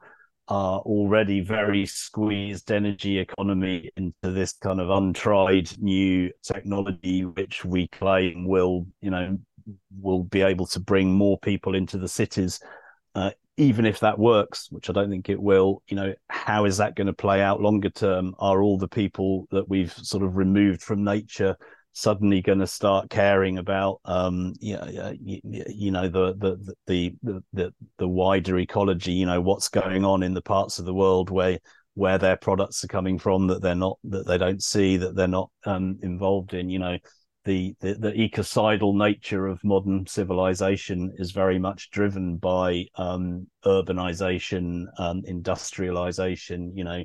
our 0.53 0.79
already 0.81 1.41
very 1.41 1.83
squeezed 1.83 2.71
energy 2.71 3.17
economy 3.17 3.89
into 3.97 4.13
this 4.31 4.53
kind 4.53 4.79
of 4.79 4.91
untried 4.91 5.71
new 5.79 6.29
technology, 6.43 7.25
which 7.25 7.65
we 7.65 7.87
claim 7.87 8.47
will, 8.47 8.85
you 9.01 9.09
know, 9.09 9.35
will 9.99 10.23
be 10.23 10.43
able 10.43 10.67
to 10.67 10.79
bring 10.79 11.11
more 11.11 11.39
people 11.39 11.73
into 11.73 11.97
the 11.97 12.07
cities. 12.07 12.59
Uh, 13.15 13.31
even 13.57 13.87
if 13.87 13.99
that 14.01 14.19
works, 14.19 14.67
which 14.69 14.91
I 14.91 14.93
don't 14.93 15.09
think 15.09 15.27
it 15.27 15.41
will, 15.41 15.81
you 15.87 15.95
know, 15.95 16.13
how 16.29 16.65
is 16.65 16.77
that 16.77 16.95
going 16.95 17.07
to 17.07 17.13
play 17.13 17.41
out 17.41 17.59
longer 17.59 17.89
term? 17.89 18.35
Are 18.37 18.61
all 18.61 18.77
the 18.77 18.87
people 18.87 19.47
that 19.49 19.67
we've 19.67 19.93
sort 19.93 20.21
of 20.21 20.37
removed 20.37 20.83
from 20.83 21.03
nature 21.03 21.57
suddenly 21.93 22.41
going 22.41 22.59
to 22.59 22.67
start 22.67 23.09
caring 23.09 23.59
about, 23.59 24.01
um, 24.03 24.53
you 24.59 24.75
know, 24.75 25.13
you, 25.21 25.39
you 25.43 25.91
know 25.91 26.09
the, 26.09 26.33
the 26.35 26.75
the 26.87 27.43
the 27.53 27.73
the 27.97 28.07
wider 28.07 28.57
ecology? 28.59 29.13
You 29.13 29.27
know, 29.27 29.41
what's 29.41 29.69
going 29.69 30.03
on 30.03 30.23
in 30.23 30.33
the 30.33 30.41
parts 30.41 30.79
of 30.79 30.85
the 30.85 30.93
world 30.93 31.29
where 31.29 31.59
where 31.95 32.17
their 32.17 32.35
products 32.35 32.83
are 32.83 32.87
coming 32.87 33.19
from 33.19 33.47
that 33.47 33.61
they're 33.61 33.75
not 33.75 33.99
that 34.03 34.25
they 34.25 34.37
don't 34.37 34.63
see 34.63 34.97
that 34.97 35.15
they're 35.15 35.27
not 35.27 35.51
um, 35.65 35.99
involved 36.01 36.53
in. 36.53 36.69
You 36.69 36.79
know, 36.79 36.97
the, 37.45 37.75
the, 37.81 37.93
the 37.93 38.13
ecocidal 38.13 38.95
nature 38.95 39.47
of 39.47 39.63
modern 39.63 40.07
civilization 40.07 41.13
is 41.17 41.31
very 41.31 41.59
much 41.59 41.91
driven 41.91 42.37
by 42.37 42.85
um, 42.95 43.47
urbanization, 43.65 44.85
um, 44.97 45.21
industrialization. 45.25 46.75
You 46.75 46.85
know, 46.85 47.03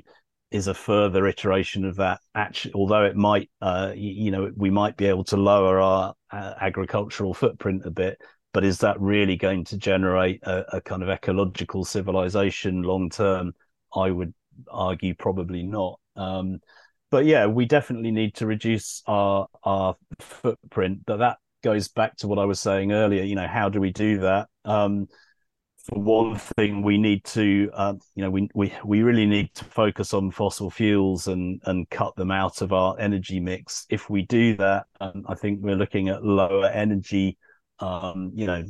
is 0.51 0.67
a 0.67 0.73
further 0.73 1.27
iteration 1.27 1.85
of 1.85 1.95
that. 1.97 2.19
Actually, 2.35 2.73
although 2.73 3.03
it 3.03 3.15
might, 3.15 3.49
uh, 3.61 3.91
you 3.95 4.31
know, 4.31 4.51
we 4.55 4.69
might 4.69 4.97
be 4.97 5.05
able 5.05 5.23
to 5.25 5.37
lower 5.37 5.79
our 5.79 6.13
uh, 6.31 6.53
agricultural 6.59 7.33
footprint 7.33 7.83
a 7.85 7.91
bit, 7.91 8.19
but 8.53 8.63
is 8.63 8.79
that 8.79 8.99
really 8.99 9.35
going 9.35 9.63
to 9.65 9.77
generate 9.77 10.41
a, 10.43 10.77
a 10.77 10.81
kind 10.81 11.03
of 11.03 11.09
ecological 11.09 11.85
civilization 11.85 12.81
long 12.81 13.09
term? 13.09 13.53
I 13.95 14.11
would 14.11 14.33
argue 14.69 15.15
probably 15.15 15.63
not. 15.63 15.99
Um, 16.15 16.59
but 17.11 17.25
yeah, 17.25 17.45
we 17.47 17.65
definitely 17.65 18.11
need 18.11 18.35
to 18.35 18.45
reduce 18.45 19.01
our 19.07 19.47
our 19.63 19.95
footprint. 20.19 21.05
But 21.05 21.17
that 21.17 21.37
goes 21.63 21.87
back 21.87 22.15
to 22.17 22.27
what 22.27 22.39
I 22.39 22.45
was 22.45 22.59
saying 22.59 22.91
earlier. 22.91 23.23
You 23.23 23.35
know, 23.35 23.47
how 23.47 23.69
do 23.69 23.79
we 23.79 23.91
do 23.91 24.19
that? 24.19 24.47
Um, 24.65 25.07
for 25.89 25.99
one 25.99 26.35
thing, 26.57 26.81
we 26.81 26.97
need 26.97 27.23
to, 27.25 27.69
uh, 27.73 27.93
you 28.15 28.23
know, 28.23 28.29
we, 28.29 28.49
we 28.53 28.73
we 28.85 29.01
really 29.01 29.25
need 29.25 29.53
to 29.55 29.65
focus 29.65 30.13
on 30.13 30.31
fossil 30.31 30.69
fuels 30.69 31.27
and 31.27 31.61
and 31.65 31.89
cut 31.89 32.15
them 32.15 32.31
out 32.31 32.61
of 32.61 32.71
our 32.73 32.99
energy 32.99 33.39
mix. 33.39 33.85
If 33.89 34.09
we 34.09 34.23
do 34.23 34.55
that, 34.57 34.85
um, 35.01 35.25
I 35.27 35.35
think 35.35 35.59
we're 35.61 35.75
looking 35.75 36.09
at 36.09 36.23
lower 36.23 36.67
energy, 36.67 37.37
um, 37.79 38.31
you 38.33 38.45
know, 38.45 38.63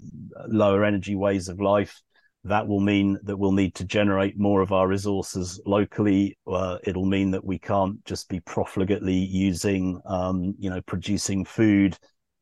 lower 0.47 0.83
energy 0.83 1.15
ways 1.15 1.49
of 1.49 1.59
life 1.59 2.01
that 2.45 2.67
will 2.67 2.79
mean 2.79 3.19
that 3.23 3.37
we'll 3.37 3.51
need 3.51 3.75
to 3.75 3.85
generate 3.85 4.39
more 4.39 4.61
of 4.61 4.71
our 4.71 4.87
resources 4.87 5.61
locally. 5.65 6.37
Uh, 6.47 6.77
it'll 6.83 7.05
mean 7.05 7.31
that 7.31 7.43
we 7.43 7.59
can't 7.59 8.03
just 8.05 8.29
be 8.29 8.39
profligately 8.41 9.27
using, 9.29 9.99
um, 10.05 10.55
you 10.57 10.69
know, 10.69 10.81
producing 10.81 11.43
food, 11.43 11.97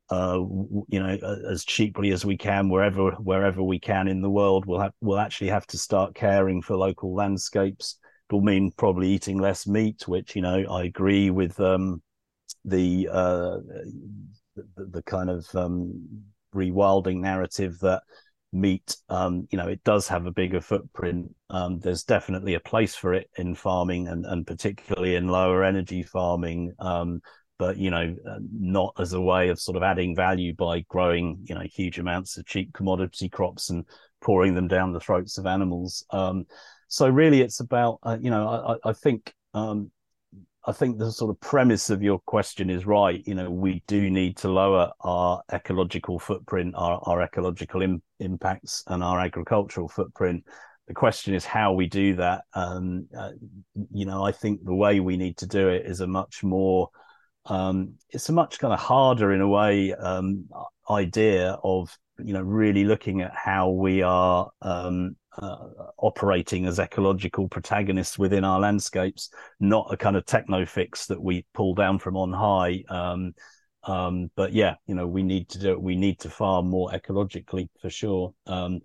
uh, 0.09 0.39
you 0.87 0.99
know, 0.99 1.17
as 1.49 1.65
cheaply 1.65 2.11
as 2.11 2.25
we 2.25 2.37
can 2.37 2.69
wherever 2.69 3.11
wherever 3.11 3.61
we 3.61 3.79
can 3.79 4.07
in 4.07 4.21
the 4.21 4.29
world. 4.29 4.65
We'll 4.65 4.79
have 4.79 4.93
we'll 5.01 5.19
actually 5.19 5.49
have 5.49 5.67
to 5.67 5.77
start 5.77 6.15
caring 6.15 6.61
for 6.61 6.75
local 6.75 7.13
landscapes. 7.13 7.99
It'll 8.29 8.41
mean 8.41 8.71
probably 8.77 9.09
eating 9.09 9.37
less 9.37 9.67
meat, 9.67 10.07
which 10.07 10.35
you 10.35 10.41
know 10.41 10.63
I 10.69 10.83
agree 10.83 11.29
with 11.29 11.59
um, 11.59 12.01
the, 12.65 13.09
uh, 13.11 13.57
the 14.55 14.85
the 14.91 15.03
kind 15.03 15.29
of 15.29 15.45
um, 15.55 16.07
rewilding 16.53 17.19
narrative 17.19 17.79
that 17.79 18.03
meat 18.53 18.95
um, 19.09 19.47
you 19.51 19.57
know 19.57 19.67
it 19.67 19.83
does 19.83 20.07
have 20.07 20.25
a 20.25 20.31
bigger 20.31 20.61
footprint 20.61 21.33
um, 21.49 21.79
there's 21.79 22.03
definitely 22.03 22.53
a 22.53 22.59
place 22.59 22.95
for 22.95 23.13
it 23.13 23.29
in 23.37 23.53
farming 23.53 24.07
and, 24.07 24.25
and 24.25 24.47
particularly 24.47 25.15
in 25.15 25.27
lower 25.27 25.63
energy 25.63 26.01
farming 26.01 26.71
um, 26.79 27.21
but 27.57 27.77
you 27.77 27.89
know 27.89 28.15
uh, 28.29 28.39
not 28.51 28.93
as 28.99 29.13
a 29.13 29.21
way 29.21 29.49
of 29.49 29.59
sort 29.59 29.77
of 29.77 29.83
adding 29.83 30.15
value 30.15 30.53
by 30.53 30.79
growing 30.89 31.39
you 31.43 31.55
know 31.55 31.63
huge 31.71 31.99
amounts 31.99 32.37
of 32.37 32.45
cheap 32.45 32.73
commodity 32.73 33.29
crops 33.29 33.69
and 33.69 33.85
pouring 34.21 34.55
them 34.55 34.67
down 34.67 34.93
the 34.93 34.99
throats 34.99 35.37
of 35.37 35.45
animals 35.45 36.05
um, 36.11 36.45
so 36.87 37.07
really 37.07 37.41
it's 37.41 37.59
about 37.59 37.99
uh, 38.03 38.17
you 38.19 38.29
know 38.29 38.77
I, 38.85 38.89
I 38.89 38.93
think 38.93 39.33
um, 39.53 39.91
I 40.67 40.73
think 40.73 40.97
the 40.97 41.11
sort 41.13 41.31
of 41.31 41.39
premise 41.39 41.89
of 41.89 42.03
your 42.03 42.19
question 42.19 42.69
is 42.69 42.85
right. 42.85 43.23
You 43.25 43.35
know, 43.35 43.49
we 43.49 43.83
do 43.87 44.09
need 44.09 44.35
to 44.37 44.49
lower 44.49 44.91
our 44.99 45.41
ecological 45.53 46.19
footprint, 46.19 46.75
our, 46.75 46.99
our 47.03 47.21
ecological 47.21 47.81
Im- 47.81 48.03
impacts, 48.19 48.83
and 48.87 49.01
our 49.01 49.17
agricultural 49.17 49.87
footprint. 49.87 50.43
The 50.89 50.93
question 50.93 51.33
is 51.33 51.45
how 51.45 51.71
we 51.71 51.87
do 51.87 52.15
that. 52.15 52.43
Um, 52.53 53.07
uh, 53.17 53.31
you 53.91 54.05
know, 54.05 54.25
I 54.25 54.33
think 54.33 54.65
the 54.65 54.75
way 54.75 54.99
we 54.99 55.15
need 55.15 55.37
to 55.37 55.47
do 55.47 55.69
it 55.69 55.85
is 55.85 56.01
a 56.01 56.07
much 56.07 56.43
more, 56.43 56.89
um, 57.47 57.93
it's 58.09 58.29
a 58.29 58.33
much 58.33 58.59
kind 58.59 58.73
of 58.73 58.79
harder 58.79 59.33
in 59.33 59.41
a 59.41 59.47
way 59.47 59.93
um, 59.93 60.45
idea 60.89 61.57
of 61.63 61.95
you 62.19 62.33
know 62.33 62.41
really 62.41 62.83
looking 62.83 63.21
at 63.21 63.33
how 63.35 63.69
we 63.69 64.01
are 64.01 64.49
um, 64.61 65.15
uh, 65.37 65.67
operating 65.97 66.65
as 66.65 66.79
ecological 66.79 67.47
protagonists 67.47 68.17
within 68.17 68.43
our 68.43 68.59
landscapes, 68.59 69.29
not 69.59 69.91
a 69.91 69.97
kind 69.97 70.15
of 70.15 70.25
techno 70.25 70.65
fix 70.65 71.05
that 71.07 71.21
we 71.21 71.45
pull 71.53 71.75
down 71.75 71.99
from 71.99 72.17
on 72.17 72.33
high. 72.33 72.83
Um, 72.89 73.33
um, 73.83 74.31
but 74.35 74.51
yeah, 74.51 74.75
you 74.87 74.95
know, 74.95 75.07
we 75.07 75.23
need 75.23 75.47
to 75.49 75.59
do 75.59 75.71
it. 75.71 75.81
We 75.81 75.95
need 75.95 76.19
to 76.19 76.29
farm 76.29 76.69
more 76.69 76.89
ecologically 76.89 77.69
for 77.81 77.89
sure. 77.89 78.33
Um, 78.45 78.81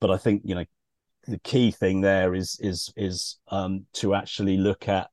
but 0.00 0.10
I 0.10 0.16
think 0.16 0.42
you 0.44 0.54
know 0.54 0.64
the 1.26 1.38
key 1.40 1.70
thing 1.70 2.00
there 2.00 2.34
is 2.34 2.58
is 2.60 2.92
is 2.96 3.38
um, 3.48 3.86
to 3.94 4.14
actually 4.14 4.56
look 4.56 4.88
at 4.88 5.08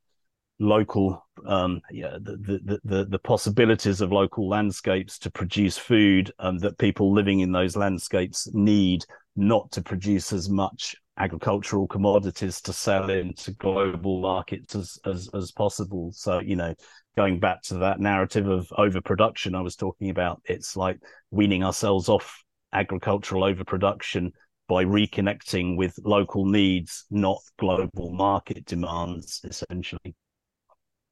local 0.59 1.22
um 1.45 1.81
yeah 1.91 2.17
the, 2.21 2.38
the 2.38 2.79
the 2.84 3.05
the 3.05 3.19
possibilities 3.19 4.01
of 4.01 4.11
local 4.11 4.47
landscapes 4.47 5.17
to 5.17 5.31
produce 5.31 5.77
food 5.77 6.31
um, 6.39 6.57
that 6.59 6.77
people 6.77 7.11
living 7.11 7.39
in 7.39 7.51
those 7.51 7.75
landscapes 7.75 8.47
need 8.53 9.03
not 9.36 9.71
to 9.71 9.81
produce 9.81 10.31
as 10.31 10.49
much 10.49 10.95
agricultural 11.17 11.88
commodities 11.88 12.61
to 12.61 12.73
sell 12.73 13.09
into 13.09 13.51
global 13.53 14.19
markets 14.21 14.75
as, 14.75 14.97
as 15.05 15.29
as 15.34 15.51
possible. 15.51 16.11
So 16.11 16.39
you 16.39 16.55
know 16.55 16.73
going 17.15 17.39
back 17.39 17.61
to 17.61 17.75
that 17.75 17.99
narrative 17.99 18.47
of 18.47 18.67
overproduction 18.77 19.55
i 19.55 19.61
was 19.61 19.75
talking 19.75 20.09
about 20.09 20.41
it's 20.45 20.75
like 20.75 20.99
weaning 21.31 21.63
ourselves 21.63 22.09
off 22.09 22.43
agricultural 22.73 23.43
overproduction 23.43 24.31
by 24.67 24.84
reconnecting 24.84 25.77
with 25.77 25.93
local 26.03 26.45
needs 26.45 27.05
not 27.11 27.39
global 27.59 28.11
market 28.13 28.65
demands 28.65 29.41
essentially 29.43 30.15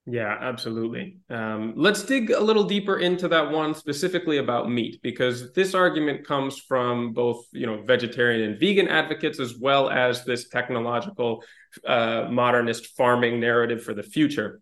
yeah, 0.05 0.35
absolutely. 0.41 1.17
Um, 1.29 1.73
let's 1.75 2.03
dig 2.03 2.31
a 2.31 2.39
little 2.39 2.63
deeper 2.63 2.97
into 2.97 3.27
that 3.27 3.51
one 3.51 3.75
specifically 3.75 4.37
about 4.37 4.69
meat, 4.69 4.99
because 5.03 5.53
this 5.53 5.75
argument 5.75 6.25
comes 6.25 6.57
from 6.57 7.13
both, 7.13 7.45
you 7.51 7.67
know, 7.67 7.83
vegetarian 7.83 8.49
and 8.49 8.59
vegan 8.59 8.87
advocates, 8.87 9.39
as 9.39 9.55
well 9.57 9.89
as 9.89 10.25
this 10.25 10.49
technological 10.49 11.43
uh, 11.85 12.27
modernist 12.29 12.97
farming 12.97 13.39
narrative 13.39 13.83
for 13.83 13.93
the 13.93 14.03
future, 14.03 14.59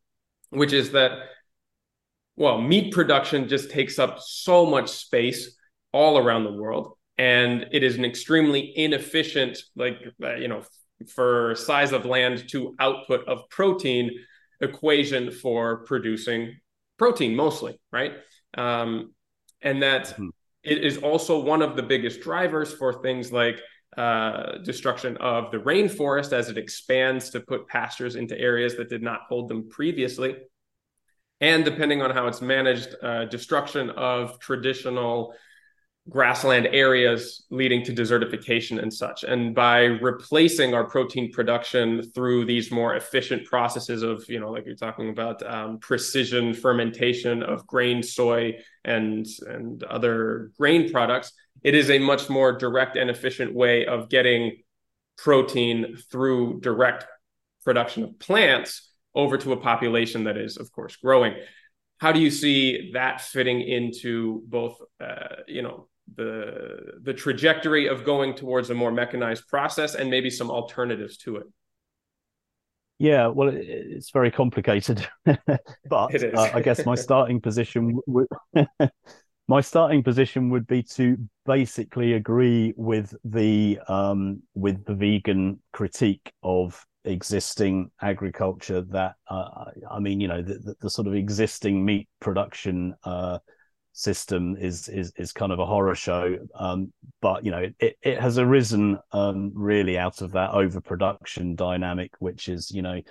which 0.50 0.74
is 0.74 0.92
that, 0.92 1.12
well, 2.36 2.62
meat 2.62 2.94
production 2.94 3.48
just 3.48 3.72
takes 3.72 3.98
up 3.98 4.20
so 4.20 4.66
much 4.66 4.90
space 4.90 5.58
all 5.92 6.18
around 6.18 6.44
the 6.44 6.54
world, 6.54 6.98
and 7.18 7.66
it 7.72 7.84
is 7.84 7.96
an 7.96 8.06
extremely 8.06 8.74
inefficient, 8.76 9.58
like, 9.76 9.98
uh, 10.22 10.36
you 10.36 10.48
know, 10.48 10.64
for 11.08 11.56
size 11.56 11.94
of 11.94 12.06
land 12.06 12.48
to 12.50 12.76
output 12.80 13.28
of 13.28 13.50
protein 13.50 14.12
equation 14.62 15.32
for 15.32 15.86
producing 15.86 16.57
protein 16.97 17.36
mostly, 17.36 17.80
right? 17.91 18.14
Um, 18.57 19.14
and 19.62 19.84
that 19.84 20.07
mm-hmm. 20.07 20.30
it 20.64 20.84
is 20.84 20.97
also 20.97 21.39
one 21.39 21.62
of 21.62 21.76
the 21.76 21.84
biggest 21.84 22.22
drivers 22.22 22.74
for 22.74 23.01
things 23.01 23.32
like 23.32 23.60
uh, 23.97 24.57
destruction 24.60 25.18
of 25.18 25.51
the 25.51 25.57
rainforest 25.57 26.32
as 26.32 26.49
it 26.49 26.57
expands 26.57 27.32
to 27.32 27.39
put 27.39 27.68
pastures 27.68 28.16
into 28.16 28.39
areas 28.39 28.76
that 28.76 28.89
did 28.89 29.01
not 29.01 29.22
hold 29.28 29.49
them 29.49 29.68
previously. 29.70 30.36
And 31.41 31.64
depending 31.64 32.01
on 32.01 32.12
how 32.12 32.28
it's 32.28 32.41
managed, 32.41 32.95
uh, 33.01 33.26
destruction 33.26 33.89
of 33.91 34.39
traditional 34.39 35.34
grassland 36.10 36.68
areas 36.68 37.45
leading 37.49 37.84
to 37.84 37.93
desertification 37.93 38.82
and 38.82 38.93
such. 38.93 39.24
And 39.24 39.53
by 39.53 39.84
replacing 39.84 40.74
our 40.74 40.84
protein 40.84 41.32
production 41.32 42.12
through 42.12 42.45
these 42.45 42.72
more 42.72 42.95
efficient 42.95 43.45
processes 43.45 44.01
of, 44.01 44.28
you 44.28 44.39
know, 44.39 44.51
like 44.51 44.66
you're 44.66 44.76
talking 44.76 45.10
about 45.10 45.45
um, 45.45 45.78
precision 45.80 46.53
fermentation 46.53 47.43
of 47.43 47.66
grain, 47.68 48.01
soy, 48.01 48.55
and 48.84 49.26
and 49.47 49.84
other 49.84 50.51
grain 50.57 50.91
products, 50.91 51.32
it 51.64 51.76
is 51.76 51.89
a 51.89 51.99
much 51.99 52.30
more 52.30 52.53
direct 52.53 52.95
and 52.95 53.10
efficient 53.10 53.53
way 53.53 53.86
of 53.86 54.10
getting 54.10 54.57
protein 55.18 55.97
through 56.12 56.60
direct 56.62 57.05
production 57.64 58.03
of 58.03 58.18
plants 58.20 58.91
over 59.14 59.38
to 59.38 59.51
a 59.51 59.57
population 59.57 60.24
that 60.24 60.38
is, 60.38 60.57
of 60.57 60.72
course, 60.72 60.95
growing 60.95 61.36
how 61.99 62.14
do 62.14 62.20
you 62.20 62.32
see 62.32 62.91
that 62.93 63.22
fitting 63.22 63.62
into 63.62 64.41
both 64.47 64.78
uh, 64.99 65.43
you 65.47 65.62
know 65.62 65.88
the 66.16 66.99
the 67.01 67.14
trajectory 67.14 67.88
of 67.88 68.03
going 68.03 68.34
towards 68.34 68.70
a 68.70 68.74
more 68.74 68.91
mechanized 68.91 69.47
process 69.47 69.95
and 69.95 70.10
maybe 70.10 70.30
some 70.30 70.49
alternatives 70.49 71.18
to 71.18 71.38
it. 71.38 71.43
Yeah 72.97 73.28
well 73.28 73.49
it's 73.53 74.12
very 74.12 74.30
complicated 74.30 75.07
but 75.26 76.24
uh, 76.24 76.49
i 76.53 76.62
guess 76.62 76.86
my 76.86 76.95
starting 77.07 77.39
position 77.39 77.97
w- 78.05 78.28
my 79.47 79.62
starting 79.62 80.03
position 80.03 80.49
would 80.49 80.68
be 80.68 80.84
to 80.84 81.18
basically 81.45 82.14
agree 82.14 82.74
with 82.76 83.16
the 83.24 83.80
um, 83.88 84.43
with 84.53 84.84
the 84.86 84.93
vegan 84.93 85.60
critique 85.72 86.32
of 86.43 86.86
existing 87.05 87.89
agriculture 88.01 88.82
that 88.82 89.16
uh, 89.28 89.66
I 89.89 89.99
mean, 89.99 90.20
you 90.20 90.28
know, 90.28 90.41
the, 90.41 90.53
the, 90.60 90.76
the, 90.82 90.89
sort 90.89 91.07
of 91.07 91.16
existing 91.16 91.84
meat 91.84 92.07
production 92.20 92.93
uh, 93.03 93.39
system 93.94 94.56
is 94.60 94.88
is 94.88 95.12
is 95.18 95.32
kind 95.32 95.52
of 95.52 95.60
a 95.60 95.66
horror 95.66 95.96
show. 95.96 96.38
Um, 96.56 96.94
but 97.22 97.46
you 97.46 97.52
know, 97.52 97.66
it 97.80 97.98
it 98.02 98.20
has 98.20 98.38
arisen 98.38 98.98
um, 99.12 99.52
really 99.54 99.98
out 99.98 100.22
of 100.22 100.32
that 100.34 100.52
overproduction 100.52 101.56
dynamic, 101.56 102.12
which 102.20 102.50
is 102.50 102.72
you 102.72 102.82
know 102.82 103.02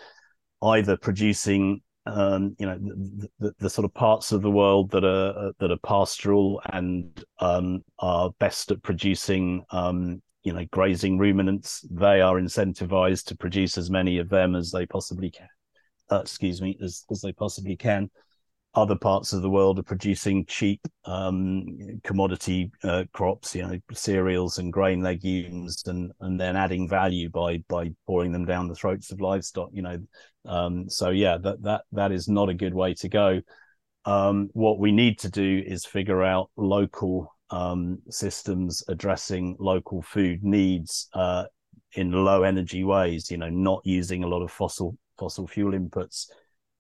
either 0.62 0.97
producing 0.97 1.81
um, 2.07 2.57
you 2.59 2.66
know 2.66 2.79
the, 2.79 3.29
the, 3.39 3.55
the, 3.59 3.70
sort 3.70 3.85
of 3.85 3.93
parts 3.93 4.33
of 4.33 4.41
the 4.43 4.51
world 4.51 4.91
that 4.93 5.05
are 5.05 5.53
that 5.59 5.70
are 5.70 5.79
pastoral 5.85 6.61
and 6.72 7.22
um, 7.41 7.85
are 7.99 8.31
best 8.39 8.70
at 8.70 8.83
producing 8.83 9.64
um, 9.70 10.22
you 10.43 10.53
know 10.53 10.64
grazing 10.70 11.18
ruminants 11.18 11.85
they 11.91 12.20
are 12.20 12.37
incentivized 12.41 13.26
to 13.26 13.37
produce 13.37 13.76
as 13.76 13.91
many 13.91 14.18
of 14.18 14.31
them 14.31 14.55
as 14.55 14.70
they 14.70 14.87
possibly 14.87 15.31
can 15.31 15.49
uh, 16.11 16.20
excuse 16.20 16.62
me 16.62 16.79
as, 16.83 17.05
as 17.11 17.20
they 17.20 17.33
possibly 17.33 17.76
can 17.76 18.11
other 18.74 18.96
parts 18.96 19.32
of 19.32 19.42
the 19.42 19.50
world 19.50 19.78
are 19.78 19.84
producing 19.84 20.44
cheap 20.46 20.80
um, 21.04 21.66
commodity 22.04 22.70
uh, 22.84 23.04
crops, 23.12 23.54
you 23.54 23.62
know, 23.62 23.78
cereals 23.92 24.58
and 24.58 24.72
grain 24.72 25.02
legumes, 25.02 25.82
and 25.86 26.12
and 26.20 26.38
then 26.38 26.56
adding 26.56 26.88
value 26.88 27.30
by 27.30 27.58
by 27.68 27.90
pouring 28.06 28.32
them 28.32 28.44
down 28.44 28.68
the 28.68 28.74
throats 28.74 29.10
of 29.10 29.20
livestock. 29.20 29.70
You 29.72 29.82
know, 29.82 29.98
um, 30.46 30.88
so 30.88 31.10
yeah, 31.10 31.38
that 31.38 31.62
that 31.62 31.82
that 31.92 32.12
is 32.12 32.28
not 32.28 32.48
a 32.48 32.54
good 32.54 32.74
way 32.74 32.94
to 32.94 33.08
go. 33.08 33.40
Um, 34.04 34.48
what 34.52 34.78
we 34.78 34.92
need 34.92 35.18
to 35.20 35.30
do 35.30 35.62
is 35.66 35.84
figure 35.84 36.22
out 36.22 36.50
local 36.56 37.34
um, 37.50 37.98
systems 38.10 38.82
addressing 38.88 39.56
local 39.58 40.02
food 40.02 40.44
needs 40.44 41.08
uh, 41.14 41.44
in 41.92 42.12
low 42.12 42.42
energy 42.42 42.84
ways. 42.84 43.30
You 43.30 43.38
know, 43.38 43.50
not 43.50 43.80
using 43.84 44.24
a 44.24 44.28
lot 44.28 44.42
of 44.42 44.50
fossil 44.50 44.96
fossil 45.18 45.46
fuel 45.46 45.72
inputs 45.72 46.26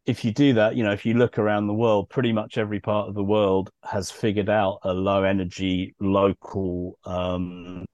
if 0.08 0.24
you 0.24 0.32
do 0.32 0.54
that, 0.54 0.74
you 0.74 0.82
know, 0.82 0.92
if 0.92 1.04
you 1.04 1.12
look 1.12 1.38
around 1.38 1.66
the 1.66 1.74
world, 1.74 2.08
pretty 2.08 2.32
much 2.32 2.56
every 2.56 2.80
part 2.80 3.10
of 3.10 3.14
the 3.14 3.22
world 3.22 3.70
has 3.84 4.10
figured 4.10 4.48
out 4.48 4.78
a 4.82 4.92
low 4.94 5.22
energy, 5.22 5.94
local 6.00 6.98
um, 7.04 7.84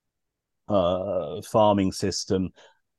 uh, 0.68 1.42
farming 1.42 1.90
system. 1.90 2.50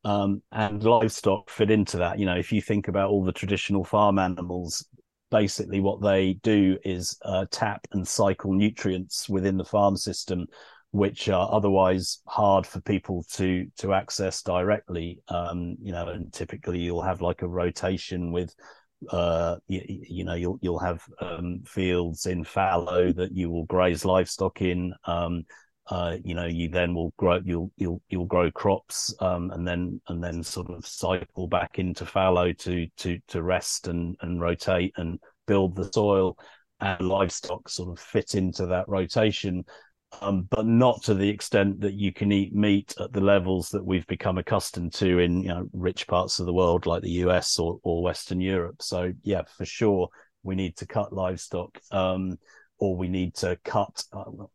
Um, 0.03 0.43
and 0.51 0.83
livestock 0.83 1.49
fit 1.49 1.71
into 1.71 1.97
that. 1.97 2.19
You 2.19 2.25
know, 2.25 2.35
if 2.35 2.51
you 2.51 2.61
think 2.61 2.89
about 2.89 3.09
all 3.09 3.23
the 3.23 3.31
traditional 3.31 3.85
farm 3.85 4.19
animals, 4.19 4.85
basically 5.31 5.79
what 5.79 6.01
they 6.01 6.33
do 6.43 6.77
is 6.83 7.17
uh, 7.23 7.45
tap 7.49 7.87
and 7.93 8.05
cycle 8.07 8.53
nutrients 8.53 9.29
within 9.29 9.57
the 9.57 9.65
farm 9.65 9.95
system, 9.95 10.45
which 10.91 11.29
are 11.29 11.49
otherwise 11.51 12.19
hard 12.27 12.67
for 12.67 12.81
people 12.81 13.25
to 13.31 13.65
to 13.77 13.93
access 13.93 14.43
directly. 14.43 15.21
Um, 15.29 15.77
you 15.81 15.93
know, 15.93 16.09
and 16.09 16.31
typically 16.33 16.79
you'll 16.79 17.01
have 17.01 17.21
like 17.21 17.41
a 17.41 17.47
rotation 17.47 18.31
with 18.31 18.53
uh, 19.09 19.57
you, 19.67 19.81
you, 19.87 20.23
know 20.23 20.35
you'll 20.35 20.59
you'll 20.61 20.79
have 20.79 21.03
um, 21.21 21.61
fields 21.65 22.25
in 22.25 22.43
fallow 22.43 23.11
that 23.13 23.31
you 23.31 23.49
will 23.49 23.65
graze 23.65 24.05
livestock 24.05 24.61
in. 24.61 24.93
Um, 25.05 25.45
uh, 25.87 26.17
you 26.23 26.33
know, 26.33 26.45
you 26.45 26.67
then 26.67 26.95
will 26.95 27.13
grow 27.17 27.39
you'll 27.45 27.71
you'll 27.77 28.01
you'll 28.09 28.25
grow 28.25 28.49
crops 28.49 29.13
um, 29.19 29.51
and 29.51 29.67
then 29.67 30.01
and 30.07 30.23
then 30.23 30.41
sort 30.41 30.69
of 30.71 30.85
cycle 30.85 31.47
back 31.47 31.77
into 31.77 32.05
fallow 32.05 32.51
to 32.53 32.87
to 32.97 33.19
to 33.27 33.43
rest 33.43 33.87
and 33.87 34.15
and 34.21 34.41
rotate 34.41 34.93
and 34.97 35.19
build 35.45 35.75
the 35.75 35.91
soil 35.93 36.37
and 36.79 37.07
livestock 37.07 37.69
sort 37.69 37.89
of 37.89 37.99
fit 37.99 38.33
into 38.33 38.65
that 38.65 38.87
rotation 38.87 39.63
um, 40.21 40.47
but 40.49 40.65
not 40.65 41.03
to 41.03 41.13
the 41.13 41.29
extent 41.29 41.81
that 41.81 41.93
you 41.93 42.11
can 42.13 42.31
eat 42.31 42.53
meat 42.53 42.93
at 42.99 43.13
the 43.13 43.21
levels 43.21 43.69
that 43.69 43.85
we've 43.85 44.07
become 44.07 44.37
accustomed 44.37 44.93
to 44.93 45.19
in 45.19 45.41
you 45.43 45.49
know 45.49 45.67
rich 45.73 46.07
parts 46.07 46.39
of 46.39 46.45
the 46.45 46.53
world 46.53 46.85
like 46.85 47.01
the 47.01 47.23
US 47.25 47.59
or, 47.59 47.79
or 47.83 48.03
Western 48.03 48.41
Europe. 48.41 48.81
So 48.81 49.13
yeah, 49.23 49.41
for 49.57 49.65
sure 49.65 50.09
we 50.43 50.55
need 50.55 50.77
to 50.77 50.85
cut 50.85 51.11
livestock, 51.11 51.79
um, 51.91 52.37
or 52.79 52.95
we 52.95 53.07
need 53.07 53.35
to 53.35 53.57
cut. 53.65 54.03
Uh, 54.13 54.45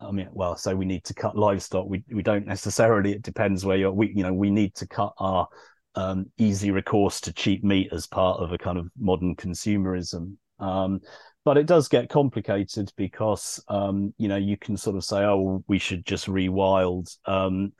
I 0.00 0.12
mean, 0.12 0.28
well, 0.32 0.56
so 0.56 0.76
we 0.76 0.84
need 0.84 1.04
to 1.04 1.14
cut 1.14 1.36
livestock. 1.36 1.86
We 1.88 2.04
we 2.10 2.22
don't 2.22 2.46
necessarily. 2.46 3.12
It 3.12 3.22
depends 3.22 3.64
where 3.64 3.76
you're. 3.76 3.92
We 3.92 4.12
you 4.14 4.22
know 4.22 4.32
we 4.32 4.50
need 4.50 4.74
to 4.76 4.86
cut 4.86 5.12
our 5.18 5.48
um, 5.94 6.26
easy 6.38 6.70
recourse 6.70 7.20
to 7.22 7.32
cheap 7.32 7.64
meat 7.64 7.88
as 7.92 8.06
part 8.06 8.40
of 8.40 8.52
a 8.52 8.58
kind 8.58 8.78
of 8.78 8.88
modern 8.98 9.36
consumerism. 9.36 10.36
Um, 10.58 11.00
but 11.44 11.56
it 11.56 11.66
does 11.66 11.88
get 11.88 12.08
complicated 12.08 12.92
because 12.96 13.62
um, 13.68 14.14
you 14.18 14.28
know 14.28 14.36
you 14.36 14.56
can 14.56 14.76
sort 14.76 14.96
of 14.96 15.04
say, 15.04 15.24
oh, 15.24 15.64
we 15.68 15.78
should 15.78 16.06
just 16.06 16.26
rewild. 16.26 17.16
Um, 17.26 17.72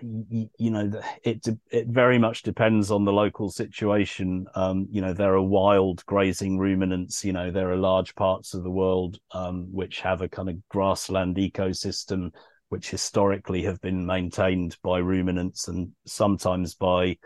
you, 0.00 0.48
you, 0.58 0.70
know, 0.70 0.90
it 1.22 1.46
it 1.70 1.86
very 1.88 2.18
much 2.18 2.42
depends 2.42 2.90
on 2.90 3.04
the 3.04 3.12
local 3.12 3.50
situation. 3.50 4.46
Um, 4.54 4.86
you 4.90 5.02
know, 5.02 5.12
there 5.12 5.34
are 5.34 5.42
wild 5.42 6.04
grazing 6.06 6.58
ruminants. 6.58 7.24
You 7.24 7.32
know, 7.32 7.50
there 7.50 7.70
are 7.70 7.76
large 7.76 8.14
parts 8.14 8.54
of 8.54 8.62
the 8.62 8.70
world 8.70 9.18
um, 9.32 9.68
which 9.70 10.00
have 10.00 10.22
a 10.22 10.28
kind 10.28 10.48
of 10.48 10.56
grassland 10.68 11.36
ecosystem, 11.36 12.30
which 12.70 12.90
historically 12.90 13.62
have 13.64 13.80
been 13.82 14.06
maintained 14.06 14.76
by 14.82 14.98
ruminants 14.98 15.68
and 15.68 15.90
sometimes 16.06 16.74
by 16.74 17.18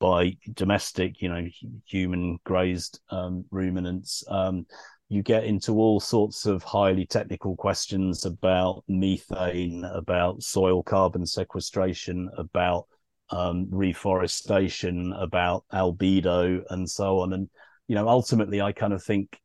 by 0.00 0.36
domestic, 0.54 1.20
you 1.20 1.28
know, 1.28 1.46
human 1.86 2.38
grazed 2.44 3.00
um, 3.10 3.44
ruminants. 3.50 4.24
Um, 4.28 4.66
you 5.08 5.22
get 5.22 5.44
into 5.44 5.72
all 5.74 6.00
sorts 6.00 6.44
of 6.44 6.62
highly 6.62 7.06
technical 7.06 7.56
questions 7.56 8.26
about 8.26 8.84
methane, 8.88 9.84
about 9.84 10.42
soil 10.42 10.82
carbon 10.82 11.24
sequestration, 11.24 12.28
about 12.36 12.86
um, 13.30 13.68
reforestation, 13.70 15.12
about 15.14 15.64
albedo, 15.72 16.62
and 16.70 16.88
so 16.88 17.20
on. 17.20 17.32
And 17.32 17.48
you 17.88 17.94
know, 17.94 18.06
ultimately, 18.06 18.60
I 18.60 18.72
kind 18.72 18.92
of 18.92 19.02
think, 19.02 19.40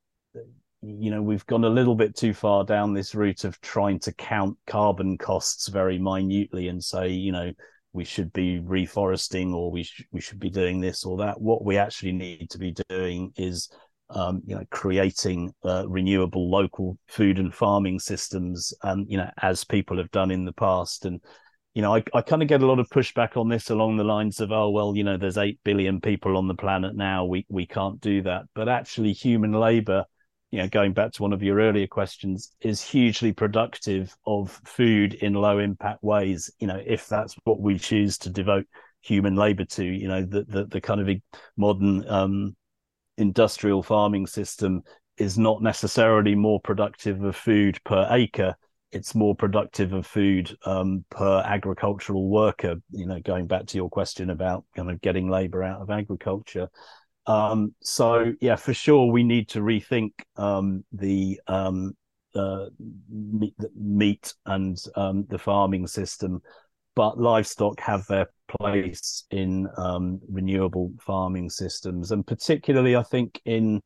you 0.81 1.09
know, 1.11 1.21
we've 1.21 1.45
gone 1.45 1.63
a 1.63 1.69
little 1.69 1.95
bit 1.95 2.15
too 2.15 2.33
far 2.33 2.65
down 2.65 2.93
this 2.93 3.15
route 3.15 3.45
of 3.45 3.59
trying 3.61 3.99
to 3.99 4.11
count 4.11 4.57
carbon 4.67 5.17
costs 5.17 5.69
very 5.69 5.97
minutely 5.97 6.67
and 6.67 6.83
say, 6.83 7.07
you 7.07 7.31
know, 7.31 7.53
we 7.93 8.03
should 8.03 8.33
be 8.33 8.59
reforesting 8.59 9.53
or 9.53 9.71
we 9.71 9.83
sh- 9.83 10.05
we 10.11 10.19
should 10.19 10.39
be 10.39 10.49
doing 10.49 10.81
this 10.81 11.05
or 11.05 11.17
that. 11.17 11.39
What 11.39 11.63
we 11.63 11.77
actually 11.77 12.13
need 12.13 12.49
to 12.49 12.57
be 12.57 12.75
doing 12.89 13.31
is 13.37 13.69
um, 14.09 14.41
you 14.45 14.55
know, 14.55 14.63
creating 14.69 15.53
uh, 15.63 15.85
renewable 15.87 16.49
local 16.49 16.97
food 17.07 17.39
and 17.39 17.53
farming 17.53 17.99
systems, 17.99 18.73
um, 18.83 19.05
you 19.07 19.17
know, 19.17 19.29
as 19.41 19.63
people 19.63 19.97
have 19.97 20.11
done 20.11 20.29
in 20.29 20.45
the 20.45 20.53
past. 20.53 21.05
And, 21.05 21.19
you 21.73 21.81
know, 21.81 21.95
I, 21.95 22.03
I 22.13 22.21
kind 22.21 22.41
of 22.41 22.47
get 22.47 22.61
a 22.61 22.65
lot 22.65 22.79
of 22.79 22.89
pushback 22.89 23.37
on 23.37 23.49
this 23.49 23.69
along 23.69 23.97
the 23.97 24.03
lines 24.03 24.39
of, 24.39 24.51
oh, 24.51 24.69
well, 24.69 24.95
you 24.95 25.03
know, 25.03 25.17
there's 25.17 25.37
8 25.37 25.59
billion 25.63 25.99
people 25.99 26.37
on 26.37 26.47
the 26.47 26.53
planet 26.53 26.95
now. 26.95 27.25
We, 27.25 27.45
we 27.49 27.65
can't 27.65 27.99
do 28.01 28.21
that. 28.23 28.43
But 28.53 28.69
actually, 28.69 29.13
human 29.13 29.53
labor, 29.53 30.05
you 30.53 30.59
know, 30.59 30.69
going 30.69 30.93
back 30.93 31.11
to 31.11 31.23
one 31.23 31.33
of 31.33 31.41
your 31.41 31.59
earlier 31.59 31.87
questions, 31.87 32.51
is 32.61 32.79
hugely 32.79 33.33
productive 33.33 34.15
of 34.27 34.51
food 34.65 35.15
in 35.15 35.33
low 35.33 35.57
impact 35.57 36.03
ways, 36.03 36.51
you 36.59 36.67
know, 36.67 36.79
if 36.85 37.07
that's 37.07 37.35
what 37.43 37.59
we 37.59 37.79
choose 37.79 38.19
to 38.19 38.29
devote 38.29 38.67
human 39.01 39.35
labor 39.35 39.65
to, 39.65 39.83
you 39.83 40.07
know, 40.07 40.21
the, 40.21 40.43
the, 40.43 40.65
the 40.65 40.79
kind 40.79 41.01
of 41.01 41.17
modern, 41.57 42.07
um, 42.07 42.55
industrial 43.17 43.81
farming 43.81 44.27
system 44.27 44.83
is 45.17 45.39
not 45.39 45.63
necessarily 45.63 46.35
more 46.35 46.61
productive 46.61 47.23
of 47.23 47.35
food 47.35 47.79
per 47.83 48.07
acre. 48.11 48.55
It's 48.91 49.15
more 49.15 49.33
productive 49.35 49.91
of 49.91 50.05
food 50.05 50.55
um, 50.67 51.03
per 51.09 51.41
agricultural 51.47 52.29
worker 52.29 52.75
you 52.91 53.07
know 53.07 53.19
going 53.21 53.47
back 53.47 53.65
to 53.65 53.77
your 53.77 53.89
question 53.89 54.29
about 54.29 54.65
kind 54.75 54.91
of 54.91 55.01
getting 55.01 55.31
labor 55.31 55.63
out 55.63 55.81
of 55.81 55.89
agriculture 55.89 56.69
um, 57.25 57.73
so 57.81 58.33
yeah 58.41 58.55
for 58.55 58.73
sure 58.73 59.11
we 59.11 59.23
need 59.23 59.47
to 59.49 59.59
rethink 59.59 60.11
um, 60.37 60.83
the 60.91 61.39
um, 61.47 61.93
uh, 62.35 62.65
meat, 63.75 64.33
and 64.45 64.77
um, 64.95 65.25
the 65.29 65.37
farming 65.37 65.87
system. 65.87 66.41
But 66.95 67.19
livestock 67.19 67.79
have 67.79 68.05
their 68.07 68.27
place 68.47 69.25
in 69.31 69.67
um, 69.77 70.19
renewable 70.29 70.91
farming 70.99 71.49
systems, 71.49 72.11
and 72.11 72.25
particularly, 72.25 72.95
I 72.95 73.03
think, 73.03 73.41
in 73.45 73.81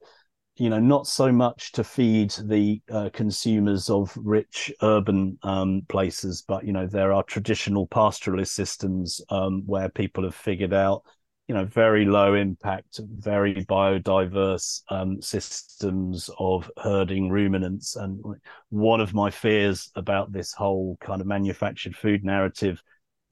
you 0.58 0.70
know 0.70 0.80
not 0.80 1.08
so 1.08 1.32
much 1.32 1.72
to 1.74 1.84
feed 1.84 2.34
the 2.46 2.82
uh, 2.92 3.10
consumers 3.14 3.90
of 3.90 4.18
rich 4.18 4.72
urban 4.82 5.38
um, 5.44 5.84
places, 5.88 6.44
but 6.48 6.66
you 6.66 6.74
know 6.74 6.88
there 6.88 7.14
are 7.14 7.24
traditional 7.24 7.88
pastoralist 7.88 8.50
systems 8.50 9.22
where 9.66 9.90
people 9.90 10.24
have 10.24 10.36
figured 10.36 10.74
out 10.74 11.04
you 11.48 11.56
know 11.56 11.66
very 11.66 12.06
low 12.06 12.34
impact, 12.34 13.00
very 13.18 13.66
biodiverse 13.66 14.82
um, 14.89 15.22
systems 15.22 16.30
of 16.39 16.70
herding 16.78 17.30
ruminants, 17.30 17.95
and 17.95 18.22
one 18.70 19.00
of 19.00 19.14
my 19.14 19.30
fears 19.30 19.89
about 19.95 20.32
this 20.32 20.54
whole 20.54 20.98
kind 21.00 21.22
of 21.22 21.28
manufactured 21.28 21.95
food 21.95 22.24
narrative 22.26 22.82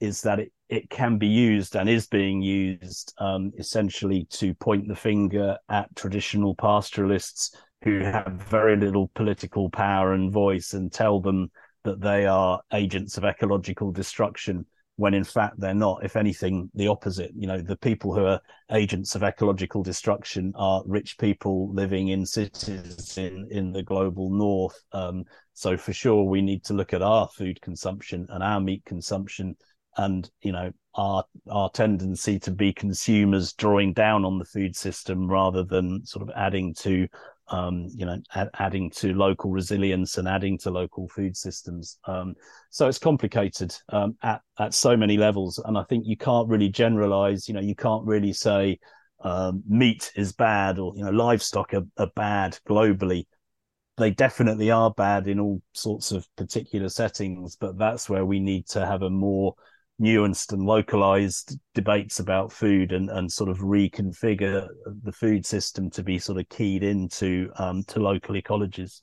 is 0.00 0.22
that 0.22 0.40
it, 0.40 0.52
it 0.68 0.90
can 0.90 1.18
be 1.18 1.26
used 1.26 1.76
and 1.76 1.88
is 1.88 2.06
being 2.06 2.42
used 2.42 3.14
um, 3.18 3.52
essentially 3.58 4.26
to 4.30 4.54
point 4.54 4.88
the 4.88 4.96
finger 4.96 5.56
at 5.68 5.94
traditional 5.94 6.54
pastoralists 6.54 7.56
who 7.82 8.00
have 8.00 8.32
very 8.48 8.76
little 8.76 9.10
political 9.14 9.70
power 9.70 10.12
and 10.12 10.32
voice 10.32 10.72
and 10.72 10.92
tell 10.92 11.20
them 11.20 11.50
that 11.84 12.00
they 12.00 12.26
are 12.26 12.60
agents 12.72 13.16
of 13.16 13.24
ecological 13.24 13.92
destruction 13.92 14.66
when 14.96 15.14
in 15.14 15.24
fact 15.24 15.60
they're 15.60 15.74
not. 15.74 16.04
If 16.04 16.16
anything, 16.16 16.70
the 16.74 16.88
opposite. 16.88 17.32
You 17.36 17.46
know, 17.46 17.60
the 17.60 17.76
people 17.76 18.14
who 18.14 18.24
are 18.24 18.40
agents 18.72 19.14
of 19.14 19.22
ecological 19.22 19.82
destruction 19.82 20.52
are 20.56 20.82
rich 20.86 21.18
people 21.18 21.72
living 21.72 22.08
in 22.08 22.26
cities 22.26 23.16
in 23.16 23.46
in 23.50 23.72
the 23.72 23.82
global 23.82 24.30
north. 24.30 24.82
Um, 24.92 25.24
so 25.52 25.76
for 25.76 25.92
sure, 25.92 26.24
we 26.24 26.42
need 26.42 26.64
to 26.64 26.74
look 26.74 26.92
at 26.92 27.02
our 27.02 27.28
food 27.28 27.60
consumption 27.60 28.26
and 28.30 28.42
our 28.42 28.60
meat 28.60 28.84
consumption, 28.84 29.56
and 29.96 30.28
you 30.40 30.52
know 30.52 30.72
our 30.94 31.24
our 31.50 31.70
tendency 31.70 32.38
to 32.40 32.50
be 32.50 32.72
consumers 32.72 33.52
drawing 33.52 33.92
down 33.92 34.24
on 34.24 34.38
the 34.38 34.44
food 34.44 34.74
system 34.74 35.28
rather 35.28 35.62
than 35.62 36.04
sort 36.06 36.22
of 36.26 36.34
adding 36.34 36.74
to 36.74 37.06
um, 37.48 37.88
you 37.94 38.06
know, 38.06 38.18
ad- 38.34 38.50
adding 38.58 38.90
to 38.90 39.14
local 39.14 39.50
resilience 39.50 40.18
and 40.18 40.26
adding 40.26 40.58
to 40.58 40.70
local 40.70 41.08
food 41.08 41.36
systems. 41.36 41.98
Um, 42.06 42.34
so 42.70 42.88
it's 42.88 42.98
complicated 42.98 43.74
um, 43.90 44.16
at 44.22 44.40
at 44.58 44.74
so 44.74 44.96
many 44.96 45.16
levels, 45.16 45.58
and 45.64 45.78
I 45.78 45.84
think 45.84 46.06
you 46.06 46.16
can't 46.16 46.48
really 46.48 46.68
generalize. 46.68 47.48
You 47.48 47.54
know, 47.54 47.60
you 47.60 47.74
can't 47.74 48.04
really 48.04 48.32
say 48.32 48.78
um, 49.20 49.62
meat 49.68 50.12
is 50.16 50.32
bad 50.32 50.78
or 50.78 50.92
you 50.96 51.04
know 51.04 51.10
livestock 51.10 51.74
are, 51.74 51.86
are 51.98 52.10
bad 52.14 52.58
globally. 52.68 53.26
They 53.96 54.10
definitely 54.10 54.70
are 54.70 54.90
bad 54.90 55.26
in 55.26 55.40
all 55.40 55.62
sorts 55.72 56.12
of 56.12 56.26
particular 56.36 56.90
settings, 56.90 57.56
but 57.56 57.78
that's 57.78 58.10
where 58.10 58.26
we 58.26 58.40
need 58.40 58.66
to 58.68 58.84
have 58.84 59.02
a 59.02 59.08
more 59.08 59.54
nuanced 60.00 60.52
and 60.52 60.62
localized 60.62 61.58
debates 61.74 62.18
about 62.20 62.52
food 62.52 62.92
and, 62.92 63.08
and 63.10 63.30
sort 63.30 63.48
of 63.48 63.58
reconfigure 63.58 64.66
the 65.02 65.12
food 65.12 65.46
system 65.46 65.90
to 65.90 66.02
be 66.02 66.18
sort 66.18 66.38
of 66.38 66.48
keyed 66.48 66.82
into 66.82 67.50
um, 67.58 67.82
to 67.84 68.00
local 68.00 68.34
ecologies. 68.34 69.00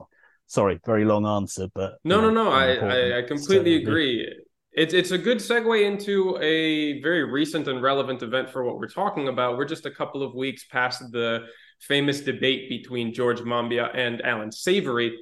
Sorry, 0.47 0.79
very 0.85 1.05
long 1.05 1.25
answer, 1.25 1.67
but 1.73 1.93
no, 2.03 2.21
no, 2.21 2.29
no. 2.29 2.51
I, 2.51 2.75
I, 2.75 3.17
I 3.19 3.21
completely 3.23 3.75
agree. 3.75 4.27
It's 4.73 4.93
it's 4.93 5.11
a 5.11 5.17
good 5.17 5.37
segue 5.37 5.83
into 5.83 6.37
a 6.41 7.01
very 7.01 7.23
recent 7.23 7.67
and 7.67 7.81
relevant 7.81 8.21
event 8.21 8.49
for 8.49 8.63
what 8.63 8.77
we're 8.77 8.87
talking 8.87 9.29
about. 9.29 9.57
We're 9.57 9.65
just 9.65 9.85
a 9.85 9.91
couple 9.91 10.21
of 10.21 10.35
weeks 10.35 10.65
past 10.65 11.01
the 11.11 11.45
famous 11.79 12.21
debate 12.21 12.69
between 12.69 13.13
George 13.13 13.39
Monbiot 13.39 13.95
and 13.95 14.21
Allan 14.23 14.51
Savory, 14.51 15.17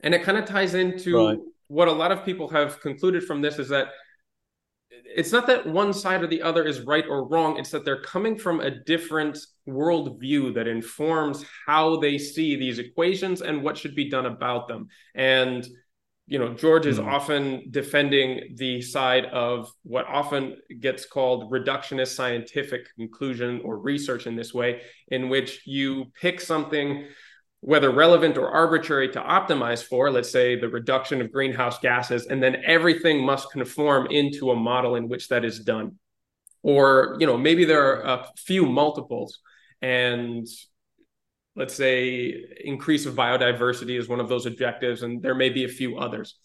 and 0.00 0.14
it 0.14 0.22
kind 0.22 0.38
of 0.38 0.44
ties 0.44 0.74
into 0.74 1.28
right. 1.28 1.38
what 1.68 1.88
a 1.88 1.92
lot 1.92 2.10
of 2.10 2.24
people 2.24 2.48
have 2.48 2.80
concluded 2.80 3.24
from 3.24 3.42
this 3.42 3.58
is 3.58 3.68
that 3.68 3.88
it's 5.04 5.32
not 5.32 5.46
that 5.46 5.66
one 5.66 5.92
side 5.92 6.22
or 6.22 6.26
the 6.26 6.42
other 6.42 6.64
is 6.64 6.80
right 6.80 7.04
or 7.08 7.28
wrong. 7.28 7.58
It's 7.58 7.70
that 7.70 7.84
they're 7.84 8.02
coming 8.02 8.36
from 8.36 8.60
a 8.60 8.70
different 8.70 9.38
worldview 9.68 10.54
that 10.54 10.66
informs 10.66 11.44
how 11.66 11.96
they 11.96 12.18
see 12.18 12.56
these 12.56 12.78
equations 12.78 13.40
and 13.40 13.62
what 13.62 13.78
should 13.78 13.94
be 13.94 14.10
done 14.10 14.26
about 14.26 14.68
them. 14.68 14.88
And 15.14 15.66
you 16.26 16.38
know, 16.38 16.54
George 16.54 16.86
is 16.86 16.98
mm. 16.98 17.06
often 17.06 17.66
defending 17.70 18.54
the 18.56 18.80
side 18.80 19.26
of 19.26 19.70
what 19.82 20.06
often 20.06 20.56
gets 20.80 21.04
called 21.04 21.52
reductionist 21.52 22.14
scientific 22.14 22.86
conclusion 22.96 23.60
or 23.62 23.78
research 23.78 24.26
in 24.26 24.34
this 24.34 24.54
way, 24.54 24.80
in 25.08 25.28
which 25.28 25.66
you 25.66 26.06
pick 26.18 26.40
something 26.40 27.06
whether 27.64 27.90
relevant 27.90 28.36
or 28.36 28.50
arbitrary 28.50 29.08
to 29.08 29.18
optimize 29.18 29.82
for, 29.82 30.10
let's 30.10 30.30
say 30.30 30.54
the 30.54 30.68
reduction 30.68 31.22
of 31.22 31.32
greenhouse 31.32 31.78
gases, 31.78 32.26
and 32.26 32.42
then 32.42 32.56
everything 32.66 33.24
must 33.24 33.50
conform 33.50 34.06
into 34.10 34.50
a 34.50 34.54
model 34.54 34.96
in 34.96 35.08
which 35.08 35.28
that 35.28 35.46
is 35.46 35.60
done. 35.60 35.98
Or, 36.62 37.16
you 37.18 37.26
know, 37.26 37.38
maybe 37.38 37.64
there 37.64 37.82
are 37.82 38.02
a 38.02 38.26
few 38.36 38.66
multiples 38.66 39.38
and 39.80 40.46
let's 41.56 41.74
say 41.74 42.34
increase 42.62 43.06
of 43.06 43.14
biodiversity 43.14 43.98
is 43.98 44.08
one 44.08 44.20
of 44.20 44.28
those 44.28 44.44
objectives, 44.44 45.02
and 45.02 45.22
there 45.22 45.34
may 45.34 45.48
be 45.48 45.64
a 45.64 45.68
few 45.68 45.96
others. 45.96 46.36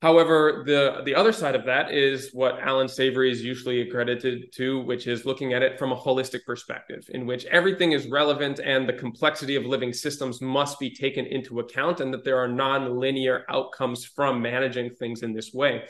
However, 0.00 0.62
the 0.64 1.02
the 1.04 1.14
other 1.16 1.32
side 1.32 1.56
of 1.56 1.64
that 1.64 1.92
is 1.92 2.30
what 2.32 2.60
Allan 2.60 2.86
Savory 2.86 3.32
is 3.32 3.42
usually 3.42 3.80
accredited 3.80 4.52
to, 4.52 4.80
which 4.84 5.08
is 5.08 5.26
looking 5.26 5.54
at 5.54 5.62
it 5.62 5.76
from 5.76 5.90
a 5.90 5.96
holistic 5.96 6.44
perspective, 6.46 7.04
in 7.08 7.26
which 7.26 7.46
everything 7.46 7.90
is 7.90 8.06
relevant 8.06 8.60
and 8.60 8.88
the 8.88 8.92
complexity 8.92 9.56
of 9.56 9.64
living 9.64 9.92
systems 9.92 10.40
must 10.40 10.78
be 10.78 10.94
taken 10.94 11.26
into 11.26 11.58
account, 11.58 11.98
and 11.98 12.14
that 12.14 12.24
there 12.24 12.38
are 12.38 12.46
non-linear 12.46 13.44
outcomes 13.48 14.04
from 14.04 14.40
managing 14.40 14.94
things 14.94 15.24
in 15.24 15.32
this 15.32 15.52
way. 15.52 15.82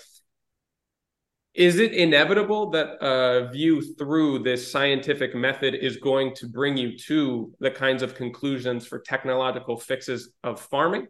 Is 1.53 1.79
it 1.79 1.93
inevitable 1.93 2.71
that 2.71 2.97
a 3.03 3.51
view 3.51 3.83
through 3.97 4.39
this 4.39 4.71
scientific 4.71 5.35
method 5.35 5.75
is 5.75 5.99
going 5.99 6.35
to 6.37 6.47
bring 6.47 6.79
you 6.79 6.97
to 7.09 7.53
the 7.61 7.71
kinds 7.71 8.03
of 8.03 8.15
conclusions 8.15 8.87
for 8.87 9.01
technological 9.01 9.77
fixes 9.77 10.31
of 10.43 10.61
farming? 10.61 11.09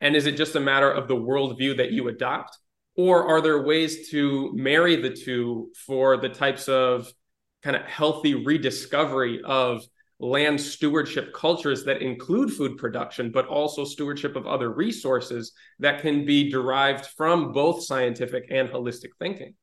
And 0.00 0.14
is 0.14 0.26
it 0.26 0.36
just 0.36 0.54
a 0.56 0.60
matter 0.60 0.90
of 0.90 1.08
the 1.08 1.16
worldview 1.16 1.78
that 1.78 1.92
you 1.92 2.08
adopt? 2.08 2.58
Or 2.96 3.26
are 3.28 3.40
there 3.40 3.62
ways 3.62 4.10
to 4.10 4.52
marry 4.54 4.96
the 4.96 5.10
two 5.10 5.70
for 5.86 6.16
the 6.16 6.28
types 6.28 6.68
of 6.68 7.10
kind 7.62 7.76
of 7.76 7.82
healthy 7.82 8.34
rediscovery 8.34 9.40
of 9.44 9.84
land 10.18 10.60
stewardship 10.60 11.34
cultures 11.34 11.84
that 11.84 12.00
include 12.00 12.52
food 12.52 12.78
production, 12.78 13.30
but 13.30 13.46
also 13.46 13.84
stewardship 13.84 14.34
of 14.36 14.46
other 14.46 14.72
resources 14.72 15.52
that 15.78 16.00
can 16.00 16.24
be 16.24 16.50
derived 16.50 17.06
from 17.16 17.52
both 17.52 17.84
scientific 17.84 18.46
and 18.50 18.68
holistic 18.68 19.10
thinking? 19.18 19.54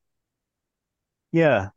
Yeah, 1.33 1.69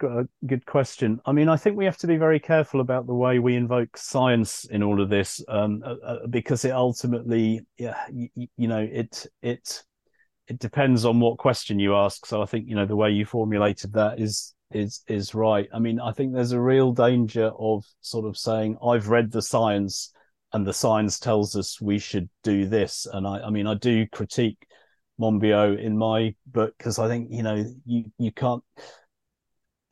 good 0.47 0.67
question. 0.67 1.19
I 1.25 1.33
mean, 1.33 1.49
I 1.49 1.57
think 1.57 1.79
we 1.79 1.87
have 1.87 1.97
to 1.99 2.07
be 2.07 2.19
very 2.19 2.39
careful 2.39 2.83
about 2.83 3.07
the 3.07 3.15
way 3.15 3.39
we 3.39 3.57
invoke 3.57 3.97
science 3.97 4.67
in 4.67 4.83
all 4.83 5.01
of 5.01 5.09
this, 5.09 5.43
um, 5.49 5.83
uh, 5.83 5.95
uh, 6.05 6.27
because 6.27 6.67
it 6.67 6.73
ultimately, 6.73 7.63
yeah, 7.79 7.97
you, 8.13 8.29
you, 8.35 8.69
know, 8.69 8.87
it 8.93 9.27
it 9.41 9.83
it 10.47 10.59
depends 10.59 11.07
on 11.07 11.21
what 11.21 11.39
question 11.39 11.79
you 11.79 11.97
ask. 11.97 12.27
So 12.27 12.43
I 12.43 12.45
think 12.45 12.69
you 12.69 12.75
know 12.77 12.85
the 12.85 12.97
way 12.97 13.11
you 13.13 13.25
formulated 13.25 13.95
that 13.95 14.21
is 14.21 14.55
is 14.73 15.01
is 15.09 15.35
right. 15.35 15.67
I 15.73 15.79
mean, 15.79 16.01
I 16.01 16.13
think 16.13 16.35
there's 16.35 16.53
a 16.53 16.61
real 16.61 16.93
danger 16.93 17.51
of 17.59 17.83
sort 18.03 18.27
of 18.27 18.37
saying 18.37 18.77
I've 18.87 19.09
read 19.09 19.33
the 19.33 19.41
science 19.41 20.13
and 20.53 20.67
the 20.67 20.75
science 20.75 21.19
tells 21.19 21.57
us 21.57 21.81
we 21.81 21.99
should 21.99 22.29
do 22.43 22.67
this, 22.67 23.07
and 23.11 23.27
I, 23.27 23.39
I 23.39 23.49
mean, 23.49 23.67
I 23.67 23.73
do 23.73 24.07
critique 24.09 24.67
Monbiot 25.19 25.83
in 25.83 25.97
my 25.97 26.35
book 26.45 26.75
because 26.77 26.99
I 26.99 27.09
think 27.09 27.29
you 27.31 27.43
know 27.43 27.65
you 27.87 28.05
you 28.19 28.33
can't 28.33 28.63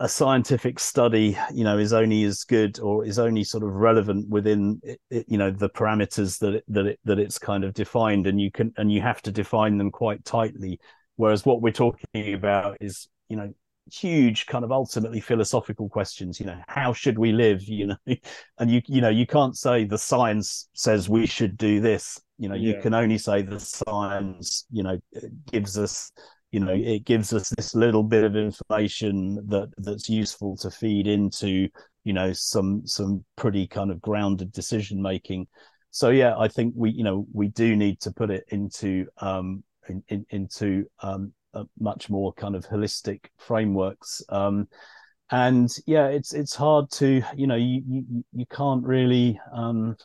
a 0.01 0.09
scientific 0.09 0.80
study 0.80 1.36
you 1.53 1.62
know 1.62 1.78
is 1.78 1.92
only 1.92 2.24
as 2.24 2.42
good 2.45 2.80
or 2.80 3.05
is 3.05 3.18
only 3.18 3.45
sort 3.45 3.62
of 3.62 3.70
relevant 3.70 4.28
within 4.28 4.80
it, 4.82 5.24
you 5.28 5.38
know 5.38 5.51
the 5.51 5.70
parameters 5.70 6.38
that 6.40 6.55
it, 6.55 6.64
that 6.66 6.86
it, 6.86 7.01
that 7.05 7.18
it's 7.20 7.38
kind 7.38 7.62
of 7.62 7.72
defined 7.74 8.26
and 8.26 8.40
you 8.40 8.51
can 8.51 8.72
and 8.76 8.90
you 8.90 9.01
have 9.01 9.22
to 9.22 9.30
define 9.30 9.78
them 9.78 9.90
quite 9.90 10.24
tightly. 10.24 10.80
Whereas 11.16 11.47
what 11.47 11.62
we're 11.62 11.72
talking 11.72 12.34
about 12.34 12.78
is 12.80 13.09
you 13.28 13.36
know 13.36 13.55
huge 13.92 14.47
kind 14.47 14.64
of 14.64 14.72
ultimately 14.72 15.20
philosophical 15.20 15.90
questions 15.90 16.40
you 16.40 16.47
know 16.47 16.59
how 16.68 16.95
should 16.95 17.18
we 17.18 17.32
live 17.32 17.62
you 17.62 17.86
know? 17.88 17.97
And 18.59 18.70
you 18.70 18.82
you 18.86 19.01
know 19.01 19.11
you 19.11 19.26
can't 19.26 19.57
say 19.57 19.84
the 19.84 19.99
science 19.99 20.68
says 20.72 21.09
we 21.09 21.26
should 21.26 21.57
do 21.57 21.80
this. 21.80 22.20
You 22.36 22.49
know 22.49 22.57
yeah. 22.57 22.74
you 22.74 22.82
can 22.82 22.95
only 22.95 23.18
say 23.18 23.42
the 23.42 23.61
science 23.61 24.66
you 24.72 24.82
know 24.82 24.99
gives 25.53 25.78
us 25.78 26.11
you 26.55 26.61
know 26.61 26.72
it 26.72 27.05
gives 27.05 27.32
us 27.32 27.48
this 27.48 27.74
little 27.74 28.05
bit 28.05 28.22
of 28.22 28.36
information 28.36 29.44
that 29.48 29.68
that's 29.78 30.09
useful 30.09 30.57
to 30.57 30.70
feed 30.70 31.09
into 31.09 31.68
you 32.05 32.12
know 32.12 32.32
some 32.32 32.86
some 32.86 33.24
pretty 33.36 33.66
kind 33.66 33.90
of 33.90 34.00
grounded 34.00 34.52
decision 34.52 35.02
making 35.02 35.48
so 35.90 36.11
yeah 36.11 36.38
i 36.38 36.46
think 36.46 36.72
we 36.76 36.90
you 36.90 37.02
know 37.02 37.26
we 37.32 37.48
do 37.48 37.74
need 37.74 37.98
to 37.98 38.12
put 38.12 38.30
it 38.30 38.44
into 38.50 39.05
um 39.18 39.64
in, 39.88 40.00
in, 40.11 40.24
into 40.30 40.84
um 41.00 41.32
much 41.80 42.09
more 42.09 42.32
kind 42.34 42.55
of 42.55 42.64
holistic 42.68 43.24
frameworks 43.36 44.22
um 44.28 44.68
and 45.32 45.78
yeah 45.86 46.07
it's 46.07 46.32
it's 46.34 46.55
hard 46.55 46.88
to 46.88 47.20
you 47.34 47.48
know 47.48 47.57
you 47.57 47.82
you, 47.88 48.24
you 48.32 48.46
can't 48.46 48.84
really 48.84 49.40
um 49.52 49.96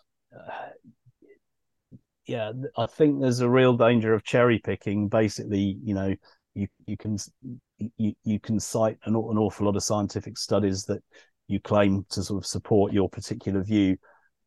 yeah, 2.29 2.51
I 2.77 2.85
think 2.85 3.19
there's 3.19 3.39
a 3.39 3.49
real 3.49 3.75
danger 3.75 4.13
of 4.13 4.23
cherry 4.23 4.59
picking. 4.59 5.07
Basically, 5.07 5.79
you 5.83 5.95
know, 5.95 6.15
you 6.55 6.67
you 6.85 6.97
can 6.97 7.17
you, 7.97 8.13
you 8.23 8.39
can 8.39 8.59
cite 8.59 8.97
an, 9.05 9.15
an 9.15 9.37
awful 9.37 9.65
lot 9.65 9.75
of 9.75 9.83
scientific 9.83 10.37
studies 10.37 10.83
that 10.85 11.01
you 11.47 11.59
claim 11.59 12.05
to 12.11 12.23
sort 12.23 12.43
of 12.43 12.45
support 12.45 12.93
your 12.93 13.09
particular 13.09 13.63
view. 13.63 13.97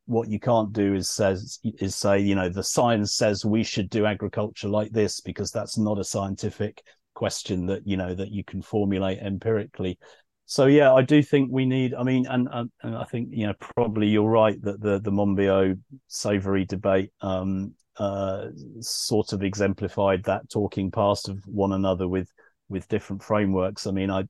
What 0.05 0.29
you 0.29 0.39
can't 0.39 0.73
do 0.73 0.95
is 0.95 1.09
says 1.09 1.59
is 1.63 1.95
say 1.95 2.19
you 2.19 2.35
know 2.35 2.49
the 2.49 2.63
science 2.63 3.15
says 3.15 3.45
we 3.45 3.63
should 3.63 3.89
do 3.89 4.05
agriculture 4.05 4.67
like 4.67 4.91
this 4.91 5.21
because 5.21 5.51
that's 5.51 5.77
not 5.77 5.99
a 5.99 6.03
scientific 6.03 6.83
question 7.13 7.65
that 7.67 7.87
you 7.87 7.95
know 7.95 8.13
that 8.13 8.31
you 8.31 8.43
can 8.43 8.61
formulate 8.61 9.19
empirically. 9.19 9.97
So 10.45 10.65
yeah 10.65 10.93
i 10.93 11.01
do 11.01 11.23
think 11.23 11.49
we 11.51 11.65
need 11.65 11.93
i 11.93 12.03
mean 12.03 12.27
and, 12.27 12.49
and, 12.51 12.69
and 12.81 12.97
i 12.97 13.05
think 13.05 13.29
you 13.31 13.47
know 13.47 13.53
probably 13.59 14.07
you're 14.07 14.29
right 14.29 14.61
that 14.61 14.81
the 14.81 14.99
the 14.99 15.09
monbiot 15.09 15.79
savory 16.07 16.65
debate 16.65 17.11
um 17.21 17.73
uh, 17.97 18.47
sort 18.79 19.33
of 19.33 19.43
exemplified 19.43 20.23
that 20.23 20.49
talking 20.49 20.91
past 20.91 21.29
of 21.29 21.45
one 21.45 21.73
another 21.73 22.07
with 22.07 22.29
with 22.69 22.87
different 22.87 23.23
frameworks. 23.23 23.85
I 23.85 23.91
mean, 23.91 24.09
I, 24.09 24.23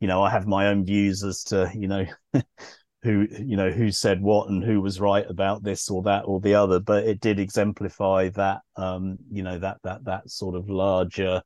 you 0.00 0.08
know, 0.08 0.22
I 0.22 0.30
have 0.30 0.46
my 0.46 0.68
own 0.68 0.84
views 0.84 1.24
as 1.24 1.42
to 1.44 1.70
you 1.74 1.88
know 1.88 2.06
who 3.02 3.26
you 3.30 3.56
know 3.56 3.70
who 3.70 3.90
said 3.90 4.20
what 4.20 4.48
and 4.48 4.64
who 4.64 4.80
was 4.80 5.00
right 5.00 5.24
about 5.28 5.62
this 5.62 5.88
or 5.88 6.02
that 6.02 6.24
or 6.24 6.40
the 6.40 6.54
other 6.54 6.80
but 6.80 7.04
it 7.04 7.20
did 7.20 7.38
exemplify 7.38 8.28
that 8.30 8.60
um 8.76 9.16
you 9.30 9.42
know 9.42 9.58
that 9.58 9.76
that 9.84 10.04
that 10.04 10.28
sort 10.28 10.56
of 10.56 10.68
larger 10.68 11.40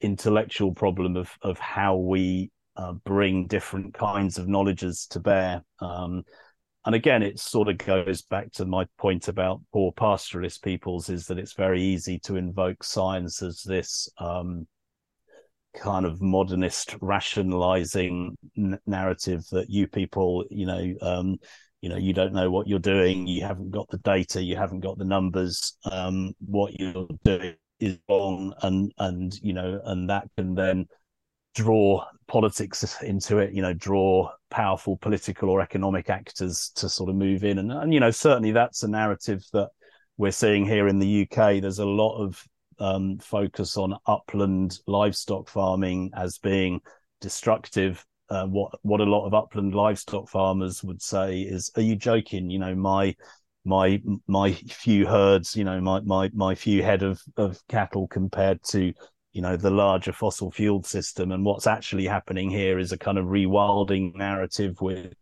intellectual 0.00 0.72
problem 0.72 1.16
of 1.16 1.30
of 1.42 1.58
how 1.58 1.96
we 1.96 2.50
uh, 2.76 2.92
bring 3.04 3.46
different 3.46 3.92
kinds 3.92 4.38
of 4.38 4.48
knowledges 4.48 5.06
to 5.06 5.20
bear 5.20 5.62
um 5.80 6.22
and 6.86 6.94
again 6.94 7.22
it 7.22 7.38
sort 7.38 7.68
of 7.68 7.78
goes 7.78 8.22
back 8.22 8.50
to 8.52 8.64
my 8.64 8.86
point 8.98 9.28
about 9.28 9.60
poor 9.72 9.92
pastoralist 9.92 10.62
peoples 10.62 11.08
is 11.08 11.26
that 11.26 11.38
it's 11.38 11.52
very 11.52 11.82
easy 11.82 12.18
to 12.18 12.36
invoke 12.36 12.82
science 12.82 13.42
as 13.42 13.62
this 13.62 14.08
um 14.18 14.66
kind 15.76 16.04
of 16.04 16.20
modernist 16.20 16.96
rationalizing 17.00 18.36
n- 18.58 18.78
narrative 18.86 19.44
that 19.52 19.70
you 19.70 19.86
people 19.86 20.44
you 20.50 20.66
know 20.66 20.94
um 21.00 21.36
you 21.80 21.88
know 21.88 21.96
you 21.96 22.12
don't 22.12 22.32
know 22.32 22.50
what 22.50 22.66
you're 22.66 22.78
doing 22.78 23.26
you 23.26 23.42
haven't 23.42 23.70
got 23.70 23.88
the 23.88 23.98
data 23.98 24.42
you 24.42 24.56
haven't 24.56 24.80
got 24.80 24.98
the 24.98 25.04
numbers 25.04 25.76
um 25.90 26.32
what 26.44 26.78
you're 26.78 27.06
doing 27.24 27.54
is 27.78 27.98
wrong 28.08 28.52
and 28.62 28.92
and 28.98 29.34
you 29.42 29.52
know 29.52 29.80
and 29.84 30.10
that 30.10 30.28
can 30.36 30.54
then 30.54 30.86
draw 31.54 32.04
politics 32.28 33.02
into 33.02 33.38
it 33.38 33.52
you 33.52 33.60
know 33.60 33.72
draw 33.72 34.30
powerful 34.50 34.96
political 34.98 35.50
or 35.50 35.60
economic 35.60 36.08
actors 36.08 36.70
to 36.76 36.88
sort 36.88 37.10
of 37.10 37.16
move 37.16 37.42
in 37.42 37.58
and, 37.58 37.72
and 37.72 37.92
you 37.92 37.98
know 37.98 38.10
certainly 38.10 38.52
that's 38.52 38.82
a 38.84 38.88
narrative 38.88 39.44
that 39.52 39.68
we're 40.16 40.30
seeing 40.30 40.64
here 40.64 40.86
in 40.86 40.98
the 40.98 41.22
UK 41.22 41.60
there's 41.60 41.80
a 41.80 41.84
lot 41.84 42.16
of 42.22 42.42
um, 42.80 43.18
focus 43.18 43.76
on 43.76 43.96
upland 44.06 44.80
livestock 44.86 45.48
farming 45.48 46.10
as 46.16 46.38
being 46.38 46.80
destructive. 47.20 48.04
Uh, 48.30 48.46
what 48.46 48.72
what 48.82 49.00
a 49.00 49.04
lot 49.04 49.26
of 49.26 49.34
upland 49.34 49.74
livestock 49.74 50.28
farmers 50.28 50.82
would 50.82 51.02
say 51.02 51.40
is, 51.40 51.70
"Are 51.76 51.82
you 51.82 51.96
joking? 51.96 52.50
You 52.50 52.58
know, 52.58 52.74
my 52.74 53.14
my 53.64 54.00
my 54.26 54.52
few 54.52 55.06
herds, 55.06 55.54
you 55.54 55.64
know, 55.64 55.80
my 55.80 56.00
my 56.00 56.30
my 56.32 56.54
few 56.54 56.82
head 56.82 57.02
of 57.02 57.20
of 57.36 57.60
cattle 57.68 58.08
compared 58.08 58.62
to 58.70 58.92
you 59.32 59.42
know 59.42 59.56
the 59.56 59.70
larger 59.70 60.12
fossil 60.12 60.50
fuel 60.50 60.82
system 60.82 61.32
and 61.32 61.44
what's 61.44 61.66
actually 61.66 62.06
happening 62.06 62.50
here 62.50 62.78
is 62.78 62.92
a 62.92 62.98
kind 62.98 63.18
of 63.18 63.26
rewilding 63.26 64.14
narrative 64.16 64.80
with 64.80 65.12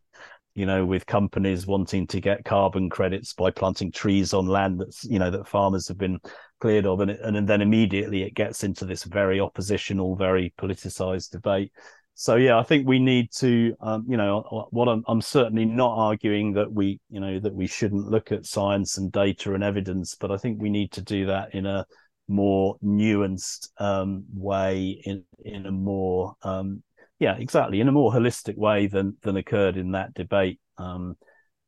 you 0.55 0.67
know 0.67 0.85
with 0.85 1.07
companies 1.07 1.67
wanting 1.67 2.07
to 2.07 2.21
get 2.21 2.45
carbon 2.45 2.89
credits 2.89 3.33
by 3.35 3.51
planting 3.51 3.93
trees 3.93 4.33
on 4.33 4.47
land 4.47 4.81
that's 4.81 5.05
you 5.05 5.19
know 5.19 5.31
that 5.31 5.47
farmers 5.47 5.89
have 5.89 5.99
been 5.99 6.19
cleared 6.61 6.87
of, 6.87 7.01
and, 7.01 7.11
and 7.11 7.49
then 7.49 7.63
immediately 7.63 8.23
it 8.23 8.35
gets 8.35 8.65
into 8.65 8.85
this 8.85 9.05
very 9.05 9.41
oppositional, 9.41 10.17
very 10.17 10.53
politicized 10.59 11.31
debate. 11.31 11.73
So 12.15 12.35
yeah, 12.35 12.59
I 12.59 12.65
think 12.65 12.87
we 12.87 12.99
need 12.99 13.31
to, 13.37 13.77
um, 13.81 14.05
you 14.09 14.17
know, 14.17 14.67
what 14.71 14.89
I'm, 14.89 15.05
I'm 15.07 15.21
certainly 15.21 15.65
not 15.65 15.97
arguing 15.97 16.53
that 16.55 16.73
we, 16.73 17.01
you 17.11 17.21
know, 17.21 17.39
that 17.39 17.55
we 17.55 17.69
shouldn't 17.69 18.11
look 18.11 18.33
at 18.33 18.45
science 18.45 18.99
and 18.99 19.13
data 19.13 19.55
and 19.55 19.63
evidence, 19.63 20.17
but 20.17 20.33
I 20.33 20.37
think 20.37 20.61
we 20.61 20.69
need 20.69 20.91
to 20.93 21.03
do 21.03 21.27
that 21.27 21.55
in 21.55 21.65
a 21.65 21.87
more 22.29 22.77
nuanced 22.85 23.69
um, 23.79 24.25
way, 24.35 25.01
in 25.05 25.25
in 25.45 25.67
a 25.67 25.73
more, 25.73 26.35
um, 26.43 26.83
yeah, 27.19 27.37
exactly, 27.37 27.81
in 27.81 27.89
a 27.89 27.93
more 27.93 28.13
holistic 28.13 28.57
way 28.57 28.87
than 28.87 29.17
than 29.23 29.37
occurred 29.37 29.77
in 29.77 29.93
that 29.93 30.15
debate. 30.15 30.61
Um, 30.77 31.17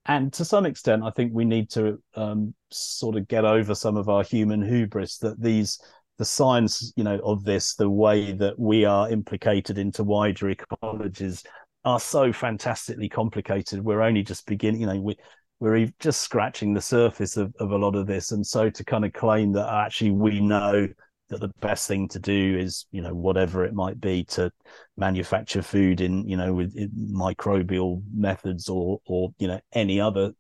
and 0.06 0.32
to 0.34 0.44
some 0.44 0.66
extent, 0.66 1.02
I 1.02 1.11
think 1.11 1.32
we 1.34 1.44
need 1.44 1.70
to 1.70 2.02
um, 2.14 2.54
sort 2.70 3.16
of 3.16 3.28
get 3.28 3.44
over 3.44 3.74
some 3.74 3.96
of 3.96 4.08
our 4.08 4.22
human 4.22 4.62
hubris 4.62 5.18
that 5.18 5.40
these 5.40 5.78
the 6.18 6.24
science, 6.24 6.92
you 6.96 7.04
know, 7.04 7.18
of 7.24 7.44
this, 7.44 7.74
the 7.74 7.88
way 7.88 8.32
that 8.32 8.58
we 8.58 8.84
are 8.84 9.11
implicated 9.11 9.78
into 9.78 10.04
wider 10.04 10.54
ecologies, 10.54 11.42
are 11.84 11.98
so 11.98 12.30
fantastically 12.30 13.08
complicated. 13.08 13.82
We're 13.82 14.02
only 14.02 14.22
just 14.22 14.46
beginning, 14.46 14.82
you 14.82 14.86
know, 14.86 15.00
we 15.00 15.16
we're 15.61 15.92
just 16.00 16.22
scratching 16.22 16.74
the 16.74 16.80
surface 16.80 17.36
of, 17.36 17.54
of 17.61 17.70
a 17.70 17.76
lot 17.76 17.94
of 17.94 18.06
this, 18.06 18.32
and 18.32 18.46
so 18.46 18.70
to 18.70 18.84
kind 18.84 19.04
of 19.04 19.12
claim 19.12 19.52
that 19.52 19.68
actually 19.68 20.11
we 20.11 20.40
know 20.40 20.88
that 21.28 21.40
the 21.40 21.52
best 21.61 21.86
thing 21.86 22.08
to 22.08 22.18
do 22.18 22.58
is 22.58 22.86
you 22.90 23.00
know 23.00 23.14
whatever 23.14 23.64
it 23.64 23.72
might 23.72 24.00
be 24.00 24.24
to 24.24 24.50
manufacture 24.96 25.62
food 25.62 26.00
in 26.00 26.28
you 26.28 26.36
know 26.36 26.52
with 26.52 26.74
microbial 27.12 28.02
methods 28.12 28.68
or 28.68 29.00
or 29.06 29.32
you 29.38 29.46
know 29.46 29.61
any 29.72 30.00
other 30.00 30.32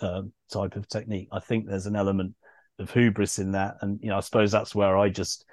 uh, 0.00 0.22
type 0.52 0.76
of 0.76 0.88
technique. 0.88 1.28
I 1.32 1.40
think 1.40 1.66
there's 1.66 1.86
an 1.86 1.96
element 1.96 2.34
of 2.78 2.90
hubris 2.90 3.38
in 3.38 3.52
that. 3.52 3.76
And 3.80 3.98
you 4.02 4.08
know 4.08 4.16
i 4.16 4.20
suppose 4.20 4.52
that's 4.52 4.74
where 4.74 4.96
i 4.96 5.08
just 5.08 5.44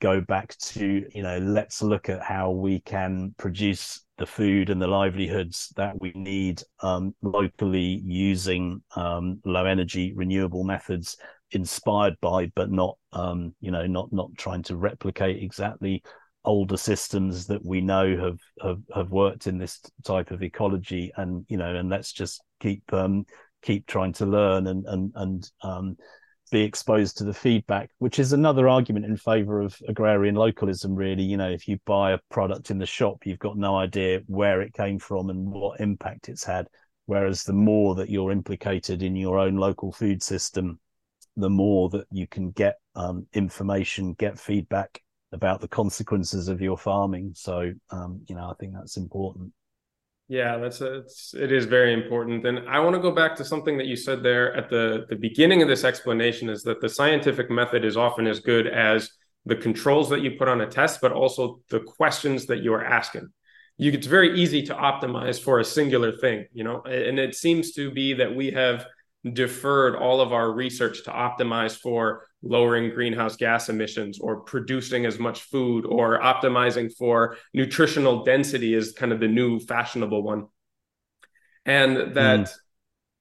go 0.00 0.20
back 0.20 0.56
to 0.58 1.04
you 1.14 1.22
know 1.22 1.38
let's 1.38 1.80
look 1.80 2.08
at 2.08 2.22
how 2.22 2.50
we 2.50 2.80
can 2.80 3.34
produce 3.38 4.04
the 4.22 4.26
food 4.26 4.70
and 4.70 4.80
the 4.80 4.86
livelihoods 4.86 5.72
that 5.74 6.00
we 6.00 6.12
need 6.14 6.62
um, 6.78 7.12
locally 7.22 8.00
using 8.04 8.80
um, 8.94 9.40
low 9.44 9.64
energy 9.64 10.12
renewable 10.14 10.62
methods 10.62 11.16
inspired 11.50 12.14
by, 12.20 12.46
but 12.54 12.70
not 12.70 12.96
um, 13.12 13.52
you 13.60 13.72
know 13.72 13.84
not 13.84 14.12
not 14.12 14.30
trying 14.36 14.62
to 14.62 14.76
replicate 14.76 15.42
exactly 15.42 16.04
older 16.44 16.76
systems 16.76 17.48
that 17.48 17.64
we 17.64 17.80
know 17.80 18.16
have 18.16 18.38
have 18.62 18.80
have 18.94 19.10
worked 19.10 19.48
in 19.48 19.58
this 19.58 19.80
type 20.04 20.30
of 20.30 20.40
ecology, 20.40 21.10
and 21.16 21.44
you 21.48 21.56
know, 21.56 21.74
and 21.74 21.90
let's 21.90 22.12
just 22.12 22.44
keep 22.60 22.84
um, 22.92 23.26
keep 23.60 23.88
trying 23.88 24.12
to 24.12 24.24
learn 24.24 24.68
and 24.68 24.86
and 24.86 25.10
and 25.16 25.50
um, 25.64 25.96
be 26.52 26.60
exposed 26.60 27.16
to 27.16 27.24
the 27.24 27.32
feedback, 27.32 27.90
which 27.98 28.18
is 28.18 28.32
another 28.32 28.68
argument 28.68 29.06
in 29.06 29.16
favor 29.16 29.62
of 29.62 29.76
agrarian 29.88 30.34
localism. 30.34 30.94
Really, 30.94 31.22
you 31.22 31.38
know, 31.38 31.50
if 31.50 31.66
you 31.66 31.78
buy 31.86 32.12
a 32.12 32.18
product 32.30 32.70
in 32.70 32.78
the 32.78 32.86
shop, 32.86 33.24
you've 33.24 33.38
got 33.38 33.56
no 33.56 33.74
idea 33.74 34.20
where 34.26 34.60
it 34.60 34.74
came 34.74 34.98
from 34.98 35.30
and 35.30 35.50
what 35.50 35.80
impact 35.80 36.28
it's 36.28 36.44
had. 36.44 36.68
Whereas 37.06 37.42
the 37.42 37.54
more 37.54 37.94
that 37.96 38.10
you're 38.10 38.30
implicated 38.30 39.02
in 39.02 39.16
your 39.16 39.38
own 39.38 39.56
local 39.56 39.92
food 39.92 40.22
system, 40.22 40.78
the 41.36 41.50
more 41.50 41.88
that 41.88 42.06
you 42.12 42.28
can 42.28 42.50
get 42.50 42.76
um, 42.94 43.26
information, 43.32 44.12
get 44.12 44.38
feedback 44.38 45.02
about 45.32 45.62
the 45.62 45.68
consequences 45.68 46.48
of 46.48 46.60
your 46.60 46.76
farming. 46.76 47.32
So, 47.34 47.72
um, 47.90 48.20
you 48.28 48.36
know, 48.36 48.50
I 48.50 48.54
think 48.60 48.74
that's 48.74 48.98
important. 48.98 49.52
Yeah, 50.28 50.56
that's 50.58 50.80
a, 50.80 51.00
it's 51.00 51.34
it 51.34 51.52
is 51.52 51.66
very 51.66 51.92
important, 51.92 52.46
and 52.46 52.68
I 52.68 52.80
want 52.80 52.94
to 52.96 53.02
go 53.02 53.10
back 53.10 53.36
to 53.36 53.44
something 53.44 53.76
that 53.78 53.86
you 53.86 53.96
said 53.96 54.22
there 54.22 54.54
at 54.54 54.70
the 54.70 55.04
the 55.10 55.16
beginning 55.16 55.60
of 55.60 55.68
this 55.68 55.84
explanation 55.84 56.48
is 56.48 56.62
that 56.62 56.80
the 56.80 56.88
scientific 56.88 57.50
method 57.50 57.84
is 57.84 57.96
often 57.96 58.26
as 58.26 58.40
good 58.40 58.66
as 58.66 59.10
the 59.44 59.56
controls 59.56 60.08
that 60.08 60.22
you 60.22 60.32
put 60.38 60.48
on 60.48 60.60
a 60.60 60.66
test, 60.66 61.00
but 61.02 61.12
also 61.12 61.60
the 61.68 61.80
questions 61.80 62.46
that 62.46 62.62
you 62.62 62.72
are 62.72 62.84
asking. 62.84 63.28
You, 63.76 63.92
it's 63.92 64.06
very 64.06 64.40
easy 64.40 64.62
to 64.64 64.74
optimize 64.74 65.42
for 65.42 65.58
a 65.58 65.64
singular 65.64 66.12
thing, 66.16 66.46
you 66.52 66.62
know, 66.64 66.80
and 66.82 67.18
it 67.18 67.34
seems 67.34 67.72
to 67.72 67.90
be 67.90 68.14
that 68.14 68.34
we 68.34 68.52
have 68.52 68.86
deferred 69.32 69.96
all 69.96 70.20
of 70.20 70.32
our 70.32 70.52
research 70.52 71.04
to 71.04 71.10
optimize 71.10 71.76
for 71.76 72.26
lowering 72.42 72.90
greenhouse 72.90 73.36
gas 73.36 73.68
emissions 73.68 74.18
or 74.18 74.40
producing 74.40 75.06
as 75.06 75.18
much 75.18 75.42
food 75.42 75.86
or 75.86 76.20
optimizing 76.20 76.92
for 76.96 77.36
nutritional 77.54 78.24
density 78.24 78.74
is 78.74 78.92
kind 78.92 79.12
of 79.12 79.20
the 79.20 79.28
new 79.28 79.60
fashionable 79.60 80.22
one. 80.22 80.46
And 81.64 82.14
that 82.14 82.40
mm. 82.40 82.52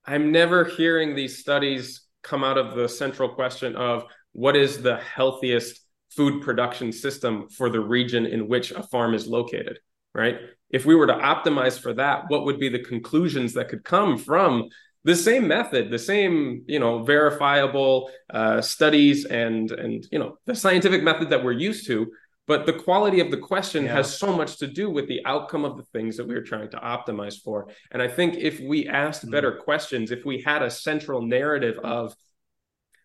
I'm 0.05 0.31
never 0.31 0.65
hearing 0.65 1.15
these 1.15 1.37
studies 1.37 2.01
come 2.23 2.43
out 2.43 2.57
of 2.57 2.75
the 2.75 2.89
central 2.89 3.29
question 3.29 3.75
of 3.75 4.05
what 4.31 4.55
is 4.55 4.81
the 4.81 4.97
healthiest 4.97 5.79
food 6.09 6.41
production 6.41 6.91
system 6.91 7.47
for 7.49 7.69
the 7.69 7.79
region 7.79 8.25
in 8.25 8.47
which 8.47 8.71
a 8.71 8.83
farm 8.83 9.13
is 9.13 9.27
located, 9.27 9.79
right? 10.13 10.37
If 10.69 10.85
we 10.85 10.95
were 10.95 11.07
to 11.07 11.13
optimize 11.13 11.79
for 11.79 11.93
that, 11.93 12.25
what 12.29 12.45
would 12.45 12.59
be 12.59 12.69
the 12.69 12.83
conclusions 12.83 13.53
that 13.53 13.69
could 13.69 13.83
come 13.83 14.17
from 14.17 14.69
the 15.03 15.15
same 15.15 15.47
method, 15.47 15.89
the 15.89 15.99
same 15.99 16.63
you 16.67 16.79
know 16.79 17.03
verifiable 17.03 18.11
uh, 18.29 18.61
studies 18.61 19.25
and 19.25 19.71
and 19.71 20.07
you 20.11 20.19
know 20.19 20.37
the 20.45 20.55
scientific 20.55 21.03
method 21.03 21.29
that 21.29 21.43
we're 21.43 21.51
used 21.51 21.85
to. 21.87 22.11
But 22.47 22.65
the 22.65 22.73
quality 22.73 23.19
of 23.19 23.31
the 23.31 23.37
question 23.37 23.85
yeah. 23.85 23.93
has 23.93 24.17
so 24.17 24.35
much 24.35 24.57
to 24.57 24.67
do 24.67 24.89
with 24.89 25.07
the 25.07 25.23
outcome 25.25 25.63
of 25.63 25.77
the 25.77 25.83
things 25.83 26.17
that 26.17 26.27
we're 26.27 26.41
trying 26.41 26.69
to 26.71 26.77
optimize 26.77 27.39
for. 27.39 27.69
And 27.91 28.01
I 28.01 28.07
think 28.07 28.35
if 28.35 28.59
we 28.59 28.89
asked 28.89 29.25
mm. 29.25 29.31
better 29.31 29.53
questions, 29.53 30.11
if 30.11 30.25
we 30.25 30.41
had 30.41 30.61
a 30.61 30.69
central 30.69 31.21
narrative 31.21 31.77
of 31.83 32.15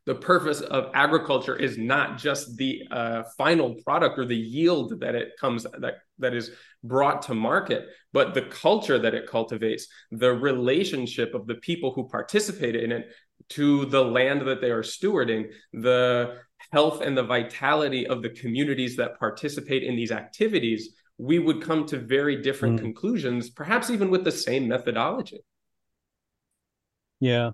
the 0.07 0.14
purpose 0.14 0.61
of 0.61 0.90
agriculture 0.94 1.57
is 1.57 1.76
not 1.76 2.16
just 2.16 2.57
the 2.57 2.82
uh, 2.90 3.24
final 3.36 3.74
product 3.84 4.18
or 4.18 4.24
the 4.24 4.36
yield 4.36 5.00
that 5.00 5.14
it 5.14 5.32
comes 5.38 5.64
that 5.64 5.94
that 6.18 6.32
is 6.32 6.52
brought 6.82 7.22
to 7.22 7.34
market 7.34 7.88
but 8.12 8.32
the 8.32 8.42
culture 8.42 8.98
that 8.98 9.14
it 9.14 9.28
cultivates 9.28 9.88
the 10.12 10.32
relationship 10.32 11.34
of 11.34 11.46
the 11.46 11.57
people 11.57 11.92
who 11.92 12.09
participate 12.09 12.76
in 12.76 12.92
it 12.92 13.09
to 13.48 13.84
the 13.86 14.02
land 14.02 14.46
that 14.46 14.61
they 14.61 14.70
are 14.70 14.82
stewarding 14.82 15.46
the 15.72 16.38
health 16.72 17.00
and 17.00 17.16
the 17.16 17.22
vitality 17.22 18.07
of 18.07 18.22
the 18.22 18.30
communities 18.30 18.96
that 18.96 19.18
participate 19.18 19.82
in 19.82 19.94
these 19.94 20.11
activities. 20.11 20.96
We 21.18 21.38
would 21.38 21.62
come 21.62 21.86
to 21.86 21.98
very 21.98 22.42
different 22.42 22.78
mm. 22.78 22.82
conclusions 22.82 23.50
perhaps 23.50 23.90
even 23.90 24.11
with 24.11 24.24
the 24.24 24.32
same 24.32 24.68
methodology. 24.68 25.40
Yeah 27.20 27.50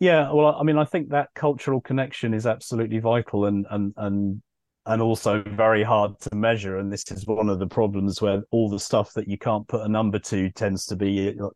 yeah, 0.00 0.32
well, 0.32 0.56
I 0.58 0.62
mean, 0.62 0.78
I 0.78 0.84
think 0.84 1.10
that 1.10 1.28
cultural 1.34 1.80
connection 1.80 2.32
is 2.32 2.46
absolutely 2.46 2.98
vital, 2.98 3.44
and 3.44 3.66
and 3.70 3.92
and 3.98 4.42
and 4.86 5.02
also 5.02 5.42
very 5.46 5.82
hard 5.82 6.18
to 6.20 6.34
measure. 6.34 6.78
And 6.78 6.90
this 6.90 7.04
is 7.10 7.26
one 7.26 7.50
of 7.50 7.58
the 7.58 7.66
problems 7.66 8.22
where 8.22 8.42
all 8.50 8.70
the 8.70 8.78
stuff 8.78 9.12
that 9.12 9.28
you 9.28 9.36
can't 9.36 9.68
put 9.68 9.82
a 9.82 9.88
number 9.88 10.18
to 10.18 10.50
tends 10.50 10.86
to 10.86 10.96
be, 10.96 11.10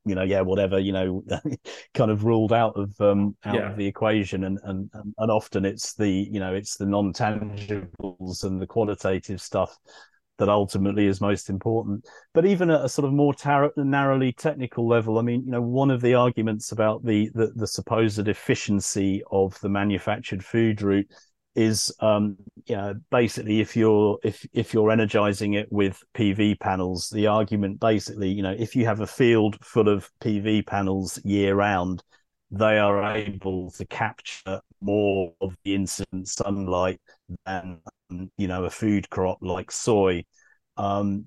you 0.05 0.14
know, 0.14 0.22
yeah, 0.22 0.42
whatever, 0.42 0.78
you 0.78 0.92
know, 0.92 1.24
kind 1.95 2.11
of 2.11 2.24
ruled 2.24 2.53
out 2.53 2.76
of 2.76 2.95
um, 3.01 3.34
out 3.47 3.55
yeah. 3.55 3.70
of 3.70 3.78
the 3.78 3.86
equation. 3.86 4.45
And, 4.45 4.59
and 4.64 4.90
and 4.92 5.30
often 5.30 5.64
it's 5.64 5.95
the, 5.95 6.09
you 6.09 6.38
know, 6.38 6.55
it's 6.55 6.76
the 6.76 6.86
non 6.86 7.14
tangibles 7.14 8.45
and 8.45 8.61
the 8.61 8.66
qualitative 8.66 9.40
stuff 9.40 9.74
that 10.39 10.49
ultimately 10.49 11.07
is 11.07 11.20
most 11.20 11.49
important. 11.49 12.07
But 12.32 12.47
even 12.47 12.70
at 12.70 12.85
a 12.85 12.89
sort 12.89 13.07
of 13.07 13.12
more 13.12 13.35
tar- 13.35 13.72
narrowly 13.76 14.32
technical 14.32 14.87
level, 14.87 15.18
I 15.18 15.22
mean, 15.22 15.45
you 15.45 15.51
know, 15.53 15.62
one 15.62 15.91
of 15.91 16.01
the 16.01 16.14
arguments 16.14 16.72
about 16.72 17.05
the, 17.05 17.30
the 17.35 17.53
the 17.55 17.66
supposed 17.66 18.26
efficiency 18.28 19.22
of 19.30 19.59
the 19.61 19.68
manufactured 19.68 20.45
food 20.45 20.82
route 20.82 21.11
is 21.55 21.95
um 22.01 22.37
you 22.66 22.76
know 22.76 22.95
basically 23.11 23.61
if 23.61 23.76
you're 23.76 24.18
if 24.24 24.45
if 24.53 24.74
you're 24.74 24.91
energizing 24.91 25.55
it 25.55 25.70
with 25.70 26.03
pv 26.12 26.59
panels 26.59 27.09
the 27.11 27.26
argument 27.28 27.78
basically 27.78 28.28
you 28.28 28.43
know 28.43 28.55
if 28.59 28.74
you 28.74 28.85
have 28.85 29.01
a 29.01 29.07
field 29.07 29.57
full 29.64 29.89
of 29.89 30.11
pv 30.20 30.66
panels 30.66 31.18
year 31.24 31.55
round 31.55 32.03
they 32.51 32.78
are 32.78 33.16
able 33.16 33.70
to 33.70 33.85
capture 33.87 34.61
more 34.80 35.32
of 35.41 35.57
the 35.64 35.74
incident 35.74 36.28
sunlight 36.28 37.01
than 37.47 37.80
you 38.11 38.49
know 38.49 38.65
a 38.65 38.71
food 38.71 39.09
crop 39.11 39.39
like 39.41 39.71
soy. 39.71 40.25
Um 40.77 41.25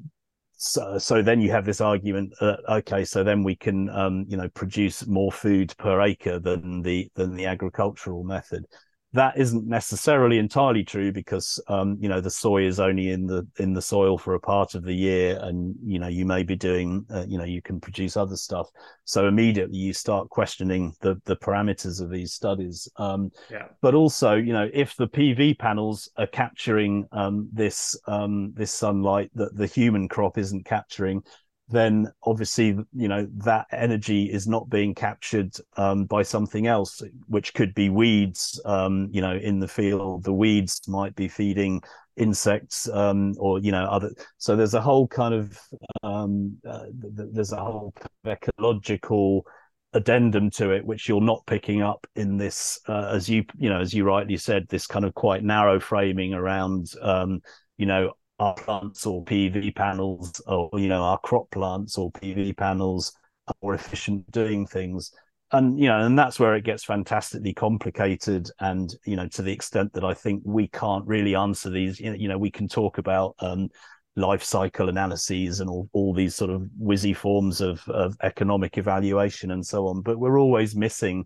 so, 0.59 0.97
so 0.97 1.21
then 1.21 1.39
you 1.39 1.51
have 1.51 1.65
this 1.65 1.81
argument 1.81 2.33
that 2.41 2.59
okay 2.67 3.05
so 3.05 3.23
then 3.23 3.43
we 3.43 3.55
can 3.55 3.89
um, 3.91 4.25
you 4.27 4.37
know 4.37 4.49
produce 4.49 5.05
more 5.05 5.31
food 5.31 5.71
per 5.77 6.01
acre 6.01 6.39
than 6.39 6.81
the 6.81 7.07
than 7.13 7.35
the 7.35 7.45
agricultural 7.45 8.23
method 8.23 8.65
that 9.13 9.37
isn't 9.37 9.65
necessarily 9.65 10.37
entirely 10.37 10.83
true 10.83 11.11
because 11.11 11.61
um, 11.69 11.97
you 11.99 12.09
know 12.09 12.19
the 12.19 12.29
soy 12.29 12.65
is 12.65 12.79
only 12.79 13.11
in 13.11 13.25
the 13.25 13.47
in 13.57 13.73
the 13.73 13.81
soil 13.81 14.17
for 14.17 14.33
a 14.33 14.39
part 14.39 14.75
of 14.75 14.83
the 14.83 14.93
year 14.93 15.39
and 15.41 15.75
you 15.83 15.97
know 15.97 16.07
you 16.07 16.25
may 16.25 16.43
be 16.43 16.55
doing 16.55 17.05
uh, 17.09 17.25
you 17.27 17.37
know 17.37 17.45
you 17.45 17.61
can 17.61 17.79
produce 17.79 18.17
other 18.17 18.35
stuff 18.35 18.67
so 19.05 19.27
immediately 19.27 19.77
you 19.77 19.93
start 19.93 20.29
questioning 20.29 20.93
the 21.01 21.19
the 21.25 21.37
parameters 21.37 22.01
of 22.01 22.09
these 22.09 22.33
studies 22.33 22.89
um, 22.97 23.31
yeah. 23.49 23.67
but 23.81 23.95
also 23.95 24.35
you 24.35 24.51
know 24.51 24.69
if 24.73 24.95
the 24.97 25.07
pv 25.07 25.57
panels 25.57 26.09
are 26.17 26.27
capturing 26.27 27.07
um, 27.13 27.49
this 27.53 27.97
um, 28.07 28.51
this 28.55 28.71
sunlight 28.71 29.31
that 29.35 29.55
the 29.55 29.67
human 29.67 30.09
crop 30.09 30.37
isn't 30.37 30.65
capturing 30.65 31.23
then 31.69 32.11
obviously 32.23 32.77
you 32.93 33.07
know 33.07 33.27
that 33.35 33.67
energy 33.71 34.31
is 34.31 34.47
not 34.47 34.69
being 34.69 34.95
captured 34.95 35.53
um, 35.75 36.05
by 36.05 36.23
something 36.23 36.65
else 36.67 37.01
which 37.27 37.53
could 37.53 37.73
be 37.73 37.89
weeds 37.89 38.59
um, 38.65 39.09
you 39.11 39.21
know 39.21 39.35
in 39.35 39.59
the 39.59 39.67
field. 39.67 40.23
The 40.23 40.33
weeds 40.33 40.81
might 40.87 41.15
be 41.15 41.27
feeding 41.27 41.81
insects 42.15 42.89
um, 42.89 43.33
or 43.37 43.59
you 43.59 43.71
know 43.71 43.85
other 43.85 44.11
so 44.37 44.55
there's 44.55 44.73
a 44.73 44.81
whole 44.81 45.07
kind 45.07 45.33
of 45.33 45.59
um, 46.03 46.57
uh, 46.67 46.85
there's 46.93 47.51
a 47.51 47.57
whole 47.57 47.93
ecological 48.25 49.45
addendum 49.93 50.49
to 50.49 50.71
it 50.71 50.85
which 50.85 51.07
you're 51.07 51.21
not 51.21 51.45
picking 51.45 51.81
up 51.81 52.05
in 52.15 52.37
this 52.37 52.79
uh, 52.87 53.09
as 53.13 53.29
you 53.29 53.43
you 53.57 53.69
know 53.69 53.79
as 53.79 53.93
you 53.93 54.03
rightly 54.03 54.37
said 54.37 54.65
this 54.67 54.87
kind 54.87 55.05
of 55.05 55.13
quite 55.13 55.43
narrow 55.43 55.79
framing 55.79 56.33
around 56.33 56.91
um, 57.01 57.41
you 57.77 57.85
know 57.85 58.13
our 58.39 58.53
plants 58.55 59.05
or 59.05 59.23
PV 59.23 59.75
panels, 59.75 60.41
or 60.47 60.69
you 60.73 60.87
know, 60.87 61.01
our 61.01 61.19
crop 61.19 61.49
plants 61.51 61.97
or 61.97 62.11
PV 62.11 62.55
panels 62.57 63.13
are 63.47 63.55
more 63.61 63.73
efficient 63.73 64.29
doing 64.31 64.65
things. 64.65 65.11
And 65.51 65.79
you 65.79 65.87
know, 65.87 66.01
and 66.01 66.19
that's 66.19 66.39
where 66.39 66.55
it 66.55 66.65
gets 66.65 66.83
fantastically 66.83 67.53
complicated. 67.53 68.49
And 68.59 68.93
you 69.05 69.15
know, 69.15 69.27
to 69.29 69.41
the 69.41 69.53
extent 69.53 69.93
that 69.93 70.03
I 70.03 70.13
think 70.13 70.43
we 70.45 70.67
can't 70.67 71.07
really 71.07 71.35
answer 71.35 71.69
these, 71.69 71.99
you 71.99 72.27
know, 72.27 72.37
we 72.37 72.51
can 72.51 72.67
talk 72.67 72.97
about 72.97 73.35
um, 73.39 73.69
life 74.17 74.43
cycle 74.43 74.89
analyses 74.89 75.61
and 75.61 75.69
all, 75.69 75.87
all 75.93 76.13
these 76.13 76.35
sort 76.35 76.49
of 76.49 76.63
whizzy 76.81 77.15
forms 77.15 77.61
of, 77.61 77.87
of 77.87 78.17
economic 78.23 78.77
evaluation 78.77 79.51
and 79.51 79.65
so 79.65 79.87
on, 79.87 80.01
but 80.01 80.19
we're 80.19 80.39
always 80.39 80.75
missing 80.75 81.25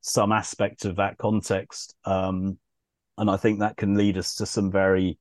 some 0.00 0.32
aspect 0.32 0.84
of 0.84 0.96
that 0.96 1.18
context. 1.18 1.96
Um, 2.04 2.56
and 3.18 3.28
I 3.28 3.36
think 3.36 3.58
that 3.58 3.76
can 3.76 3.96
lead 3.96 4.16
us 4.16 4.36
to 4.36 4.46
some 4.46 4.70
very 4.70 5.18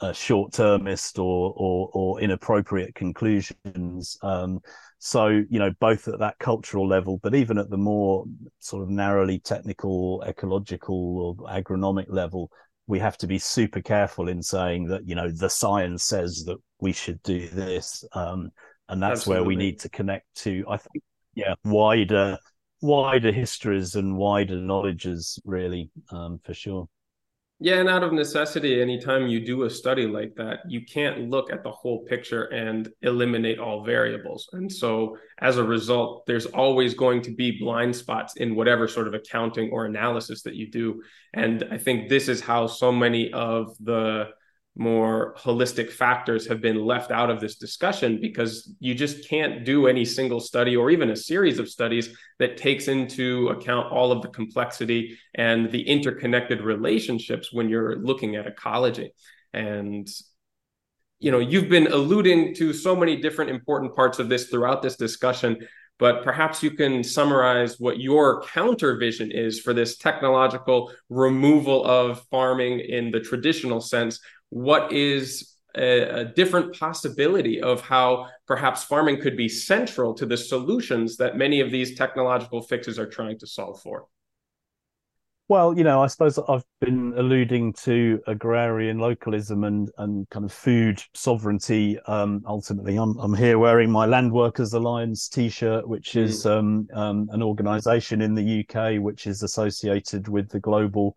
uh, 0.00 0.12
short-termist 0.12 1.18
or, 1.18 1.54
or, 1.56 1.90
or 1.92 2.20
inappropriate 2.20 2.94
conclusions. 2.94 4.18
Um, 4.22 4.60
so 4.98 5.28
you 5.28 5.58
know, 5.58 5.70
both 5.78 6.08
at 6.08 6.18
that 6.18 6.38
cultural 6.38 6.86
level, 6.86 7.18
but 7.22 7.34
even 7.34 7.58
at 7.58 7.70
the 7.70 7.76
more 7.76 8.24
sort 8.58 8.82
of 8.82 8.88
narrowly 8.88 9.38
technical, 9.38 10.22
ecological, 10.26 11.18
or 11.18 11.48
agronomic 11.48 12.06
level, 12.08 12.50
we 12.86 12.98
have 12.98 13.18
to 13.18 13.26
be 13.26 13.38
super 13.38 13.80
careful 13.80 14.28
in 14.28 14.42
saying 14.42 14.86
that 14.88 15.06
you 15.06 15.14
know 15.14 15.30
the 15.30 15.50
science 15.50 16.04
says 16.04 16.44
that 16.46 16.56
we 16.80 16.92
should 16.92 17.22
do 17.22 17.48
this, 17.48 18.04
um, 18.12 18.50
and 18.88 19.02
that's 19.02 19.20
Absolutely. 19.20 19.40
where 19.40 19.48
we 19.48 19.56
need 19.56 19.80
to 19.80 19.88
connect 19.90 20.26
to. 20.36 20.64
I 20.68 20.76
think, 20.78 21.04
yeah, 21.34 21.54
wider 21.64 22.38
wider 22.80 23.32
histories 23.32 23.94
and 23.94 24.16
wider 24.16 24.56
knowledges, 24.56 25.38
really, 25.44 25.90
um, 26.10 26.40
for 26.44 26.54
sure. 26.54 26.88
Yeah, 27.58 27.76
and 27.76 27.88
out 27.88 28.02
of 28.02 28.12
necessity, 28.12 28.82
anytime 28.82 29.28
you 29.28 29.40
do 29.40 29.62
a 29.62 29.70
study 29.70 30.06
like 30.06 30.34
that, 30.34 30.60
you 30.68 30.84
can't 30.84 31.30
look 31.30 31.50
at 31.50 31.62
the 31.62 31.70
whole 31.70 32.04
picture 32.04 32.44
and 32.44 32.90
eliminate 33.00 33.58
all 33.58 33.82
variables. 33.82 34.46
And 34.52 34.70
so 34.70 35.16
as 35.40 35.56
a 35.56 35.64
result, 35.64 36.26
there's 36.26 36.44
always 36.44 36.92
going 36.92 37.22
to 37.22 37.30
be 37.34 37.58
blind 37.58 37.96
spots 37.96 38.36
in 38.36 38.54
whatever 38.54 38.86
sort 38.86 39.08
of 39.08 39.14
accounting 39.14 39.70
or 39.70 39.86
analysis 39.86 40.42
that 40.42 40.54
you 40.54 40.70
do. 40.70 41.02
And 41.32 41.66
I 41.70 41.78
think 41.78 42.10
this 42.10 42.28
is 42.28 42.42
how 42.42 42.66
so 42.66 42.92
many 42.92 43.32
of 43.32 43.74
the 43.80 44.28
more 44.76 45.34
holistic 45.38 45.90
factors 45.90 46.46
have 46.46 46.60
been 46.60 46.84
left 46.84 47.10
out 47.10 47.30
of 47.30 47.40
this 47.40 47.56
discussion 47.56 48.20
because 48.20 48.74
you 48.78 48.94
just 48.94 49.28
can't 49.28 49.64
do 49.64 49.86
any 49.86 50.04
single 50.04 50.38
study 50.38 50.76
or 50.76 50.90
even 50.90 51.10
a 51.10 51.16
series 51.16 51.58
of 51.58 51.68
studies 51.68 52.14
that 52.38 52.56
takes 52.56 52.86
into 52.86 53.48
account 53.48 53.90
all 53.90 54.12
of 54.12 54.20
the 54.20 54.28
complexity 54.28 55.18
and 55.34 55.70
the 55.70 55.82
interconnected 55.88 56.60
relationships 56.60 57.52
when 57.52 57.68
you're 57.68 57.96
looking 57.96 58.36
at 58.36 58.46
ecology. 58.46 59.12
And 59.54 60.06
you 61.18 61.30
know 61.30 61.38
you've 61.38 61.70
been 61.70 61.86
alluding 61.86 62.54
to 62.54 62.74
so 62.74 62.94
many 62.94 63.16
different 63.16 63.50
important 63.50 63.94
parts 63.94 64.18
of 64.18 64.28
this 64.28 64.48
throughout 64.48 64.82
this 64.82 64.96
discussion 64.96 65.56
but 65.98 66.22
perhaps 66.22 66.62
you 66.62 66.72
can 66.72 67.02
summarize 67.02 67.80
what 67.80 67.98
your 67.98 68.42
counter 68.42 68.96
vision 68.96 69.30
is 69.30 69.60
for 69.60 69.72
this 69.72 69.96
technological 69.96 70.92
removal 71.08 71.84
of 71.86 72.22
farming 72.30 72.80
in 72.80 73.10
the 73.10 73.20
traditional 73.20 73.80
sense 73.80 74.20
what 74.50 74.92
is 74.92 75.54
a, 75.76 76.20
a, 76.20 76.24
different 76.24 76.78
possibility 76.78 77.60
of 77.60 77.80
how 77.82 78.28
perhaps 78.46 78.84
farming 78.84 79.20
could 79.20 79.36
be 79.36 79.48
central 79.48 80.14
to 80.14 80.24
the 80.24 80.36
solutions 80.36 81.16
that 81.18 81.36
many 81.36 81.60
of 81.60 81.70
these 81.70 81.96
technological 81.96 82.62
fixes 82.62 82.98
are 82.98 83.06
trying 83.06 83.38
to 83.38 83.46
solve 83.46 83.80
for? 83.82 84.06
Well, 85.48 85.78
you 85.78 85.84
know, 85.84 86.02
I 86.02 86.08
suppose 86.08 86.40
I've 86.48 86.64
been 86.80 87.14
alluding 87.16 87.74
to 87.84 88.20
agrarian 88.26 88.98
localism 88.98 89.62
and 89.62 89.88
and 89.96 90.28
kind 90.28 90.44
of 90.44 90.52
food 90.52 91.00
sovereignty. 91.14 92.00
Um, 92.08 92.42
ultimately, 92.48 92.96
I'm 92.96 93.16
I'm 93.18 93.32
here 93.32 93.56
wearing 93.56 93.88
my 93.88 94.06
Land 94.06 94.32
Workers 94.32 94.72
Alliance 94.72 95.28
T-shirt, 95.28 95.86
which 95.86 96.14
mm. 96.14 96.22
is 96.22 96.46
um, 96.46 96.88
um, 96.92 97.28
an 97.30 97.44
organisation 97.44 98.22
in 98.22 98.34
the 98.34 98.66
UK 98.68 99.00
which 99.00 99.28
is 99.28 99.44
associated 99.44 100.26
with 100.26 100.48
the 100.48 100.58
global 100.58 101.16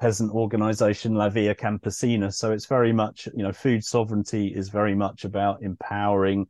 peasant 0.00 0.32
organization 0.32 1.14
La 1.14 1.28
Via 1.28 1.54
Campesina. 1.54 2.32
So 2.32 2.52
it's 2.52 2.66
very 2.66 2.92
much, 2.92 3.28
you 3.34 3.42
know, 3.42 3.52
food 3.52 3.84
sovereignty 3.84 4.48
is 4.48 4.70
very 4.70 4.94
much 4.94 5.24
about 5.24 5.62
empowering 5.62 6.46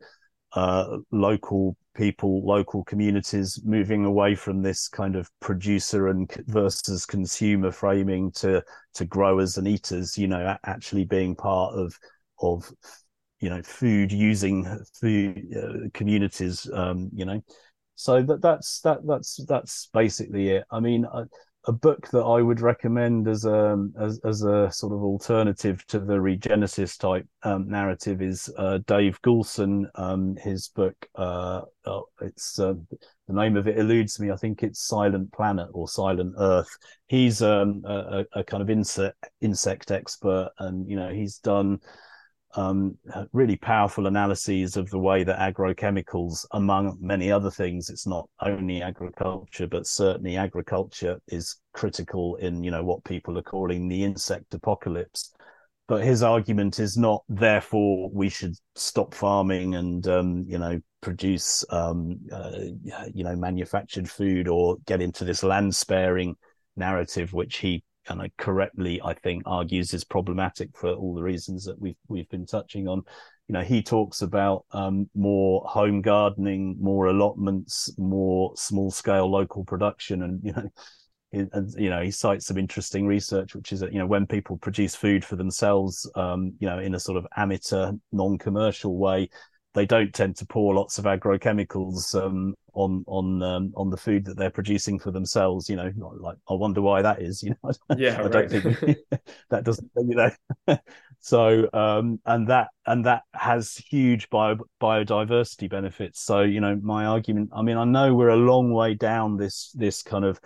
uh, 0.52 0.98
local 1.10 1.76
people, 1.94 2.46
local 2.46 2.84
communities, 2.84 3.60
moving 3.64 4.04
away 4.04 4.36
from 4.36 4.62
this 4.62 4.88
kind 4.88 5.16
of 5.16 5.28
producer 5.40 6.08
and 6.08 6.30
versus 6.46 7.04
consumer 7.04 7.72
framing 7.72 8.30
to 8.32 8.62
to 8.94 9.04
growers 9.04 9.58
and 9.58 9.66
eaters. 9.66 10.16
You 10.16 10.28
know, 10.28 10.56
actually 10.64 11.04
being 11.04 11.34
part 11.34 11.74
of 11.74 11.98
of 12.40 12.72
you 13.40 13.50
know 13.50 13.62
food 13.62 14.12
using 14.12 14.64
food 15.00 15.44
uh, 15.56 15.88
communities. 15.92 16.70
Um, 16.72 17.10
you 17.12 17.24
know, 17.24 17.42
so 17.96 18.22
that 18.22 18.40
that's 18.42 18.80
that 18.82 18.98
that's 19.04 19.44
that's 19.46 19.88
basically 19.92 20.50
it. 20.50 20.64
I 20.70 20.78
mean. 20.78 21.04
A 21.66 21.72
book 21.72 22.08
that 22.10 22.22
I 22.22 22.40
would 22.40 22.60
recommend 22.60 23.28
as 23.28 23.44
a 23.44 23.72
um, 23.72 23.92
as, 24.00 24.18
as 24.24 24.42
a 24.42 24.70
sort 24.70 24.92
of 24.92 25.02
alternative 25.02 25.86
to 25.88 25.98
the 25.98 26.14
regenesis 26.14 26.98
type 26.98 27.26
um, 27.42 27.68
narrative 27.68 28.22
is 28.22 28.50
uh, 28.56 28.78
Dave 28.86 29.20
Goulson. 29.22 29.86
Um, 29.94 30.36
his 30.36 30.68
book, 30.68 30.94
uh, 31.16 31.62
oh, 31.84 32.04
it's 32.22 32.58
uh, 32.58 32.74
the 33.28 33.34
name 33.34 33.56
of 33.56 33.68
it 33.68 33.78
eludes 33.78 34.18
me. 34.18 34.30
I 34.30 34.36
think 34.36 34.62
it's 34.62 34.86
Silent 34.86 35.32
Planet 35.32 35.68
or 35.72 35.86
Silent 35.86 36.34
Earth. 36.38 36.74
He's 37.08 37.42
um, 37.42 37.82
a, 37.84 38.24
a, 38.32 38.42
kind 38.42 38.62
of 38.62 38.70
insect 38.70 39.28
insect 39.42 39.90
expert, 39.90 40.50
and 40.58 40.88
you 40.88 40.96
know 40.96 41.10
he's 41.10 41.38
done 41.38 41.80
um, 42.56 42.98
really 43.32 43.56
powerful 43.56 44.06
analyses 44.06 44.76
of 44.76 44.90
the 44.90 44.98
way 44.98 45.22
that 45.24 45.38
agrochemicals, 45.38 46.44
among 46.52 46.98
many 47.00 47.30
other 47.30 47.50
things, 47.50 47.90
it's 47.90 48.06
not 48.06 48.28
only 48.40 48.82
agriculture, 48.82 49.66
but 49.66 49.86
certainly 49.86 50.36
agriculture 50.36 51.20
is 51.28 51.56
critical 51.72 52.36
in 52.36 52.64
you 52.64 52.70
know 52.70 52.82
what 52.82 53.04
people 53.04 53.38
are 53.38 53.42
calling 53.42 53.88
the 53.88 54.02
insect 54.02 54.52
apocalypse. 54.54 55.32
but 55.86 56.04
his 56.04 56.22
argument 56.22 56.78
is 56.78 56.96
not 56.96 57.22
therefore 57.28 58.10
we 58.12 58.28
should 58.28 58.54
stop 58.76 59.14
farming 59.14 59.74
and 59.74 60.06
um, 60.08 60.44
you 60.48 60.58
know 60.58 60.80
produce 61.00 61.64
um, 61.70 62.18
uh, 62.32 62.52
you 63.12 63.24
know 63.24 63.36
manufactured 63.36 64.08
food 64.08 64.48
or 64.48 64.76
get 64.86 65.00
into 65.00 65.24
this 65.24 65.42
land 65.42 65.74
sparing 65.74 66.36
narrative 66.76 67.32
which 67.32 67.58
he 67.58 67.82
kind 68.10 68.26
of 68.26 68.36
correctly 68.36 69.00
i 69.04 69.14
think 69.14 69.42
argues 69.46 69.94
is 69.94 70.04
problematic 70.04 70.68
for 70.76 70.92
all 70.92 71.14
the 71.14 71.22
reasons 71.22 71.64
that 71.64 71.80
we've 71.80 71.96
we've 72.08 72.28
been 72.28 72.46
touching 72.46 72.88
on. 72.88 73.02
You 73.48 73.54
know 73.54 73.62
he 73.62 73.82
talks 73.82 74.22
about 74.22 74.64
um, 74.72 75.10
more 75.14 75.62
home 75.66 76.02
gardening 76.02 76.76
more 76.80 77.06
allotments 77.06 77.92
more 77.98 78.52
small 78.56 78.90
scale 78.90 79.30
local 79.30 79.64
production 79.64 80.22
and 80.22 80.40
you 80.44 80.52
know 80.52 80.70
and 81.32 81.74
you 81.76 81.90
know 81.90 82.02
he 82.02 82.10
cites 82.10 82.46
some 82.46 82.58
interesting 82.58 83.06
research 83.06 83.54
which 83.54 83.72
is 83.72 83.80
that 83.80 83.92
you 83.92 83.98
know 83.98 84.06
when 84.06 84.26
people 84.26 84.56
produce 84.56 84.94
food 84.94 85.24
for 85.24 85.36
themselves 85.36 86.10
um, 86.14 86.52
you 86.60 86.68
know 86.68 86.78
in 86.78 86.94
a 86.94 87.00
sort 87.00 87.18
of 87.18 87.26
amateur 87.36 87.92
non-commercial 88.12 88.96
way 88.96 89.28
they 89.74 89.86
don't 89.86 90.12
tend 90.12 90.36
to 90.36 90.46
pour 90.46 90.74
lots 90.74 90.98
of 90.98 91.04
agrochemicals 91.04 92.14
um, 92.20 92.54
on 92.74 93.04
on 93.06 93.42
um, 93.42 93.72
on 93.76 93.90
the 93.90 93.96
food 93.96 94.24
that 94.24 94.36
they're 94.36 94.50
producing 94.50 94.98
for 94.98 95.10
themselves 95.10 95.68
you 95.68 95.76
know 95.76 95.92
like 96.18 96.36
i 96.48 96.54
wonder 96.54 96.80
why 96.80 97.02
that 97.02 97.20
is 97.20 97.42
you 97.42 97.54
know? 97.62 97.70
Yeah 97.96 98.18
i 98.18 98.22
right. 98.22 98.32
don't 98.32 98.50
think 98.50 98.98
that 99.50 99.64
doesn't 99.64 99.90
you 99.96 100.16
know. 100.16 100.78
So 101.20 101.68
um 101.72 102.20
and 102.24 102.48
that 102.48 102.68
and 102.86 103.04
that 103.04 103.22
has 103.34 103.76
huge 103.76 104.30
bio, 104.30 104.56
biodiversity 104.80 105.68
benefits. 105.68 106.20
So 106.20 106.40
you 106.40 106.60
know 106.60 106.78
my 106.82 107.04
argument 107.04 107.50
i 107.52 107.62
mean 107.62 107.76
i 107.76 107.84
know 107.84 108.14
we're 108.14 108.28
a 108.28 108.36
long 108.36 108.72
way 108.72 108.94
down 108.94 109.36
this 109.36 109.70
this 109.76 110.02
kind 110.02 110.24
of 110.24 110.40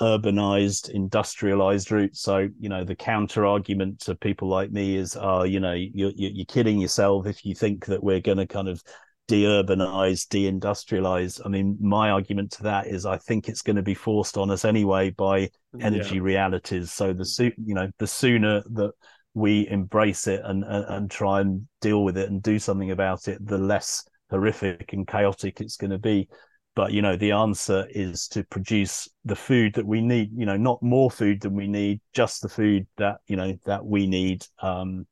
urbanized 0.00 0.90
industrialized 0.90 1.90
route. 1.90 2.16
So 2.16 2.48
you 2.58 2.68
know 2.68 2.84
the 2.84 2.96
counter 2.96 3.46
argument 3.46 4.00
to 4.00 4.14
people 4.14 4.48
like 4.48 4.70
me 4.70 4.96
is 4.96 5.16
oh 5.20 5.44
you 5.44 5.60
know 5.60 5.72
you're, 5.72 6.12
you're 6.14 6.46
kidding 6.46 6.78
yourself 6.78 7.26
if 7.26 7.44
you 7.44 7.54
think 7.54 7.86
that 7.86 8.02
we're 8.02 8.20
going 8.20 8.38
to 8.38 8.46
kind 8.46 8.68
of 8.68 8.82
de-urbanize 9.28 10.28
de-industrialize. 10.28 11.40
I 11.44 11.48
mean 11.48 11.76
my 11.80 12.10
argument 12.10 12.52
to 12.52 12.64
that 12.64 12.86
is 12.88 13.06
i 13.06 13.16
think 13.16 13.48
it's 13.48 13.62
going 13.62 13.76
to 13.76 13.82
be 13.82 13.94
forced 13.94 14.36
on 14.36 14.50
us 14.50 14.64
anyway 14.64 15.10
by 15.10 15.50
energy 15.80 16.16
yeah. 16.16 16.22
realities. 16.22 16.90
So 16.92 17.12
the 17.12 17.52
you 17.64 17.74
know 17.74 17.90
the 17.98 18.06
sooner 18.06 18.62
that 18.72 18.92
we 19.34 19.66
embrace 19.68 20.26
it 20.26 20.40
and, 20.44 20.64
and 20.64 20.84
and 20.88 21.10
try 21.10 21.40
and 21.40 21.66
deal 21.80 22.04
with 22.04 22.16
it 22.18 22.30
and 22.30 22.42
do 22.42 22.58
something 22.58 22.90
about 22.90 23.28
it 23.28 23.44
the 23.46 23.58
less 23.58 24.04
horrific 24.30 24.92
and 24.92 25.06
chaotic 25.06 25.60
it's 25.60 25.76
going 25.76 25.90
to 25.90 25.98
be 25.98 26.28
but 26.74 26.92
you 26.92 27.02
know 27.02 27.16
the 27.16 27.32
answer 27.32 27.86
is 27.90 28.28
to 28.28 28.44
produce 28.44 29.08
the 29.24 29.36
food 29.36 29.74
that 29.74 29.86
we 29.86 30.00
need 30.00 30.30
you 30.34 30.46
know 30.46 30.56
not 30.56 30.82
more 30.82 31.10
food 31.10 31.40
than 31.40 31.54
we 31.54 31.66
need 31.66 32.00
just 32.12 32.42
the 32.42 32.48
food 32.48 32.86
that 32.96 33.18
you 33.26 33.36
know 33.36 33.56
that 33.64 33.84
we 33.84 34.06
need 34.06 34.44
um 34.60 35.06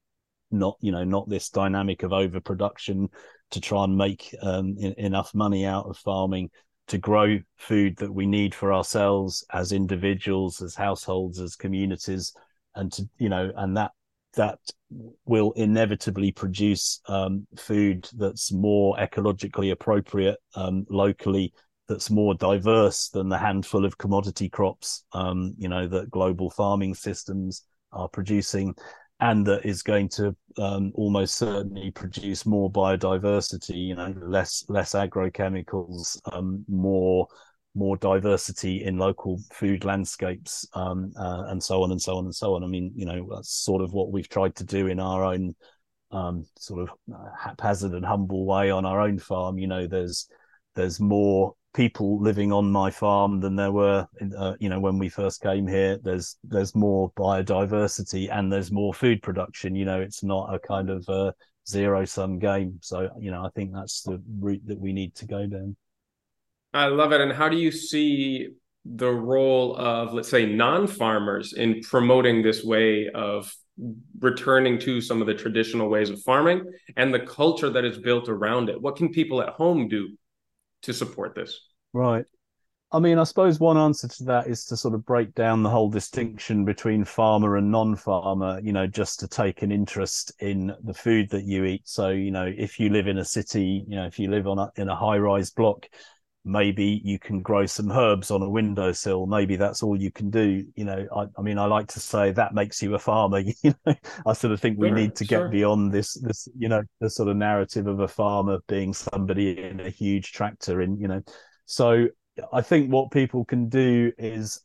not 0.50 0.76
you 0.80 0.92
know 0.92 1.04
not 1.04 1.28
this 1.28 1.48
dynamic 1.48 2.02
of 2.02 2.12
overproduction 2.12 3.08
to 3.50 3.60
try 3.60 3.84
and 3.84 3.96
make 3.96 4.34
um, 4.42 4.76
in, 4.78 4.92
enough 4.94 5.34
money 5.34 5.64
out 5.64 5.86
of 5.86 5.96
farming 5.98 6.50
to 6.86 6.98
grow 6.98 7.38
food 7.56 7.96
that 7.98 8.12
we 8.12 8.26
need 8.26 8.54
for 8.54 8.72
ourselves 8.72 9.44
as 9.52 9.72
individuals 9.72 10.60
as 10.60 10.74
households 10.74 11.40
as 11.40 11.56
communities 11.56 12.32
and 12.74 12.92
to 12.92 13.08
you 13.18 13.28
know 13.28 13.52
and 13.56 13.76
that 13.76 13.92
that 14.34 14.58
will 15.24 15.52
inevitably 15.52 16.32
produce 16.32 17.00
um, 17.08 17.46
food 17.56 18.08
that's 18.16 18.52
more 18.52 18.96
ecologically 18.96 19.72
appropriate 19.72 20.38
um, 20.54 20.86
locally, 20.88 21.52
that's 21.88 22.10
more 22.10 22.34
diverse 22.34 23.08
than 23.08 23.28
the 23.28 23.38
handful 23.38 23.84
of 23.84 23.98
commodity 23.98 24.48
crops, 24.48 25.04
um, 25.12 25.54
you 25.58 25.68
know, 25.68 25.88
that 25.88 26.10
global 26.10 26.50
farming 26.50 26.94
systems 26.94 27.64
are 27.92 28.08
producing, 28.08 28.74
and 29.20 29.46
that 29.46 29.66
is 29.66 29.82
going 29.82 30.08
to 30.08 30.34
um, 30.58 30.92
almost 30.94 31.34
certainly 31.34 31.90
produce 31.90 32.46
more 32.46 32.70
biodiversity, 32.70 33.88
you 33.88 33.94
know, 33.94 34.14
less 34.22 34.64
less 34.68 34.92
agrochemicals, 34.92 36.18
um, 36.32 36.64
more 36.68 37.26
more 37.74 37.96
diversity 37.96 38.84
in 38.84 38.98
local 38.98 39.40
food 39.52 39.84
landscapes 39.84 40.66
um, 40.74 41.12
uh, 41.18 41.44
and 41.48 41.62
so 41.62 41.82
on 41.82 41.92
and 41.92 42.02
so 42.02 42.16
on 42.16 42.24
and 42.24 42.34
so 42.34 42.54
on. 42.54 42.64
I 42.64 42.66
mean, 42.66 42.92
you 42.94 43.06
know, 43.06 43.28
that's 43.30 43.50
sort 43.50 43.82
of 43.82 43.92
what 43.92 44.10
we've 44.10 44.28
tried 44.28 44.56
to 44.56 44.64
do 44.64 44.88
in 44.88 44.98
our 44.98 45.24
own 45.24 45.54
um, 46.10 46.44
sort 46.58 46.82
of 46.82 46.90
uh, 47.14 47.30
haphazard 47.38 47.92
and 47.92 48.04
humble 48.04 48.44
way 48.44 48.70
on 48.70 48.84
our 48.84 49.00
own 49.00 49.18
farm. 49.18 49.58
You 49.58 49.68
know, 49.68 49.86
there's 49.86 50.28
there's 50.74 51.00
more 51.00 51.54
people 51.72 52.20
living 52.20 52.52
on 52.52 52.70
my 52.72 52.90
farm 52.90 53.40
than 53.40 53.54
there 53.54 53.70
were, 53.70 54.06
uh, 54.36 54.54
you 54.58 54.68
know, 54.68 54.80
when 54.80 54.98
we 54.98 55.08
first 55.08 55.40
came 55.40 55.66
here. 55.66 55.98
There's 56.02 56.36
there's 56.42 56.74
more 56.74 57.12
biodiversity 57.12 58.28
and 58.32 58.52
there's 58.52 58.72
more 58.72 58.92
food 58.92 59.22
production. 59.22 59.74
You 59.76 59.84
know, 59.84 60.00
it's 60.00 60.24
not 60.24 60.52
a 60.52 60.58
kind 60.58 60.90
of 60.90 61.08
a 61.08 61.32
zero 61.68 62.04
sum 62.04 62.38
game. 62.38 62.78
So, 62.82 63.08
you 63.18 63.30
know, 63.30 63.44
I 63.44 63.50
think 63.50 63.72
that's 63.72 64.02
the 64.02 64.20
route 64.40 64.66
that 64.66 64.78
we 64.80 64.92
need 64.92 65.14
to 65.16 65.26
go 65.26 65.46
down. 65.46 65.76
I 66.72 66.86
love 66.86 67.12
it. 67.12 67.20
And 67.20 67.32
how 67.32 67.48
do 67.48 67.56
you 67.56 67.72
see 67.72 68.50
the 68.84 69.10
role 69.10 69.76
of, 69.76 70.12
let's 70.14 70.28
say, 70.28 70.46
non 70.46 70.86
farmers 70.86 71.52
in 71.52 71.80
promoting 71.82 72.42
this 72.42 72.64
way 72.64 73.08
of 73.08 73.52
returning 74.20 74.78
to 74.78 75.00
some 75.00 75.20
of 75.20 75.26
the 75.26 75.34
traditional 75.34 75.88
ways 75.88 76.10
of 76.10 76.22
farming 76.22 76.64
and 76.96 77.12
the 77.12 77.20
culture 77.20 77.70
that 77.70 77.84
is 77.84 77.98
built 77.98 78.28
around 78.28 78.68
it? 78.68 78.80
What 78.80 78.96
can 78.96 79.10
people 79.10 79.42
at 79.42 79.50
home 79.50 79.88
do 79.88 80.16
to 80.82 80.92
support 80.92 81.34
this? 81.34 81.60
Right. 81.92 82.24
I 82.92 82.98
mean, 82.98 83.20
I 83.20 83.24
suppose 83.24 83.60
one 83.60 83.76
answer 83.76 84.08
to 84.08 84.24
that 84.24 84.48
is 84.48 84.64
to 84.66 84.76
sort 84.76 84.94
of 84.94 85.06
break 85.06 85.32
down 85.34 85.62
the 85.62 85.70
whole 85.70 85.88
distinction 85.88 86.64
between 86.64 87.04
farmer 87.04 87.56
and 87.56 87.70
non-farmer, 87.70 88.60
you 88.64 88.72
know, 88.72 88.88
just 88.88 89.20
to 89.20 89.28
take 89.28 89.62
an 89.62 89.70
interest 89.70 90.32
in 90.40 90.74
the 90.82 90.94
food 90.94 91.30
that 91.30 91.44
you 91.44 91.64
eat. 91.64 91.82
So, 91.84 92.08
you 92.08 92.32
know, 92.32 92.52
if 92.52 92.80
you 92.80 92.88
live 92.88 93.06
in 93.06 93.18
a 93.18 93.24
city, 93.24 93.84
you 93.86 93.94
know, 93.94 94.06
if 94.06 94.18
you 94.18 94.28
live 94.28 94.48
on 94.48 94.58
a, 94.58 94.72
in 94.74 94.88
a 94.88 94.96
high-rise 94.96 95.50
block, 95.50 95.86
maybe 96.44 97.00
you 97.04 97.18
can 97.18 97.42
grow 97.42 97.66
some 97.66 97.90
herbs 97.90 98.30
on 98.30 98.42
a 98.42 98.48
windowsill. 98.48 99.26
Maybe 99.26 99.56
that's 99.56 99.82
all 99.82 100.00
you 100.00 100.10
can 100.10 100.30
do. 100.30 100.64
You 100.74 100.84
know 100.84 101.06
i, 101.14 101.26
I 101.38 101.42
mean 101.42 101.58
i 101.58 101.66
like 101.66 101.88
to 101.88 102.00
say 102.00 102.32
that 102.32 102.54
makes 102.54 102.82
you 102.82 102.94
a 102.94 102.98
farmer 102.98 103.40
you 103.62 103.74
know. 103.86 103.94
I 104.26 104.32
sort 104.32 104.52
of 104.52 104.60
think 104.60 104.78
we 104.78 104.90
need 104.90 105.14
to 105.16 105.24
sure. 105.24 105.44
get 105.44 105.52
beyond 105.52 105.92
this 105.92 106.14
this 106.14 106.48
you 106.56 106.68
know 106.68 106.82
the 107.00 107.10
sort 107.10 107.28
of 107.28 107.36
narrative 107.36 107.86
of 107.86 108.00
a 108.00 108.08
farmer 108.08 108.58
being 108.68 108.92
somebody 108.92 109.58
in 109.58 109.80
a 109.80 109.90
huge 109.90 110.32
tractor 110.32 110.80
in 110.80 110.98
you 110.98 111.08
know. 111.08 111.22
So 111.66 112.08
i 112.52 112.62
think 112.62 112.90
what 112.90 113.10
people 113.10 113.44
can 113.44 113.68
do 113.68 114.12
is 114.16 114.62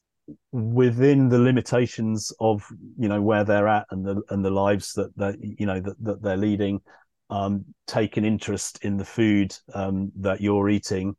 within 0.52 1.30
the 1.30 1.38
limitations 1.38 2.34
of 2.40 2.66
you 2.98 3.08
know 3.08 3.22
where 3.22 3.44
they're 3.44 3.68
at 3.68 3.86
and 3.92 4.06
the 4.06 4.22
and 4.30 4.44
the 4.44 4.50
lives 4.50 4.94
that 4.94 5.16
that 5.18 5.36
you 5.42 5.66
know 5.66 5.80
that, 5.80 5.96
that 6.04 6.22
they're 6.22 6.38
leading 6.38 6.82
um, 7.30 7.66
take 7.88 8.18
an 8.18 8.26
interest 8.26 8.84
in 8.84 8.98
the 8.98 9.06
food 9.06 9.56
um, 9.74 10.12
that 10.18 10.42
you're 10.42 10.70
eating 10.70 11.16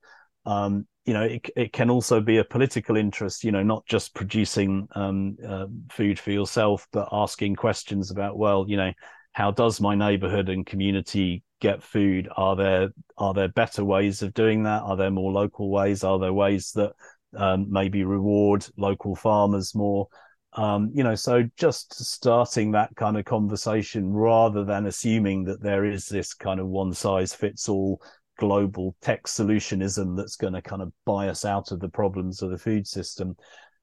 um, 0.47 0.86
you 1.05 1.12
know, 1.12 1.22
it, 1.22 1.51
it 1.55 1.72
can 1.72 1.90
also 1.90 2.20
be 2.20 2.38
a 2.38 2.44
political 2.44 2.97
interest, 2.97 3.44
you 3.44 3.53
know, 3.53 3.62
not 3.62 3.86
just 3.86 4.14
producing 4.14 4.88
um, 4.94 5.36
uh, 5.47 5.66
food 5.90 6.18
for 6.18 6.30
yourself, 6.30 6.86
but 6.92 7.09
asking 7.12 7.57
questions 7.57 8.11
about, 8.11 8.38
well, 8.38 8.64
you 8.68 8.76
know, 8.76 8.92
how 9.32 9.51
does 9.51 9.80
my 9.80 9.94
neighborhood 9.94 10.49
and 10.49 10.64
community 10.66 11.44
get 11.61 11.82
food? 11.82 12.28
Are 12.36 12.57
there 12.57 12.88
are 13.18 13.34
there 13.34 13.49
better 13.49 13.84
ways 13.84 14.22
of 14.22 14.34
doing 14.34 14.62
that? 14.64 14.82
Are 14.82 14.97
there 14.97 15.11
more 15.11 15.30
local 15.30 15.70
ways? 15.70 16.03
Are 16.05 16.18
there 16.18 16.32
ways 16.32 16.72
that 16.72 16.92
um, 17.36 17.66
maybe 17.70 18.05
reward 18.05 18.66
local 18.76 19.14
farmers 19.14 19.74
more? 19.74 20.09
Um, 20.55 20.90
you 20.94 21.05
know, 21.05 21.14
so 21.14 21.44
just 21.59 21.94
starting 22.03 22.72
that 22.72 22.97
kind 22.97 23.18
of 23.18 23.26
conversation 23.26 24.11
rather 24.11 24.64
than 24.64 24.86
assuming 24.86 25.44
that 25.44 25.62
there 25.62 25.84
is 25.84 26.09
this 26.09 26.32
kind 26.32 26.59
of 26.59 26.66
one 26.66 26.94
size 26.94 27.34
fits 27.34 27.68
all 27.68 28.01
global 28.39 28.95
tech 29.01 29.24
solutionism 29.24 30.16
that's 30.16 30.37
going 30.37 30.53
to 30.53 30.62
kind 30.62 30.82
of 30.82 30.93
buy 31.05 31.28
us 31.28 31.45
out 31.45 31.72
of 31.72 31.80
the 31.80 31.89
problems 31.89 32.43
of 32.43 32.51
the 32.51 32.59
food 32.59 32.87
system. 32.87 33.37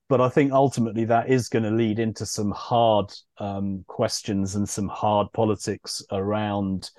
But 0.09 0.21
I 0.21 0.29
think 0.29 0.51
ultimately 0.51 1.05
that 1.05 1.29
is 1.29 1.49
going 1.49 1.63
to 1.63 1.71
lead 1.71 1.99
into 1.99 2.25
some 2.25 2.51
hard 2.51 3.11
um, 3.37 3.83
questions 3.87 4.55
and 4.55 4.67
some 4.67 4.87
hard 4.87 5.27
politics 5.33 6.03
around, 6.11 6.91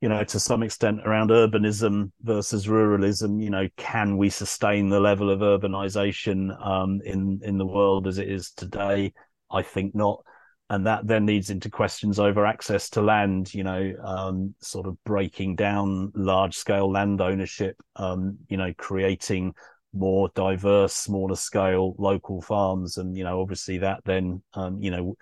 you 0.00 0.08
know, 0.08 0.24
to 0.24 0.40
some 0.40 0.62
extent 0.62 1.00
around 1.06 1.30
urbanism 1.30 2.10
versus 2.22 2.66
ruralism. 2.66 3.42
You 3.42 3.50
know, 3.50 3.68
can 3.76 4.16
we 4.16 4.30
sustain 4.30 4.88
the 4.88 5.00
level 5.00 5.30
of 5.30 5.40
urbanization 5.40 6.50
um, 6.66 7.00
in 7.04 7.40
in 7.44 7.56
the 7.56 7.66
world 7.66 8.06
as 8.06 8.18
it 8.18 8.28
is 8.28 8.50
today? 8.50 9.12
I 9.50 9.62
think 9.62 9.94
not 9.94 10.22
and 10.70 10.86
that 10.86 11.06
then 11.06 11.26
leads 11.26 11.50
into 11.50 11.68
questions 11.68 12.18
over 12.18 12.46
access 12.46 12.88
to 12.88 13.02
land 13.02 13.52
you 13.52 13.62
know 13.62 13.92
um, 14.02 14.54
sort 14.60 14.86
of 14.86 14.96
breaking 15.04 15.54
down 15.54 16.10
large 16.14 16.56
scale 16.56 16.90
land 16.90 17.20
ownership 17.20 17.76
um, 17.96 18.38
you 18.48 18.56
know 18.56 18.72
creating 18.78 19.52
more 19.92 20.30
diverse 20.34 20.94
smaller 20.94 21.36
scale 21.36 21.94
local 21.98 22.40
farms. 22.40 22.96
And 22.96 23.16
you 23.16 23.24
know 23.24 23.40
obviously 23.40 23.78
that 23.78 24.00
then 24.04 24.42
um, 24.54 24.80
you 24.80 24.90
know 24.90 25.16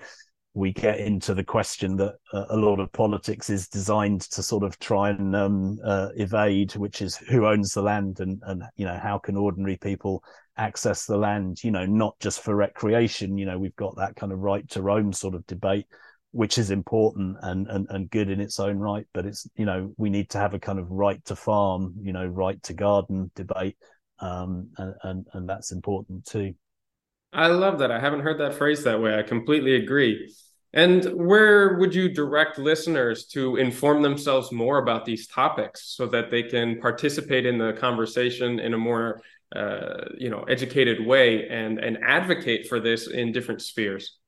we 0.55 0.73
get 0.73 0.99
into 0.99 1.35
the 1.35 1.45
question 1.45 1.97
that 1.97 2.17
a 2.33 2.57
lot 2.57 2.81
of 2.81 2.91
politics 2.93 3.49
is 3.49 3.69
designed 3.69 4.23
to 4.23 4.43
sort 4.43 4.65
of 4.65 4.77
try 4.81 5.11
and 5.11 5.37
um, 5.37 5.79
uh, 5.85 6.09
evade, 6.17 6.75
which 6.75 7.01
is 7.01 7.17
who 7.17 7.47
owns 7.47 7.73
the 7.73 7.83
land 7.83 8.19
and 8.21 8.43
and 8.47 8.63
you 8.77 8.85
know 8.85 8.99
how 9.01 9.19
can 9.19 9.37
ordinary 9.37 9.77
people 9.77 10.23
access 10.59 11.07
the 11.07 11.17
land, 11.17 11.63
you 11.63 11.71
know, 11.71 11.87
not 11.87 12.19
just 12.21 12.43
for 12.43 12.55
recreation. 12.55 13.39
You 13.39 13.47
know, 13.47 13.59
we've 13.59 13.77
got 13.77 13.97
that 13.97 14.17
kind 14.17 14.33
of 14.33 14.41
right 14.41 14.69
to 14.71 14.83
roam 14.83 15.13
sort 15.13 15.35
of 15.35 15.47
debate, 15.47 15.87
which 16.33 16.59
is 16.59 16.71
important 16.71 17.37
and, 17.43 17.67
and 17.69 17.87
and 17.91 18.11
good 18.11 18.29
in 18.29 18.41
its 18.41 18.61
own 18.61 18.79
right. 18.79 19.07
But 19.15 19.27
it's 19.27 19.49
you 19.57 19.65
know 19.65 19.95
we 19.97 20.11
need 20.11 20.31
to 20.31 20.39
have 20.39 20.55
a 20.55 20.59
kind 20.59 20.79
of 20.79 20.91
right 20.91 21.25
to 21.27 21.37
farm, 21.37 21.95
you 22.03 22.13
know, 22.13 22.27
right 22.27 22.63
to 22.65 22.75
garden 22.75 23.31
debate, 23.35 23.77
um, 24.19 24.71
and 24.77 24.95
and, 25.03 25.27
and 25.33 25.49
that's 25.49 25.73
important 25.73 26.27
too. 26.27 26.55
I 27.33 27.49
love 27.49 27.79
that. 27.81 27.91
I 27.91 28.01
haven't 28.01 28.21
heard 28.21 28.41
that 28.41 28.55
phrase 28.55 28.85
that 28.85 29.01
way. 29.01 29.19
I 29.19 29.23
completely 29.23 29.77
agree. 29.77 30.35
And 30.75 31.05
where 31.15 31.79
would 31.79 31.95
you 31.95 32.11
direct 32.11 32.59
listeners 32.59 33.27
to 33.29 33.57
inform 33.57 34.03
themselves 34.03 34.53
more 34.53 34.79
about 34.79 35.05
these 35.05 35.27
topics 35.27 35.95
so 35.97 36.07
that 36.09 36.31
they 36.31 36.43
can 36.43 36.79
participate 36.81 37.47
in 37.47 37.57
the 37.57 37.73
conversation 37.75 38.59
in 38.59 38.75
a 38.75 38.79
more 38.79 39.23
uh, 39.55 40.05
you 40.17 40.31
know 40.31 40.43
educated 40.43 41.05
way 41.05 41.49
and 41.49 41.79
and 41.79 41.99
advocate 42.03 42.67
for 42.69 42.81
this 42.81 43.09
in 43.09 43.33
different 43.33 43.63
spheres? 43.63 44.19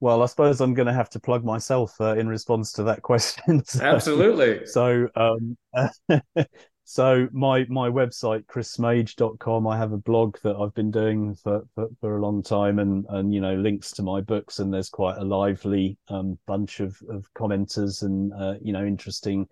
Well, 0.00 0.22
I 0.22 0.26
suppose 0.26 0.60
I'm 0.60 0.74
going 0.74 0.86
to 0.86 0.92
have 0.92 1.10
to 1.10 1.20
plug 1.20 1.44
myself 1.44 2.00
uh, 2.00 2.14
in 2.14 2.28
response 2.28 2.72
to 2.72 2.84
that 2.84 3.02
question. 3.10 3.64
so, 3.64 3.84
Absolutely. 3.84 4.64
So, 4.66 5.08
um, 5.16 5.56
so 6.88 7.28
my 7.32 7.66
my 7.68 7.90
website 7.90 8.46
chrissmaje.com 8.46 9.66
i 9.66 9.76
have 9.76 9.92
a 9.92 9.98
blog 9.98 10.38
that 10.42 10.56
i've 10.56 10.72
been 10.72 10.90
doing 10.90 11.34
for, 11.34 11.60
for, 11.74 11.86
for 12.00 12.16
a 12.16 12.22
long 12.22 12.42
time 12.42 12.78
and 12.78 13.04
and 13.10 13.34
you 13.34 13.42
know 13.42 13.54
links 13.56 13.90
to 13.90 14.02
my 14.02 14.22
books 14.22 14.58
and 14.58 14.72
there's 14.72 14.88
quite 14.88 15.18
a 15.18 15.24
lively 15.24 15.98
um, 16.08 16.38
bunch 16.46 16.80
of 16.80 16.96
of 17.10 17.26
commenters 17.34 18.02
and 18.04 18.32
uh, 18.32 18.54
you 18.62 18.72
know 18.72 18.86
interesting 18.86 19.46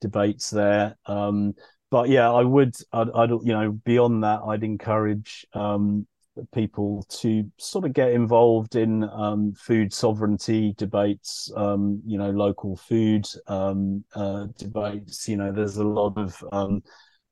debates 0.00 0.48
there 0.48 0.96
um, 1.06 1.52
but 1.96 2.08
yeah 2.08 2.30
i 2.30 2.42
would 2.42 2.74
I'd, 2.92 3.10
I'd, 3.14 3.30
you 3.30 3.52
know 3.56 3.72
beyond 3.84 4.24
that 4.24 4.40
i'd 4.48 4.64
encourage 4.64 5.46
um, 5.54 6.06
people 6.52 7.04
to 7.08 7.50
sort 7.58 7.84
of 7.84 7.92
get 7.92 8.12
involved 8.12 8.76
in 8.76 9.04
um, 9.04 9.54
food 9.54 9.92
sovereignty 9.92 10.74
debates, 10.76 11.50
um, 11.56 12.02
you 12.06 12.18
know, 12.18 12.30
local 12.30 12.76
food 12.76 13.26
um, 13.46 14.04
uh, 14.14 14.46
debates. 14.58 15.28
You 15.28 15.36
know, 15.36 15.52
there's 15.52 15.76
a 15.76 15.84
lot 15.84 16.16
of 16.16 16.42
um, 16.52 16.82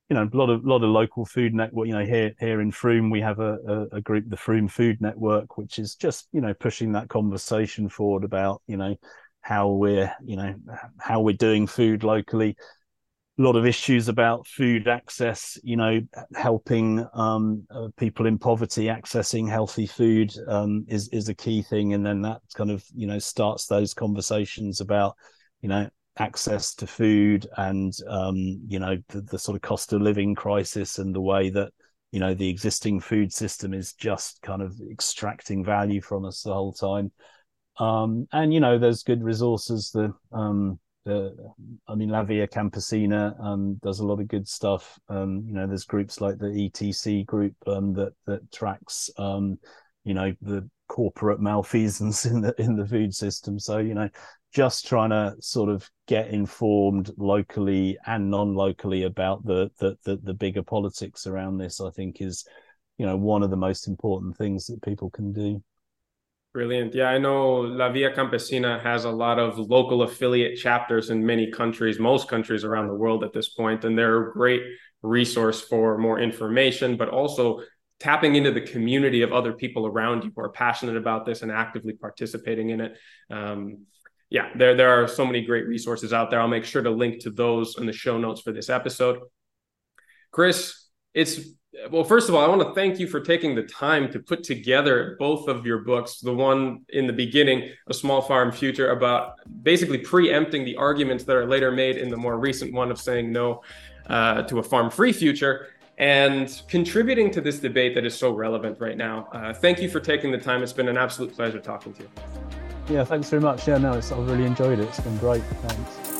you 0.09 0.15
know, 0.15 0.29
a 0.31 0.37
lot 0.37 0.51
of 0.51 0.65
lot 0.65 0.83
of 0.83 0.91
local 0.91 1.25
food 1.25 1.55
network. 1.55 1.87
You 1.87 1.95
know, 1.95 2.05
here 2.05 2.33
here 2.39 2.61
in 2.61 2.71
Frome, 2.71 3.11
we 3.11 3.21
have 3.21 3.41
a, 3.41 3.59
a, 3.67 3.97
a, 3.97 4.01
group, 4.01 4.25
the 4.29 4.37
Frome 4.37 4.69
Food 4.69 5.01
Network, 5.01 5.57
which 5.57 5.79
is 5.79 5.95
just 5.95 6.29
you 6.33 6.41
know 6.41 6.55
pushing 6.55 6.93
that 6.93 7.09
conversation 7.09 7.89
forward 7.89 8.25
about 8.25 8.63
you 8.67 8.77
know 8.77 8.97
how 9.41 9.69
we're 9.69 10.13
you 10.25 10.37
know 10.37 10.55
how 10.99 11.21
we're 11.21 11.37
doing 11.37 11.67
food 11.67 12.05
locally 12.05 12.57
a 13.37 13.43
lot 13.43 13.57
of 13.57 13.67
issues 13.67 14.09
about 14.09 14.47
food 14.47 14.87
access, 14.87 15.59
you 15.65 15.77
know, 15.77 16.01
helping 16.35 17.05
um, 17.15 17.67
uh, 17.71 17.89
people 17.97 18.27
in 18.27 18.39
poverty 18.39 18.85
accessing 18.85 19.49
healthy 19.49 19.87
food 19.87 20.33
um, 20.47 20.85
is 20.89 21.09
is 21.09 21.29
a 21.29 21.35
key 21.35 21.63
thing, 21.63 21.95
and 21.95 22.07
then 22.07 22.23
that 22.23 22.41
kind 22.55 22.71
of 22.71 22.85
you 22.95 23.07
know 23.07 23.19
starts 23.19 23.67
those 23.67 23.93
conversations 23.93 24.81
about 24.81 25.17
you 25.63 25.69
know 25.69 25.89
access 26.19 26.75
to 26.77 26.87
food 26.87 27.45
and 27.57 27.93
um, 28.09 28.37
you 28.69 28.79
know 28.79 28.97
the, 29.09 29.21
the 29.23 29.39
sort 29.39 29.57
of 29.57 29.63
cost 29.63 29.93
of 29.93 30.01
living 30.01 30.35
crisis 30.37 30.99
and 30.99 31.13
the 31.13 31.21
way 31.21 31.51
that 31.51 31.73
you 32.13 32.21
know 32.21 32.35
the 32.35 32.49
existing 32.49 33.01
food 33.01 33.33
system 33.33 33.75
is 33.75 33.95
just 33.95 34.41
kind 34.43 34.63
of 34.63 34.81
extracting 34.93 35.65
value 35.65 36.01
from 36.01 36.25
us 36.25 36.43
the 36.43 36.55
whole 36.55 36.73
time. 36.73 37.11
Um, 37.79 38.29
and 38.33 38.55
you 38.55 38.61
know, 38.61 38.79
there's 38.79 39.03
good 39.03 39.25
resources. 39.25 39.91
The 39.91 40.15
um, 40.33 40.79
the 41.05 41.35
I 41.89 41.95
mean 41.95 42.09
La 42.09 42.23
Via 42.23 42.47
Campesina 42.47 43.39
um, 43.43 43.75
does 43.83 44.01
a 44.01 44.07
lot 44.07 44.21
of 44.21 44.29
good 44.29 44.49
stuff. 44.49 44.99
Um, 45.09 45.45
you 45.47 45.55
know, 45.55 45.67
there's 45.67 45.85
groups 45.85 46.21
like 46.21 46.39
the 46.39 46.47
ETC 46.47 47.27
group 47.27 47.55
um, 47.67 47.93
that 47.95 48.13
that 48.27 48.51
tracks 48.53 49.11
um, 49.19 49.59
you 50.05 50.15
know 50.15 50.33
the 50.43 50.69
corporate 50.89 51.41
malfeasance 51.41 52.25
in 52.27 52.41
the 52.41 52.55
in 52.59 52.77
the 52.77 52.87
food 52.87 53.15
system. 53.15 53.59
So 53.59 53.79
you 53.79 53.95
know, 53.95 54.09
just 54.55 54.87
trying 54.87 55.11
to 55.11 55.35
sort 55.41 55.71
of 55.71 55.89
get 56.07 56.29
informed 56.29 57.11
locally 57.17 57.99
and 58.07 58.31
non-locally 58.31 59.05
about 59.05 59.45
the 59.45 59.71
the 59.79 59.97
the, 60.05 60.17
the 60.23 60.35
bigger 60.35 60.63
politics 60.63 61.27
around 61.27 61.59
this, 61.59 61.81
I 61.81 61.91
think 61.91 62.21
is 62.21 62.47
you 62.99 63.07
know 63.07 63.17
one 63.17 63.43
of 63.43 63.51
the 63.51 63.57
most 63.57 63.89
important 63.89 64.37
things 64.37 64.67
that 64.67 64.83
people 64.83 65.11
can 65.11 65.33
do. 65.33 65.63
Brilliant. 66.55 66.95
Yeah, 66.95 67.09
I 67.09 67.19
know 67.19 67.63
La 67.63 67.91
Via 67.91 68.15
Campesina 68.15 68.81
has 68.81 69.07
a 69.07 69.11
lot 69.11 69.41
of 69.41 69.59
local 69.59 70.03
affiliate 70.03 70.57
chapters 70.57 71.11
in 71.11 71.27
many 71.27 71.51
countries, 71.51 71.99
most 71.99 72.29
countries 72.29 72.63
around 72.63 72.87
the 72.87 72.95
world 72.95 73.25
at 73.25 73.33
this 73.33 73.49
point, 73.49 73.85
and 73.85 73.99
they're 73.99 74.29
a 74.29 74.33
great 74.33 74.63
resource 75.03 75.61
for 75.61 75.99
more 75.99 76.21
information, 76.21 76.97
but 76.97 77.09
also 77.09 77.63
tapping 77.99 78.37
into 78.37 78.53
the 78.53 78.61
community 78.61 79.23
of 79.23 79.33
other 79.33 79.53
people 79.53 79.85
around 79.85 80.23
you 80.23 80.31
who 80.35 80.43
are 80.43 80.49
passionate 80.49 80.97
about 80.97 81.27
this 81.27 81.43
and 81.43 81.51
actively 81.51 81.95
participating 81.95 82.71
in 82.71 82.81
it. 82.81 82.99
Um, 83.31 83.87
yeah, 84.31 84.51
there 84.55 84.77
there 84.77 85.03
are 85.03 85.09
so 85.09 85.27
many 85.27 85.45
great 85.45 85.67
resources 85.67 86.13
out 86.13 86.31
there. 86.31 86.41
I'll 86.41 86.47
make 86.47 86.65
sure 86.65 86.83
to 86.83 86.91
link 86.91 87.23
to 87.25 87.31
those 87.31 87.79
in 87.79 87.87
the 87.87 87.93
show 87.93 88.17
notes 88.17 88.41
for 88.41 88.53
this 88.53 88.71
episode. 88.71 89.19
Chris, 90.31 90.87
it's 91.15 91.41
well, 91.91 92.05
first 92.05 92.29
of 92.29 92.35
all, 92.35 92.45
I 92.45 92.49
want 92.49 92.63
to 92.63 92.75
thank 92.75 92.99
you 92.99 93.07
for 93.07 93.21
taking 93.21 93.55
the 93.55 93.63
time 93.65 94.11
to 94.13 94.19
put 94.19 94.45
together 94.45 95.17
both 95.19 95.49
of 95.49 95.67
your 95.67 95.79
books. 95.79 96.21
The 96.21 96.33
one 96.33 96.83
in 96.91 97.07
the 97.07 97.13
beginning, 97.13 97.71
A 97.89 97.95
Small 97.95 98.23
Farm 98.23 98.53
Future, 98.53 98.91
about 98.91 99.35
basically 99.63 99.99
preempting 99.99 100.65
the 100.65 100.77
arguments 100.77 101.25
that 101.25 101.37
are 101.37 101.47
later 101.47 101.71
made 101.71 101.97
in 101.97 102.11
the 102.11 102.17
more 102.17 102.39
recent 102.39 102.73
one 102.73 102.91
of 102.91 103.01
saying 103.01 103.33
no 103.33 103.63
uh, 104.07 104.43
to 104.43 104.59
a 104.59 104.63
farm 104.63 104.91
free 104.91 105.13
future 105.13 105.69
and 105.99 106.63
contributing 106.69 107.31
to 107.31 107.41
this 107.41 107.61
debate 107.61 107.95
that 107.95 108.05
is 108.05 108.17
so 108.17 108.33
relevant 108.33 108.81
right 108.81 108.97
now. 108.97 109.29
Uh, 109.33 109.53
thank 109.53 109.81
you 109.81 109.89
for 109.89 110.01
taking 110.01 110.33
the 110.33 110.39
time. 110.39 110.63
It's 110.63 110.73
been 110.73 110.89
an 110.89 110.97
absolute 110.97 111.33
pleasure 111.35 111.61
talking 111.61 111.93
to 111.95 112.03
you. 112.03 112.11
Yeah, 112.89 113.05
thanks 113.05 113.31
very 113.31 113.43
much. 113.43 113.67
Yeah, 113.69 113.79
no, 113.79 113.93
I've 113.93 114.11
really 114.11 114.45
enjoyed 114.45 114.79
it. 114.79 114.89
It's 114.89 115.01
been 115.01 115.17
great. 115.19 115.43
Thanks. 115.43 116.15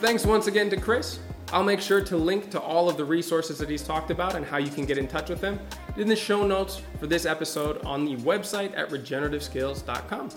Thanks 0.00 0.24
once 0.24 0.46
again 0.46 0.70
to 0.70 0.76
Chris. 0.76 1.18
I'll 1.50 1.64
make 1.64 1.80
sure 1.80 2.02
to 2.02 2.16
link 2.16 2.50
to 2.50 2.60
all 2.60 2.90
of 2.90 2.98
the 2.98 3.04
resources 3.04 3.56
that 3.58 3.70
he's 3.70 3.82
talked 3.82 4.10
about 4.10 4.34
and 4.34 4.44
how 4.44 4.58
you 4.58 4.70
can 4.70 4.84
get 4.84 4.98
in 4.98 5.08
touch 5.08 5.30
with 5.30 5.40
him 5.40 5.58
in 5.96 6.06
the 6.06 6.14
show 6.14 6.46
notes 6.46 6.82
for 7.00 7.06
this 7.06 7.24
episode 7.24 7.82
on 7.86 8.04
the 8.04 8.16
website 8.16 8.76
at 8.76 8.90
regenerativeskills.com. 8.90 10.30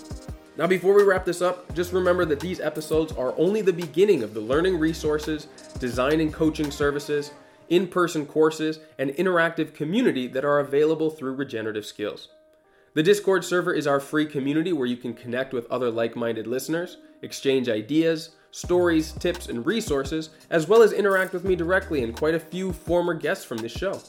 Now, 0.57 0.67
before 0.67 0.93
we 0.93 1.03
wrap 1.03 1.25
this 1.25 1.41
up, 1.41 1.73
just 1.75 1.91
remember 1.91 2.23
that 2.25 2.39
these 2.39 2.61
episodes 2.61 3.11
are 3.13 3.33
only 3.37 3.61
the 3.61 3.73
beginning 3.73 4.23
of 4.23 4.33
the 4.33 4.39
learning 4.39 4.79
resources, 4.79 5.47
design 5.79 6.21
and 6.21 6.33
coaching 6.33 6.71
services, 6.71 7.31
in 7.67 7.87
person 7.87 8.25
courses, 8.25 8.79
and 8.97 9.11
interactive 9.11 9.73
community 9.73 10.27
that 10.27 10.45
are 10.45 10.59
available 10.59 11.09
through 11.09 11.33
Regenerative 11.33 11.85
Skills. 11.85 12.29
The 12.93 13.03
Discord 13.03 13.43
server 13.43 13.73
is 13.73 13.87
our 13.87 13.99
free 13.99 14.25
community 14.25 14.71
where 14.71 14.87
you 14.87 14.97
can 14.97 15.13
connect 15.13 15.53
with 15.53 15.69
other 15.69 15.89
like 15.89 16.15
minded 16.15 16.47
listeners, 16.47 16.97
exchange 17.21 17.67
ideas, 17.67 18.31
stories, 18.51 19.13
tips, 19.13 19.47
and 19.47 19.65
resources, 19.65 20.29
as 20.49 20.67
well 20.67 20.83
as 20.83 20.93
interact 20.93 21.33
with 21.33 21.43
me 21.43 21.55
directly 21.55 22.03
and 22.03 22.15
quite 22.15 22.35
a 22.35 22.39
few 22.39 22.71
former 22.71 23.13
guests 23.13 23.43
from 23.43 23.57
this 23.57 23.71
show. 23.71 23.99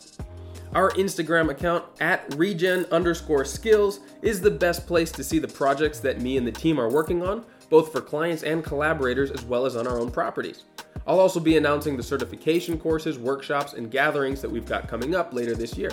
Our 0.74 0.90
Instagram 0.92 1.50
account 1.50 1.84
at 2.00 2.34
regen 2.36 2.86
underscore 2.90 3.44
skills 3.44 4.00
is 4.22 4.40
the 4.40 4.50
best 4.50 4.86
place 4.86 5.12
to 5.12 5.24
see 5.24 5.38
the 5.38 5.48
projects 5.48 6.00
that 6.00 6.20
me 6.20 6.36
and 6.36 6.46
the 6.46 6.52
team 6.52 6.80
are 6.80 6.88
working 6.88 7.22
on, 7.22 7.44
both 7.68 7.92
for 7.92 8.00
clients 8.00 8.42
and 8.42 8.64
collaborators, 8.64 9.30
as 9.30 9.44
well 9.44 9.66
as 9.66 9.76
on 9.76 9.86
our 9.86 9.98
own 9.98 10.10
properties. 10.10 10.64
I'll 11.06 11.20
also 11.20 11.40
be 11.40 11.56
announcing 11.56 11.96
the 11.96 12.02
certification 12.02 12.78
courses, 12.78 13.18
workshops, 13.18 13.74
and 13.74 13.90
gatherings 13.90 14.40
that 14.40 14.50
we've 14.50 14.66
got 14.66 14.88
coming 14.88 15.14
up 15.14 15.34
later 15.34 15.54
this 15.54 15.76
year. 15.76 15.90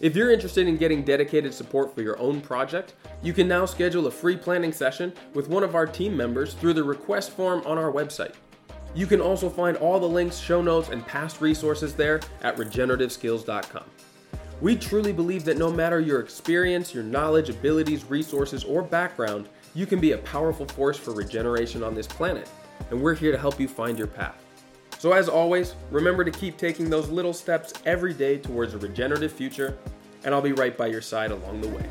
If 0.00 0.16
you're 0.16 0.30
interested 0.30 0.66
in 0.66 0.78
getting 0.78 1.02
dedicated 1.02 1.52
support 1.52 1.94
for 1.94 2.00
your 2.00 2.18
own 2.18 2.40
project, 2.40 2.94
you 3.22 3.34
can 3.34 3.46
now 3.46 3.66
schedule 3.66 4.06
a 4.06 4.10
free 4.10 4.36
planning 4.36 4.72
session 4.72 5.12
with 5.34 5.48
one 5.48 5.62
of 5.62 5.74
our 5.74 5.86
team 5.86 6.16
members 6.16 6.54
through 6.54 6.72
the 6.72 6.82
request 6.82 7.32
form 7.32 7.62
on 7.66 7.76
our 7.76 7.92
website. 7.92 8.32
You 8.94 9.06
can 9.06 9.20
also 9.20 9.50
find 9.50 9.76
all 9.76 10.00
the 10.00 10.08
links, 10.08 10.38
show 10.38 10.62
notes, 10.62 10.88
and 10.88 11.06
past 11.06 11.42
resources 11.42 11.94
there 11.94 12.20
at 12.40 12.56
regenerativeskills.com. 12.56 13.84
We 14.62 14.74
truly 14.74 15.12
believe 15.12 15.44
that 15.44 15.58
no 15.58 15.70
matter 15.70 16.00
your 16.00 16.20
experience, 16.20 16.94
your 16.94 17.04
knowledge, 17.04 17.50
abilities, 17.50 18.04
resources, 18.06 18.64
or 18.64 18.82
background, 18.82 19.50
you 19.74 19.84
can 19.84 20.00
be 20.00 20.12
a 20.12 20.18
powerful 20.18 20.66
force 20.66 20.98
for 20.98 21.12
regeneration 21.12 21.82
on 21.82 21.94
this 21.94 22.06
planet, 22.06 22.48
and 22.90 23.00
we're 23.00 23.14
here 23.14 23.32
to 23.32 23.38
help 23.38 23.60
you 23.60 23.68
find 23.68 23.98
your 23.98 24.06
path. 24.06 24.39
So, 25.00 25.12
as 25.12 25.30
always, 25.30 25.76
remember 25.90 26.24
to 26.24 26.30
keep 26.30 26.58
taking 26.58 26.90
those 26.90 27.08
little 27.08 27.32
steps 27.32 27.72
every 27.86 28.12
day 28.12 28.36
towards 28.36 28.74
a 28.74 28.78
regenerative 28.78 29.32
future, 29.32 29.78
and 30.24 30.34
I'll 30.34 30.42
be 30.42 30.52
right 30.52 30.76
by 30.76 30.88
your 30.88 31.00
side 31.00 31.30
along 31.30 31.62
the 31.62 31.68
way. 31.68 31.86